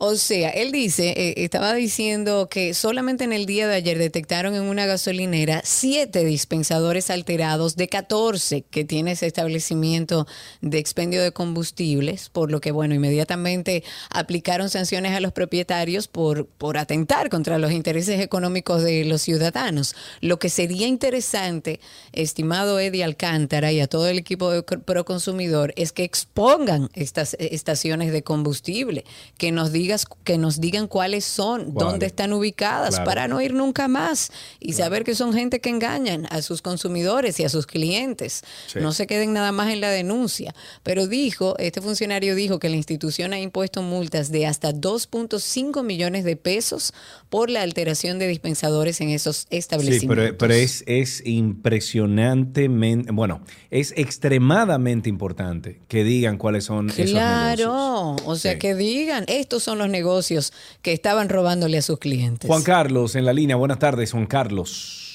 [0.00, 4.54] O sea, él dice, eh, estaba diciendo que solamente en el día de ayer detectaron
[4.54, 10.28] en una gasolinera siete dispensadores alterados de 14 que tiene ese establecimiento
[10.60, 16.46] de expendio de combustibles, por lo que, bueno, inmediatamente aplicaron sanciones a los propietarios por,
[16.46, 19.96] por atentar contra los intereses económicos de los ciudadanos.
[20.20, 21.80] Lo que sería interesante,
[22.12, 28.12] estimado Eddie Alcántara y a todo el equipo de Proconsumidor, es que expongan estas estaciones
[28.12, 29.04] de combustible,
[29.38, 33.04] que nos digas que nos digan cuáles son, dónde están ubicadas, Claro.
[33.06, 37.40] para no ir nunca más y saber que son gente que engañan a sus consumidores
[37.40, 38.42] y a sus clientes.
[38.66, 38.80] Sí.
[38.80, 40.54] No se queden nada más en la denuncia.
[40.82, 46.24] Pero dijo, este funcionario dijo que la institución ha impuesto multas de hasta 2.5 millones
[46.24, 46.92] de pesos
[47.30, 50.16] por la alteración de dispensadores en esos Sí, establecimientos.
[50.16, 53.40] pero, pero es, es impresionantemente, bueno,
[53.70, 57.18] es extremadamente importante que digan cuáles son esos negocios.
[57.20, 58.58] Claro, o sea, Sí.
[58.58, 60.52] que digan, estos son los negocios
[60.82, 62.48] que estaban robándole a sus clientes.
[62.48, 65.08] Juan Carlos en la línea, buenas tardes, Juan Carlos.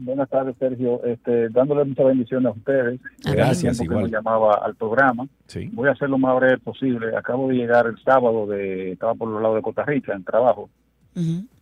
[0.00, 1.02] Buenas tardes, Sergio.
[1.04, 3.00] Este, dándole muchas bendiciones a ustedes.
[3.24, 4.04] Gracias, igual.
[4.04, 5.26] me llamaba al programa.
[5.48, 5.68] Sí.
[5.72, 7.16] Voy a hacer lo más breve posible.
[7.16, 10.70] Acabo de llegar el sábado, de estaba por los lados de Costa Rica en trabajo.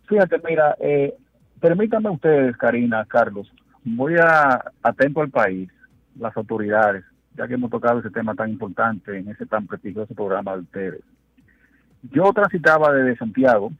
[0.07, 1.15] Fíjate, mira, eh,
[1.59, 3.51] permítanme ustedes, Karina, Carlos,
[3.83, 5.69] voy a atento al país,
[6.19, 7.03] las autoridades,
[7.35, 11.01] ya que hemos tocado ese tema tan importante en ese tan prestigioso programa de ustedes.
[12.03, 13.71] Yo transitaba desde Santiago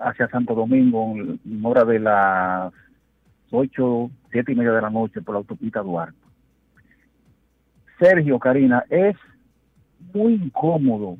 [0.00, 2.72] hacia Santo Domingo en hora de las
[3.50, 6.16] ocho, siete y media de la noche por la autopista Duarte.
[7.98, 9.16] Sergio, Karina, es
[10.12, 11.18] muy incómodo.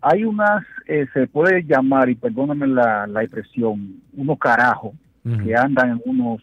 [0.00, 4.94] Hay unas, eh, se puede llamar, y perdóname la, la expresión, unos carajos
[5.42, 6.42] que andan en unos,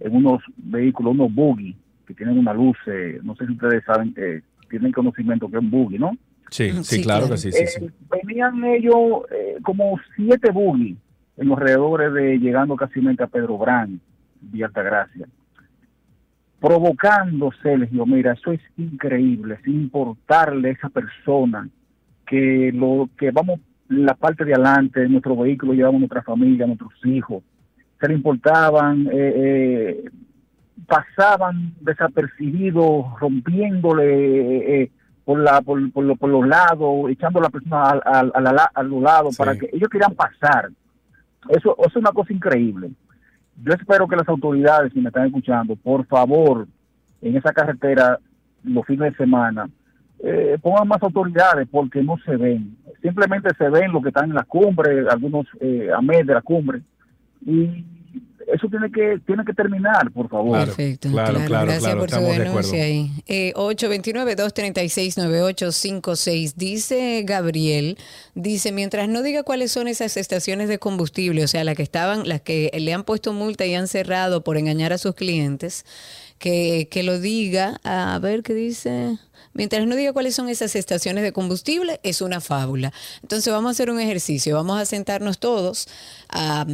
[0.00, 1.74] en unos vehículos, unos buggy,
[2.06, 5.62] que tienen una luz, eh, no sé si ustedes saben, que tienen conocimiento que es
[5.62, 6.12] un buggy, ¿no?
[6.50, 7.84] Sí, sí, claro, que sí, sí, sí.
[7.84, 7.90] Eh,
[8.26, 10.96] venían ellos eh, como siete buggy
[11.36, 14.00] en los alrededores de llegando casi a Pedro Brán,
[14.40, 15.28] Villa Altagracia.
[16.60, 21.68] Provocando, Sergio, mira, eso es increíble, sin importarle a esa persona
[22.26, 26.92] que lo que vamos la parte de adelante de nuestro vehículo llevamos nuestra familia, nuestros
[27.04, 27.42] hijos,
[28.00, 30.10] se le importaban, eh, eh,
[30.86, 34.90] pasaban desapercibidos, rompiéndole
[35.28, 38.46] por, la, por, por, lo- por los lados, echando a la persona al- al- al-
[38.46, 40.70] al- a los lados para que ellos quieran pasar.
[41.50, 42.88] Eso, eso es una cosa increíble.
[43.62, 46.66] Yo espero que las autoridades, si me están escuchando, por favor,
[47.20, 48.18] en esa carretera,
[48.64, 49.68] los fines de semana,
[50.24, 52.74] eh, pongan más autoridades porque no se ven.
[53.02, 56.40] Simplemente se ven los que están en la cumbre, algunos eh, a mes de la
[56.40, 56.80] cumbre.
[57.44, 57.84] Y
[58.52, 60.58] eso tiene que tiene que terminar, por favor.
[60.58, 63.12] Perfecto, claro, gracias por su denuncia ahí.
[63.26, 66.54] Eh, 829-236-9856.
[66.54, 67.98] Dice Gabriel,
[68.34, 72.26] dice, mientras no diga cuáles son esas estaciones de combustible, o sea, las que estaban,
[72.28, 75.84] las que le han puesto multa y han cerrado por engañar a sus clientes,
[76.38, 79.18] que, que lo diga, a ver qué dice.
[79.58, 82.92] Mientras no diga cuáles son esas estaciones de combustible, es una fábula.
[83.22, 85.88] Entonces vamos a hacer un ejercicio, vamos a sentarnos todos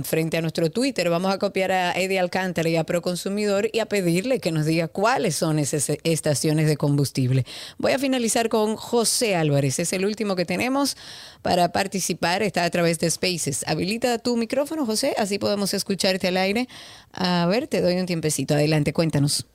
[0.04, 3.86] frente a nuestro Twitter, vamos a copiar a Eddie Alcántara y a Proconsumidor y a
[3.86, 7.46] pedirle que nos diga cuáles son esas estaciones de combustible.
[7.78, 10.98] Voy a finalizar con José Álvarez, es el último que tenemos
[11.40, 13.64] para participar, está a través de Spaces.
[13.66, 16.68] Habilita tu micrófono, José, así podemos escucharte al aire.
[17.12, 19.46] A ver, te doy un tiempecito, adelante, cuéntanos.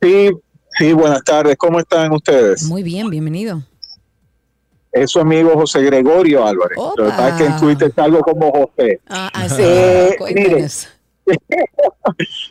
[0.00, 0.30] Sí,
[0.78, 1.56] sí, buenas tardes.
[1.56, 2.62] ¿Cómo están ustedes?
[2.64, 3.62] Muy bien, bienvenido.
[4.92, 6.76] Es su amigo José Gregorio Álvarez.
[6.76, 9.00] Lo que pasa es que en Twitter salgo como José.
[9.08, 10.66] Ah, así, Eh, mire.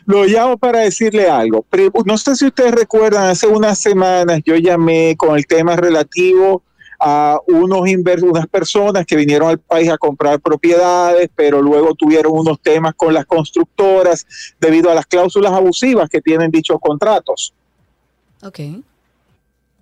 [0.06, 1.66] Lo llamo para decirle algo.
[2.06, 6.62] No sé si ustedes recuerdan, hace unas semanas yo llamé con el tema relativo
[6.98, 7.80] a unos
[8.22, 13.14] unas personas que vinieron al país a comprar propiedades, pero luego tuvieron unos temas con
[13.14, 14.26] las constructoras
[14.60, 17.54] debido a las cláusulas abusivas que tienen dichos contratos.
[18.42, 18.56] Ok.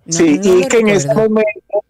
[0.07, 1.83] sí, no y que en ese momento,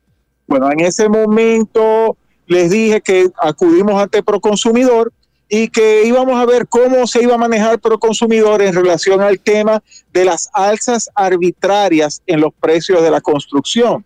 [0.48, 2.18] bueno, en ese momento
[2.48, 5.12] les dije que acudimos ante Proconsumidor
[5.48, 9.82] y que íbamos a ver cómo se iba a manejar Proconsumidor en relación al tema
[10.14, 14.06] de las alzas arbitrarias en los precios de la construcción.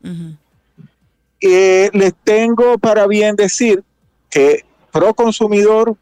[1.42, 3.84] Eh, les tengo para bien decir
[4.30, 5.98] que Proconsumidor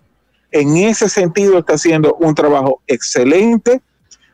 [0.52, 3.82] en ese sentido está haciendo un trabajo excelente.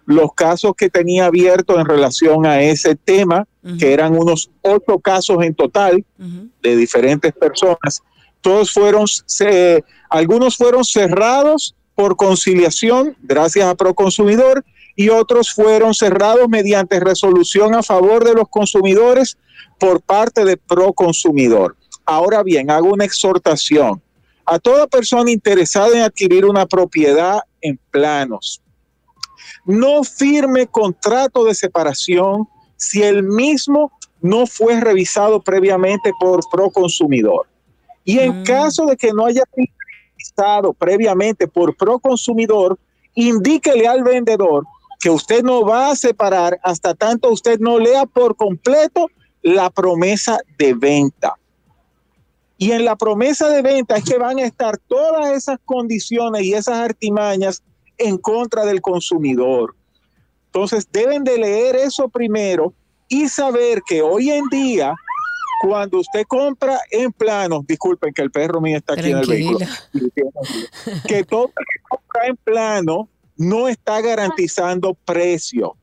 [0.08, 3.46] Los casos que tenía abiertos en relación a ese tema,
[3.78, 6.04] que eran unos ocho casos en total
[6.64, 8.02] de diferentes personas,
[8.42, 14.64] todos fueron, se- algunos fueron cerrados por conciliación gracias a Proconsumidor
[14.96, 19.38] y otros fueron cerrados mediante resolución a favor de los consumidores
[19.78, 21.76] por parte de Proconsumidor.
[22.06, 24.02] Ahora bien, hago una exhortación
[24.46, 28.62] a toda persona interesada en adquirir una propiedad en planos.
[29.68, 33.92] No firme contrato de separación si el mismo
[34.22, 37.48] no fue revisado previamente por Proconsumidor.
[38.04, 39.74] Y en caso de que no haya sido
[40.16, 42.80] revisado previamente por Proconsumidor,
[43.14, 44.64] indíquele al vendedor
[45.00, 49.10] que usted no va a separar hasta tanto usted no lea por completo
[49.42, 51.36] la promesa de venta.
[52.58, 56.54] Y en la promesa de venta es que van a estar todas esas condiciones y
[56.54, 57.62] esas artimañas
[57.98, 59.76] en contra del consumidor.
[60.48, 62.74] Entonces deben de leer eso primero
[63.08, 64.94] y saber que hoy en día,
[65.62, 69.60] cuando usted compra en planos, disculpen que el perro mío está aquí en el vehículo,
[71.08, 75.76] que todo el que compra en plano no está garantizando precio.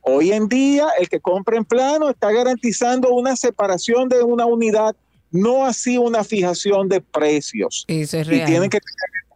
[0.00, 4.96] Hoy en día, el que compra en plano está garantizando una separación de una unidad,
[5.30, 7.84] no así una fijación de precios.
[7.88, 8.46] Eso es Y real.
[8.46, 9.27] tienen que tener en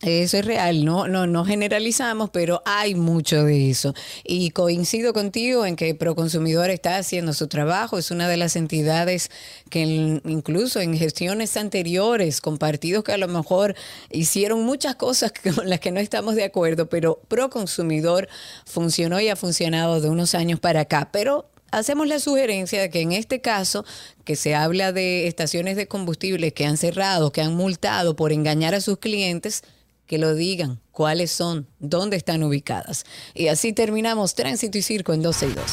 [0.00, 3.94] Eso es real, no, no, no generalizamos, pero hay mucho de eso.
[4.24, 9.30] Y coincido contigo en que Proconsumidor está haciendo su trabajo, es una de las entidades
[9.68, 13.74] que incluso en gestiones anteriores, con partidos que a lo mejor
[14.10, 18.28] hicieron muchas cosas con las que no estamos de acuerdo, pero Proconsumidor
[18.64, 21.10] funcionó y ha funcionado de unos años para acá.
[21.12, 23.84] Pero hacemos la sugerencia de que en este caso,
[24.24, 28.74] que se habla de estaciones de combustibles que han cerrado, que han multado por engañar
[28.74, 29.62] a sus clientes,
[30.06, 33.04] que lo digan, cuáles son, dónde están ubicadas.
[33.34, 35.64] Y así terminamos Tránsito y Circo en 12 y 2.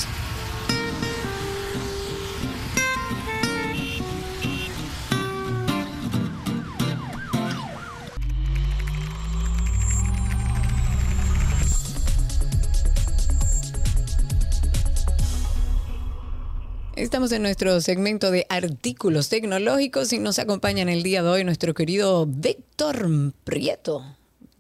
[16.98, 21.44] Estamos en nuestro segmento de artículos tecnológicos y nos acompaña en el día de hoy
[21.44, 23.08] nuestro querido Víctor
[23.44, 24.04] Prieto.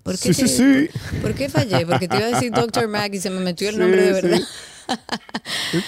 [0.04, 1.18] ¿Por qué Sí, sí, te- sí.
[1.22, 1.84] ¿Por qué fallé?
[1.88, 2.88] Porque te iba a decir Dr.
[2.90, 4.40] Mac y se me metió el Sí, nombre de verdad.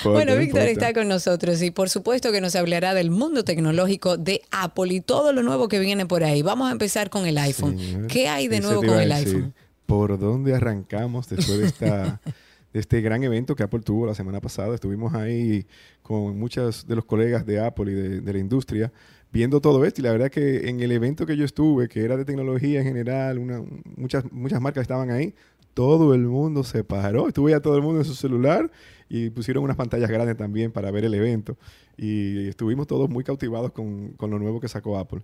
[0.03, 4.17] Bueno, no Víctor está con nosotros y por supuesto que nos hablará del mundo tecnológico
[4.17, 6.41] de Apple y todo lo nuevo que viene por ahí.
[6.41, 7.77] Vamos a empezar con el iPhone.
[7.79, 9.27] Señor, ¿Qué hay de nuevo con el decir.
[9.27, 9.53] iPhone?
[9.85, 12.19] ¿Por dónde arrancamos después de, esta,
[12.73, 14.75] de este gran evento que Apple tuvo la semana pasada?
[14.75, 15.65] Estuvimos ahí
[16.09, 18.91] con muchos de los colegas de Apple y de, de la industria
[19.31, 22.17] viendo todo esto y la verdad que en el evento que yo estuve, que era
[22.17, 23.61] de tecnología en general, una-
[23.95, 25.35] muchas, muchas marcas estaban ahí,
[25.75, 28.71] todo el mundo se paró, estuve ya todo el mundo en su celular
[29.07, 31.57] y pusieron unas pantallas grandes también para ver el evento
[31.95, 35.21] y estuvimos todos muy cautivados con, con lo nuevo que sacó Apple.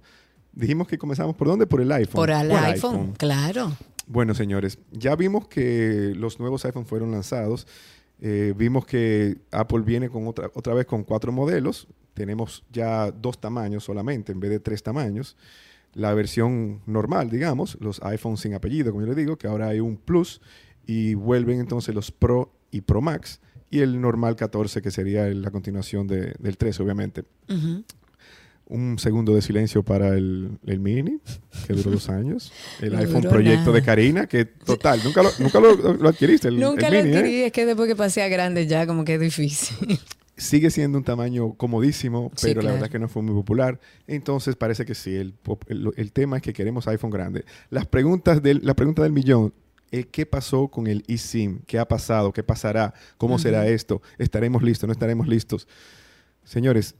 [0.54, 1.66] Dijimos que comenzamos por dónde?
[1.66, 2.14] Por el iPhone.
[2.16, 3.72] Por el Por iPhone, claro.
[4.08, 7.66] Bueno, señores, ya vimos que los nuevos iPhone fueron lanzados.
[8.22, 11.88] Eh, vimos que Apple viene con otra, otra vez con cuatro modelos.
[12.14, 15.36] Tenemos ya dos tamaños solamente en vez de tres tamaños.
[15.94, 19.80] La versión normal, digamos, los iPhones sin apellido, como yo le digo, que ahora hay
[19.80, 20.42] un Plus
[20.86, 23.40] y vuelven entonces los Pro y Pro Max
[23.70, 27.24] y el normal 14, que sería la continuación de- del 13, obviamente.
[28.68, 31.20] Un segundo de silencio para el, el Mini,
[31.68, 32.52] que duró dos años.
[32.82, 33.74] El No iPhone Proyecto nada.
[33.74, 36.48] de Karina, que total, nunca lo, nunca lo, lo adquiriste.
[36.48, 37.18] El, Nunca el lo Mini, ¿eh?
[37.20, 40.00] adquirí, es que después que pasé a grande ya como que es difícil.
[40.38, 43.80] Sigue siendo un tamaño comodísimo, Sí, pero la verdad que no fue muy popular.
[44.08, 45.36] Entonces parece que sí, el,
[45.96, 47.46] el, tema es que queremos iPhone grande.
[47.70, 49.54] Las preguntas del, la pregunta del millón,
[49.92, 51.60] eh, ¿qué pasó con el eSIM?
[51.68, 52.34] ¿Qué ha pasado?
[52.34, 52.94] ¿Qué pasará?
[53.18, 54.02] ¿Cómo será esto?
[54.18, 54.88] ¿Estaremos listos?
[54.88, 55.68] ¿No estaremos listos?
[56.44, 56.96] Señores,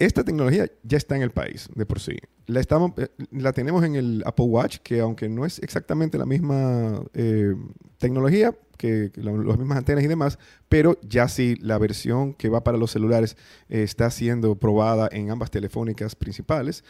[0.00, 2.16] esta tecnología ya está en el país de por sí.
[2.48, 7.54] Eh, la tenemos en el Apple Watch, que aunque no es exactamente la misma eh,
[7.98, 12.48] tecnología, que, que la- las mismas antenas y demás, pero ya sí la versión que
[12.48, 13.36] va para los celulares
[13.68, 16.82] eh, está siendo probada en ambas telefónicas principales.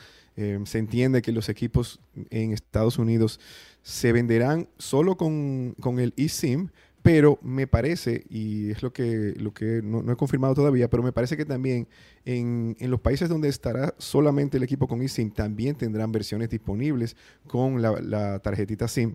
[0.65, 2.01] Se entiende que los equipos
[2.31, 3.41] en Estados Unidos
[3.83, 6.71] se venderán solo con el eSIM,
[7.03, 11.13] pero me parece, y es lo que, lo que no, he confirmado todavía, pero me
[11.13, 11.89] parece que también
[12.27, 17.17] en, en los países donde estará solamente el equipo con eSIM, también tendrán versiones disponibles
[17.47, 19.15] con la, tarjetita SIM.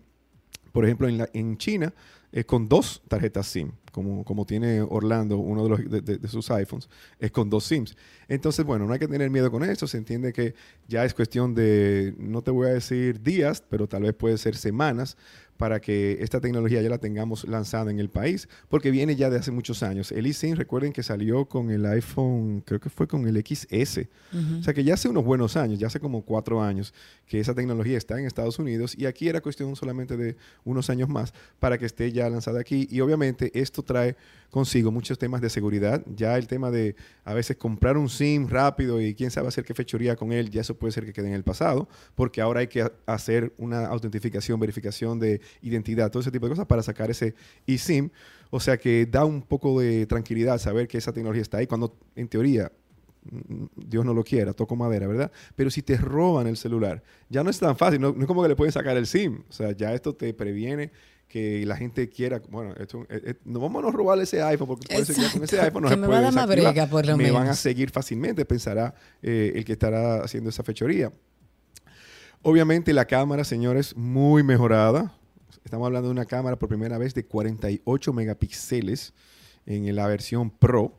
[0.72, 1.94] Por ejemplo, en, en China,
[2.32, 6.52] es con dos tarjetas SIM, como, como tiene Orlando, uno de, los, de- de sus
[6.52, 7.95] iPhones, es con dos SIMs.
[8.28, 10.53] Entonces, bueno, no hay que tener miedo con eso, se entiende que
[10.88, 14.57] ya es cuestión de, no te voy a decir días, pero tal vez puede ser
[14.57, 15.16] semanas
[15.57, 19.38] para que esta tecnología ya la tengamos lanzada en el país, porque viene ya de
[19.38, 20.11] hace muchos años.
[20.11, 24.07] El eSIM, recuerden que salió con el iPhone, creo que fue con el XS.
[24.34, 24.60] Ujú.
[24.60, 26.94] O sea que ya hace unos buenos años, ya hace como cuatro años
[27.26, 31.07] que esa tecnología está en Estados Unidos y aquí era cuestión solamente de unos años
[31.10, 32.88] más para que esté ya lanzada aquí.
[32.91, 34.15] Y obviamente esto trae
[34.52, 36.03] consigo muchos temas de seguridad.
[36.15, 39.73] Ya el tema de a veces comprar un SIM rápido y quién sabe hacer qué
[39.73, 42.68] fechoría con él, ya eso puede ser que quede en el pasado, porque ahora hay
[42.68, 47.10] que ha- hacer una autentificación, verificación de identidad, todo ese tipo de cosas para sacar
[47.10, 47.36] ese
[47.68, 48.10] eSIM.
[48.50, 51.98] O sea que da un poco de tranquilidad saber que esa tecnología está ahí, cuando
[52.16, 52.72] en teoría
[53.24, 55.32] mm, Dios no lo quiera, toco madera, ¿verdad?
[55.56, 58.42] Pero si te roban el celular, ya no es tan fácil, no, no es como
[58.44, 60.92] que le pueden sacar el SIM, o sea, ya esto te previene
[61.28, 64.88] que la gente quiera, bueno, esto, eh, eh, no vamos a robar ese iPhone, porque
[64.88, 66.88] puede ser que con ese iPhone no que se me puede va a dar brega,
[66.88, 67.60] por lo me van a menos.
[67.60, 71.12] seguir fácilmente, pensará eh, el que estará haciendo esa fechoría.
[72.42, 75.18] Obviamente la cámara, señores, muy mejorada.
[75.66, 79.14] Estamos hablando de una cámara por primera vez de 48 megapíxeles
[79.66, 80.94] en la versión Pro.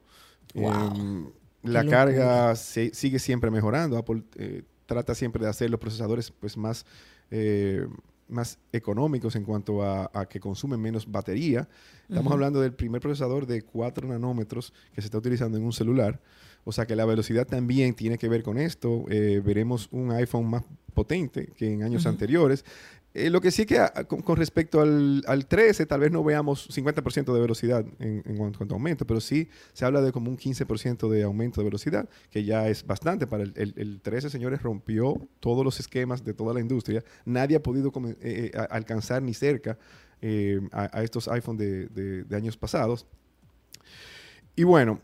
[0.55, 0.73] Wow.
[0.73, 1.27] Em,
[1.63, 3.97] la Qué carga se- sigue siempre mejorando.
[3.97, 6.85] Apple eh, trata siempre de hacer los procesadores pues, más,
[7.31, 7.87] eh,
[8.29, 11.69] más económicos en cuanto a, a que consumen menos batería.
[12.09, 16.21] Estamos hablando del primer procesador de 4 nanómetros que se está utilizando en un celular.
[16.65, 19.05] O sea que la velocidad también tiene que ver con esto.
[19.09, 20.65] Eh, veremos un iPhone más
[20.95, 22.65] potente que en años anteriores.
[23.19, 26.69] Eh, lo que sí que ah, con, respecto al, al 13, tal vez no veamos
[26.69, 31.09] 50% de velocidad en, cuanto, a aumento, pero sí se habla de como un 15%
[31.09, 33.27] de aumento de velocidad, que ya es bastante.
[33.27, 37.03] Para el, el- el 13, señores, rompió todos los esquemas de toda la industria.
[37.25, 39.79] Nadie ha podido eh, eh, alcanzar ni cerca
[40.73, 41.87] a, estos iPhone de-
[42.25, 43.07] de años pasados.
[44.57, 45.01] Y bueno,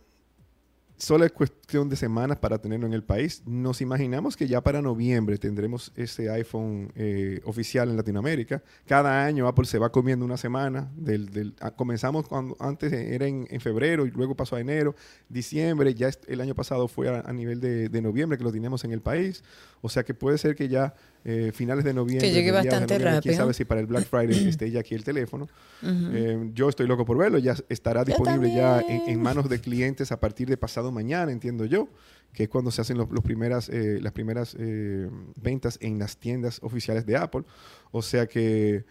[0.98, 3.42] solo es cuestión de semanas para tenerlo en el país.
[3.46, 8.62] Nos imaginamos que ya para noviembre tendremos ese iPhone eh, oficial en Latinoamérica.
[8.86, 10.90] Cada año Apple se va comiendo una semana.
[10.96, 14.94] Del, del- ah, comenzamos cuando antes era en, en febrero y luego pasó a enero,
[15.28, 15.94] diciembre.
[15.94, 18.92] Ya el año pasado fue a, a nivel de, de noviembre que lo teníamos en
[18.92, 19.42] el país.
[19.80, 20.94] O sea que puede ser que ya
[21.24, 22.28] eh, finales de noviembre.
[22.30, 23.36] llegue mediados de bastante noviembre, Quién rápido.
[23.36, 25.48] sabe si para el Black Friday esté ya aquí el teléfono.
[25.82, 27.38] Eh, yo estoy loco por verlo.
[27.38, 31.61] Ya estará Yo disponible ya en manos de clientes a partir de pasado mañana, entiendo
[31.66, 31.88] yo,
[32.32, 36.16] que es cuando se hacen los, los primeras, eh, las primeras eh, ventas en las
[36.16, 37.42] tiendas oficiales de Apple.
[37.90, 38.84] O sea que,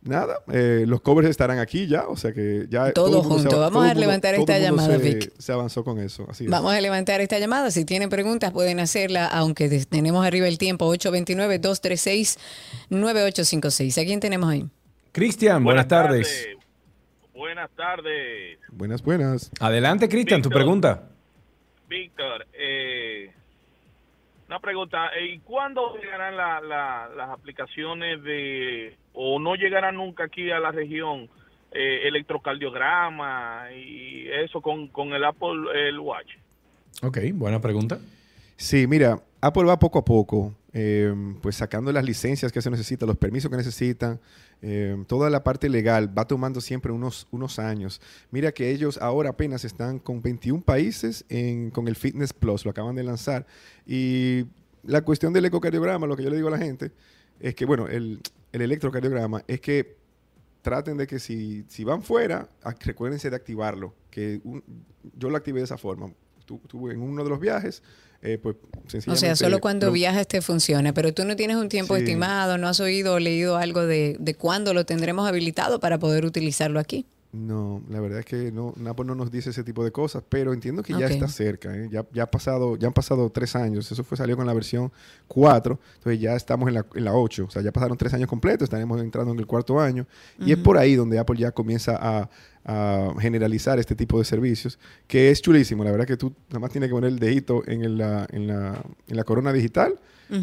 [0.00, 2.06] nada, eh, los covers estarán aquí ya.
[2.08, 2.92] O sea que ya...
[2.92, 3.50] Todo mundo junto.
[3.50, 5.32] se- Vamos todo a mundo- levantar todo esta llamada, se- Vic.
[5.38, 6.26] Se avanzó con eso.
[6.30, 6.50] Así es.
[6.50, 7.70] Vamos a levantar esta llamada.
[7.70, 10.86] Si tienen preguntas, pueden hacerla, aunque tenemos arriba el tiempo,
[12.90, 14.00] 829-236-9856.
[14.00, 14.66] ¿A quién tenemos ahí?
[15.12, 16.48] Cristian, buenas, tardes.
[17.34, 19.50] Buenas tardes, Buenas, buenas.
[19.60, 21.08] Adelante, Cristian, tu pregunta.
[22.02, 22.46] Víctor.
[22.54, 23.30] Eh,
[24.48, 30.24] una pregunta, eh, ¿y cuándo llegarán la- la- las aplicaciones de, o no llegarán nunca
[30.24, 31.28] aquí a la región,
[31.70, 36.32] eh, electrocardiograma y eso con, con el Apple el Watch?
[37.02, 37.98] Ok, buena pregunta.
[38.56, 43.06] Sí, mira, Apple va poco a poco, eh, pues sacando las licencias que se necesitan,
[43.06, 44.20] los permisos que necesitan,
[44.62, 48.00] eh, toda la parte legal va tomando siempre unos, unos años.
[48.30, 51.24] Mira que ellos ahora apenas están con 21 países
[51.72, 53.46] con el Fitness Plus, lo acaban de lanzar.
[53.86, 54.46] Y
[54.84, 56.92] la cuestión del ecocardiograma, lo que yo le digo a la gente,
[57.40, 58.20] es que, bueno, el,
[58.52, 59.96] el electrocardiograma es que
[60.62, 63.94] traten de que si, si van fuera, ac- recuérdense de activarlo.
[64.10, 64.40] Que
[65.18, 66.12] yo lo activé de esa forma.
[66.44, 67.82] Tuve en uno de los viajes,
[68.22, 69.20] eh, pues O sencillamente...
[69.26, 72.02] sea, solo cuando lo- viajas te funciona, pero tú no tienes un tiempo Sí.
[72.02, 76.24] estimado, no has oído o leído algo de, de cuándo lo tendremos habilitado para poder
[76.24, 77.06] utilizarlo aquí.
[77.32, 80.52] No, la verdad es que no, Apple no nos dice ese tipo de cosas, pero
[80.52, 81.12] entiendo que ya Ok.
[81.12, 81.74] está cerca.
[81.74, 81.88] ¿eh?
[81.90, 83.90] Ya, ya, ha pasado, ya han pasado tres años.
[83.90, 84.92] Eso fue salió con la versión
[85.28, 87.46] 4, entonces ya estamos en la, en la 8.
[87.48, 90.06] O sea, ya pasaron tres años completos, estaremos entrando en el cuarto año.
[90.38, 92.28] Y es por ahí donde Apple ya comienza a,
[92.66, 95.84] a generalizar este tipo de servicios, que es chulísimo.
[95.84, 98.46] La verdad que tú nada más tienes que poner el dedito en, el- la, en,
[98.46, 99.98] la, en la corona digital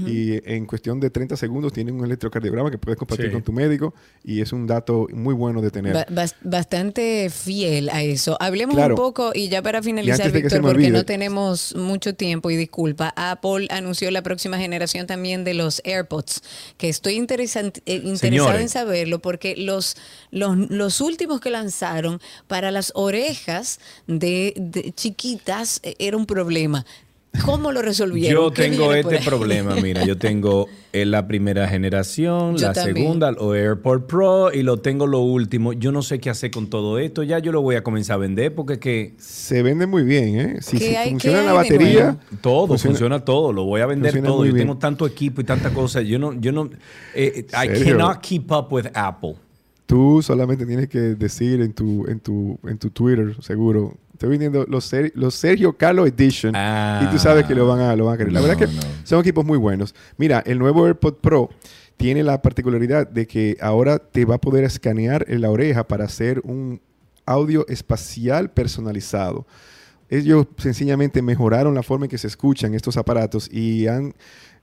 [0.08, 3.32] Y en cuestión de 30 segundos tienen un electrocardiograma que puedes compartir Sí.
[3.32, 3.94] con tu médico
[4.24, 5.94] y es un dato muy bueno de tener.
[5.94, 8.38] Ba- bas- bastante fiel a eso.
[8.40, 8.94] Hablemos Claro.
[8.94, 10.90] un poco y ya para finalizar, Víctor, porque olvide.
[10.92, 16.42] no tenemos mucho tiempo y disculpa, Apple anunció la próxima generación también de los AirPods,
[16.78, 18.62] que estoy interesan- eh, interesada Señores.
[18.62, 19.96] en saberlo porque los,
[20.32, 26.86] los, los últimos que lanzaron para las orejas de, de chiquitas eh, era un problema.
[27.46, 28.44] ¿Cómo lo resolvieron?
[28.44, 32.98] Yo ¿Qué tengo este problema, mira, yo tengo eh, la primera generación, Yo la también.
[32.98, 35.74] segunda, o AirPod Pro, y lo tengo lo último.
[35.74, 38.18] Yo no sé qué hacer con todo esto, ya yo lo voy a comenzar a
[38.18, 39.14] vender porque que...
[39.18, 40.58] Se vende muy bien, ¿eh?
[40.62, 42.18] Si, ¿Qué si hay- funciona qué la batería?
[42.42, 44.46] Todo, Funciona- funciona, todo, lo voy a vender todo.
[44.46, 44.68] Yo bien.
[44.68, 46.70] tengo tanto equipo y tanta cosa, yo no, yo no,
[47.16, 47.98] eh, I Sergio.
[47.98, 49.36] cannot keep up with Apple.
[49.86, 53.96] tú solamente tienes que decir en tu, en tu, en tu Twitter, seguro.
[54.20, 57.96] Estoy vendiendo los, Ser- los Sergio Carlo Edition y tú sabes que lo van a,
[57.96, 58.34] lo van a querer.
[58.34, 58.82] La No, verdad que no.
[59.06, 59.96] son equipos muy buenos.
[60.18, 61.50] Mira, el nuevo AirPod Pro
[61.96, 66.04] tiene la particularidad de que ahora te va a poder escanear en la oreja para
[66.04, 66.82] hacer un
[67.26, 69.48] audio espacial personalizado.
[70.10, 74.14] Ellos sencillamente mejoraron la forma en que se escuchan estos aparatos y han,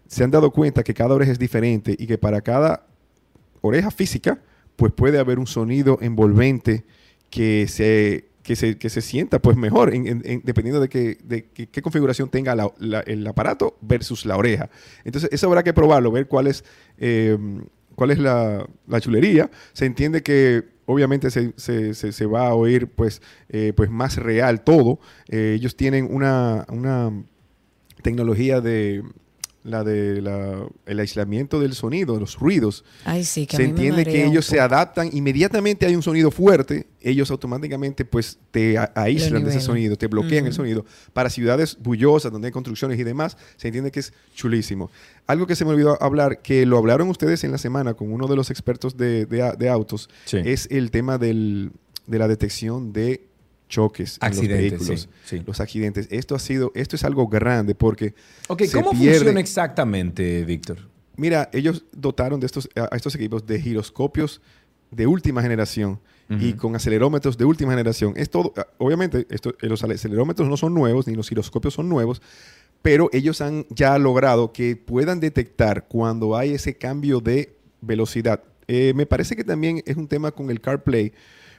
[0.06, 2.84] se han dado cuenta que cada oreja es diferente y que para cada
[3.62, 4.38] oreja física,
[4.76, 6.84] pues puede haber un sonido envolvente
[7.30, 11.18] que se, que se, que se sienta pues mejor, en- en- en- dependiendo de, que,
[11.24, 12.54] de qué configuración tenga
[13.06, 14.70] el aparato versus la oreja.
[15.04, 16.64] Entonces, eso habrá que probarlo, ver cuál es,
[16.98, 17.36] eh,
[17.96, 19.50] cuál es la, la chulería.
[19.72, 24.16] Se entiende que obviamente se, se- se- se va a oír pues, eh, pues más
[24.16, 25.00] real todo.
[25.28, 27.10] Eh, ellos tienen una, una
[28.02, 29.02] tecnología de
[29.66, 32.84] la de la- el aislamiento del sonido, los ruidos.
[33.04, 36.02] Ay, sí, que a se mí me entiende que ellos se adaptan inmediatamente hay un
[36.02, 40.84] sonido fuerte, ellos automáticamente pues te a- aíslan de ese sonido, te bloquean el sonido.
[41.12, 44.90] Para ciudades bullosas donde hay construcciones y demás, se entiende que es chulísimo.
[45.26, 48.28] Algo que se me olvidó hablar, que lo hablaron ustedes en la semana con uno
[48.28, 50.38] de los expertos de, de a- de autos, Sí.
[50.44, 51.72] es el tema del-
[52.06, 53.26] de la detección de
[53.68, 55.42] choques en los Accidentes, vehículos, sí, sí.
[55.46, 56.08] los accidentes.
[56.10, 58.14] Esto ha sido, esto es algo grande porque
[58.48, 60.78] Ok, se ¿cómo pierde- funciona exactamente, Víctor?
[61.16, 64.40] Mira, ellos dotaron de estos, a estos equipos de giroscopios
[64.90, 65.98] de última generación
[66.28, 66.56] y Ujú.
[66.58, 68.12] con acelerómetros de última generación.
[68.16, 72.20] Es todo, obviamente, esto, eh, los acelerómetros no son nuevos, ni los giroscopios son nuevos,
[72.82, 78.42] pero ellos han ya logrado que puedan detectar cuando hay ese cambio de velocidad.
[78.68, 81.12] Eh, me parece que también es un tema con el CarPlay,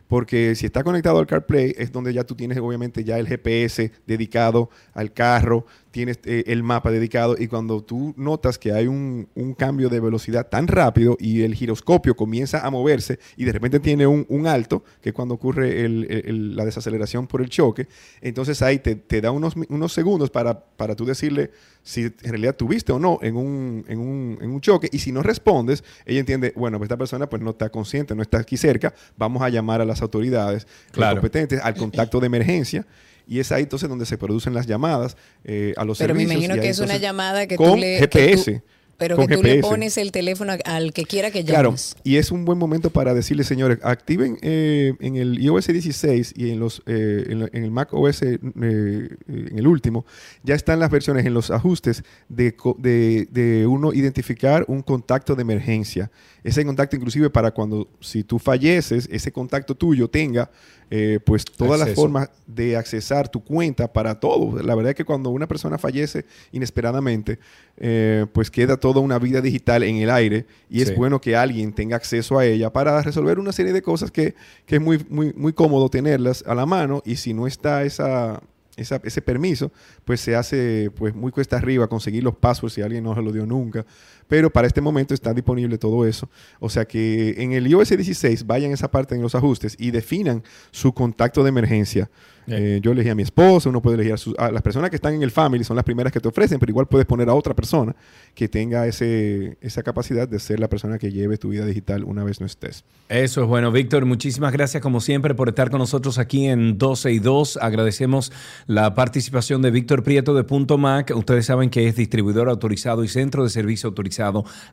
[0.08, 3.92] porque si está conectado al CarPlay es donde ya tú tienes obviamente ya el GPS
[4.06, 9.28] dedicado al carro, tienes eh, el mapa dedicado y cuando tú notas que hay un,
[9.36, 13.80] un cambio de velocidad tan rápido y el giroscopio comienza a moverse y de repente
[13.80, 17.88] tiene un, un alto, que es cuando ocurre el- la desaceleración por el choque,
[18.22, 21.52] entonces ahí te, te da unos, unos segundos para, para tú decirle
[21.84, 25.12] si en realidad tuviste o no en un, en, un, en un choque y si
[25.12, 28.58] no respondes, ella entiende, bueno, pues esta persona pues no está consciente, no está aquí
[28.58, 31.16] cerca, vamos a llamar a las autoridades Claro.
[31.22, 32.86] competentes, al contacto de emergencia.
[33.28, 36.44] Y es ahí entonces donde se producen las llamadas eh, a los Pero me servicios.
[36.46, 38.00] imagino y que ahí es una llamada que con tú le...
[38.00, 38.62] que tú- GPS.
[38.98, 41.96] pero que tú le pones el teléfono al que quiera que Claro, llames.
[42.04, 46.50] y es un buen momento para decirles, señores, activen eh, en el iOS 16 y
[46.50, 50.04] en, los, eh, en, el Mac OS, eh, eh, en el último,
[50.42, 55.44] ya están las versiones en los ajustes de, de, de uno identificar un contacto de
[55.44, 56.10] emergencia.
[56.48, 60.50] Ese contacto inclusive para cuando, si tú falleces, ese contacto tuyo tenga
[60.90, 64.62] eh, pues todas las formas de accesar tu cuenta para todo.
[64.64, 67.40] La verdad es que cuando una persona fallece inesperadamente,
[67.78, 71.74] eh, pues queda toda una vida digital en el aire y es bueno que alguien
[71.74, 75.34] tenga acceso a ella para resolver una serie de cosas que, que es muy, muy,
[75.34, 78.42] muy cómodo tenerlas a la mano y si no está esa,
[78.76, 79.72] esa- ese permiso,
[80.06, 83.32] pues se hace pues muy cuesta arriba conseguir los passwords si alguien no se lo
[83.32, 83.86] dio nunca.
[84.28, 86.30] Pero para este momento está disponible todo eso.
[86.60, 89.92] O sea que en el iOS 16 vayan a esa parte en los ajustes y
[89.92, 92.10] definan su contacto de emergencia.
[92.50, 94.96] Eh, yo elegí a mi esposa, uno puede elegir a, sus- a las personas que
[94.96, 97.34] están en el family, son las primeras que te ofrecen, pero igual puedes poner a
[97.34, 97.94] otra persona
[98.34, 102.24] que tenga ese, esa capacidad de ser la persona que lleve tu vida digital una
[102.24, 102.86] vez no estés.
[103.10, 104.06] Eso es bueno, Víctor.
[104.06, 107.58] Muchísimas gracias, como siempre, por estar con nosotros aquí en 12 y 2.
[107.62, 108.32] Agradecemos
[108.66, 111.12] la participación de Víctor Prieto de Punto Mac.
[111.18, 114.17] Ustedes saben que es distribuidor autorizado y centro de servicio autorizado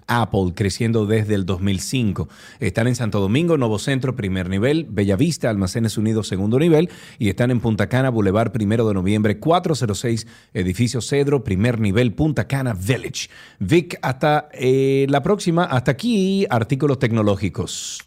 [0.07, 2.29] Apple, creciendo desde el 2005.
[2.61, 7.51] Están en Santo Domingo, Nuevo Centro, primer nivel, Bellavista, Almacenes Unidos, segundo nivel, y están
[7.51, 13.29] en Punta Cana, Boulevard, primero de noviembre, 406, edificio Cedro, primer nivel, Punta Cana Village.
[13.59, 15.65] Vic, hasta eh, la próxima.
[15.65, 18.03] Hasta aquí, artículos tecnológicos.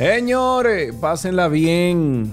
[0.00, 2.32] Señores, pásenla bien.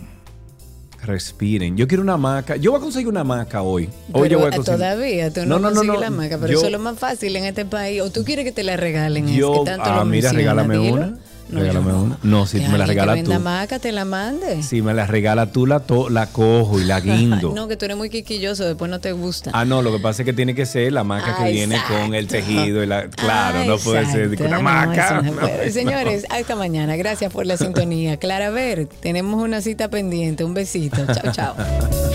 [1.04, 1.76] Respiren.
[1.76, 2.56] Yo quiero una hamaca.
[2.56, 3.90] Yo voy a conseguir una hamaca hoy.
[4.14, 4.80] Hoy yo voy a conseguir.
[4.80, 7.66] todavía tú no, consigues la maca, pero Yo- eso es lo más fácil en este
[7.66, 8.02] país.
[8.02, 9.28] O tú quieres que te la regalen.
[9.28, 10.94] Yo, es que tanto ah, lo mira, regálame dilo.
[10.94, 11.18] una.
[11.52, 12.18] Regálame una.
[12.24, 13.34] No, si Que me la que regalas tú.
[13.40, 14.64] maca, te la mande.
[14.64, 17.52] Si me la regala tú, la, to- la cojo y la guindo.
[17.56, 19.52] no, que tú eres muy quiquilloso, después no te gusta.
[19.54, 21.78] Ah, no, lo que pasa es que tiene que ser la maca que Ah, viene
[21.88, 22.84] con el tejido.
[22.84, 25.22] Y la, claro, no puede ser que una no, maca.
[25.22, 25.68] no No, puede.
[25.68, 25.72] no.
[25.74, 26.96] Señores, hasta mañana.
[26.96, 28.18] Gracias por la sintonía.
[28.18, 30.44] Clara Ver, tenemos una cita pendiente.
[30.44, 30.98] Un besito.
[31.14, 31.56] Chao, chao.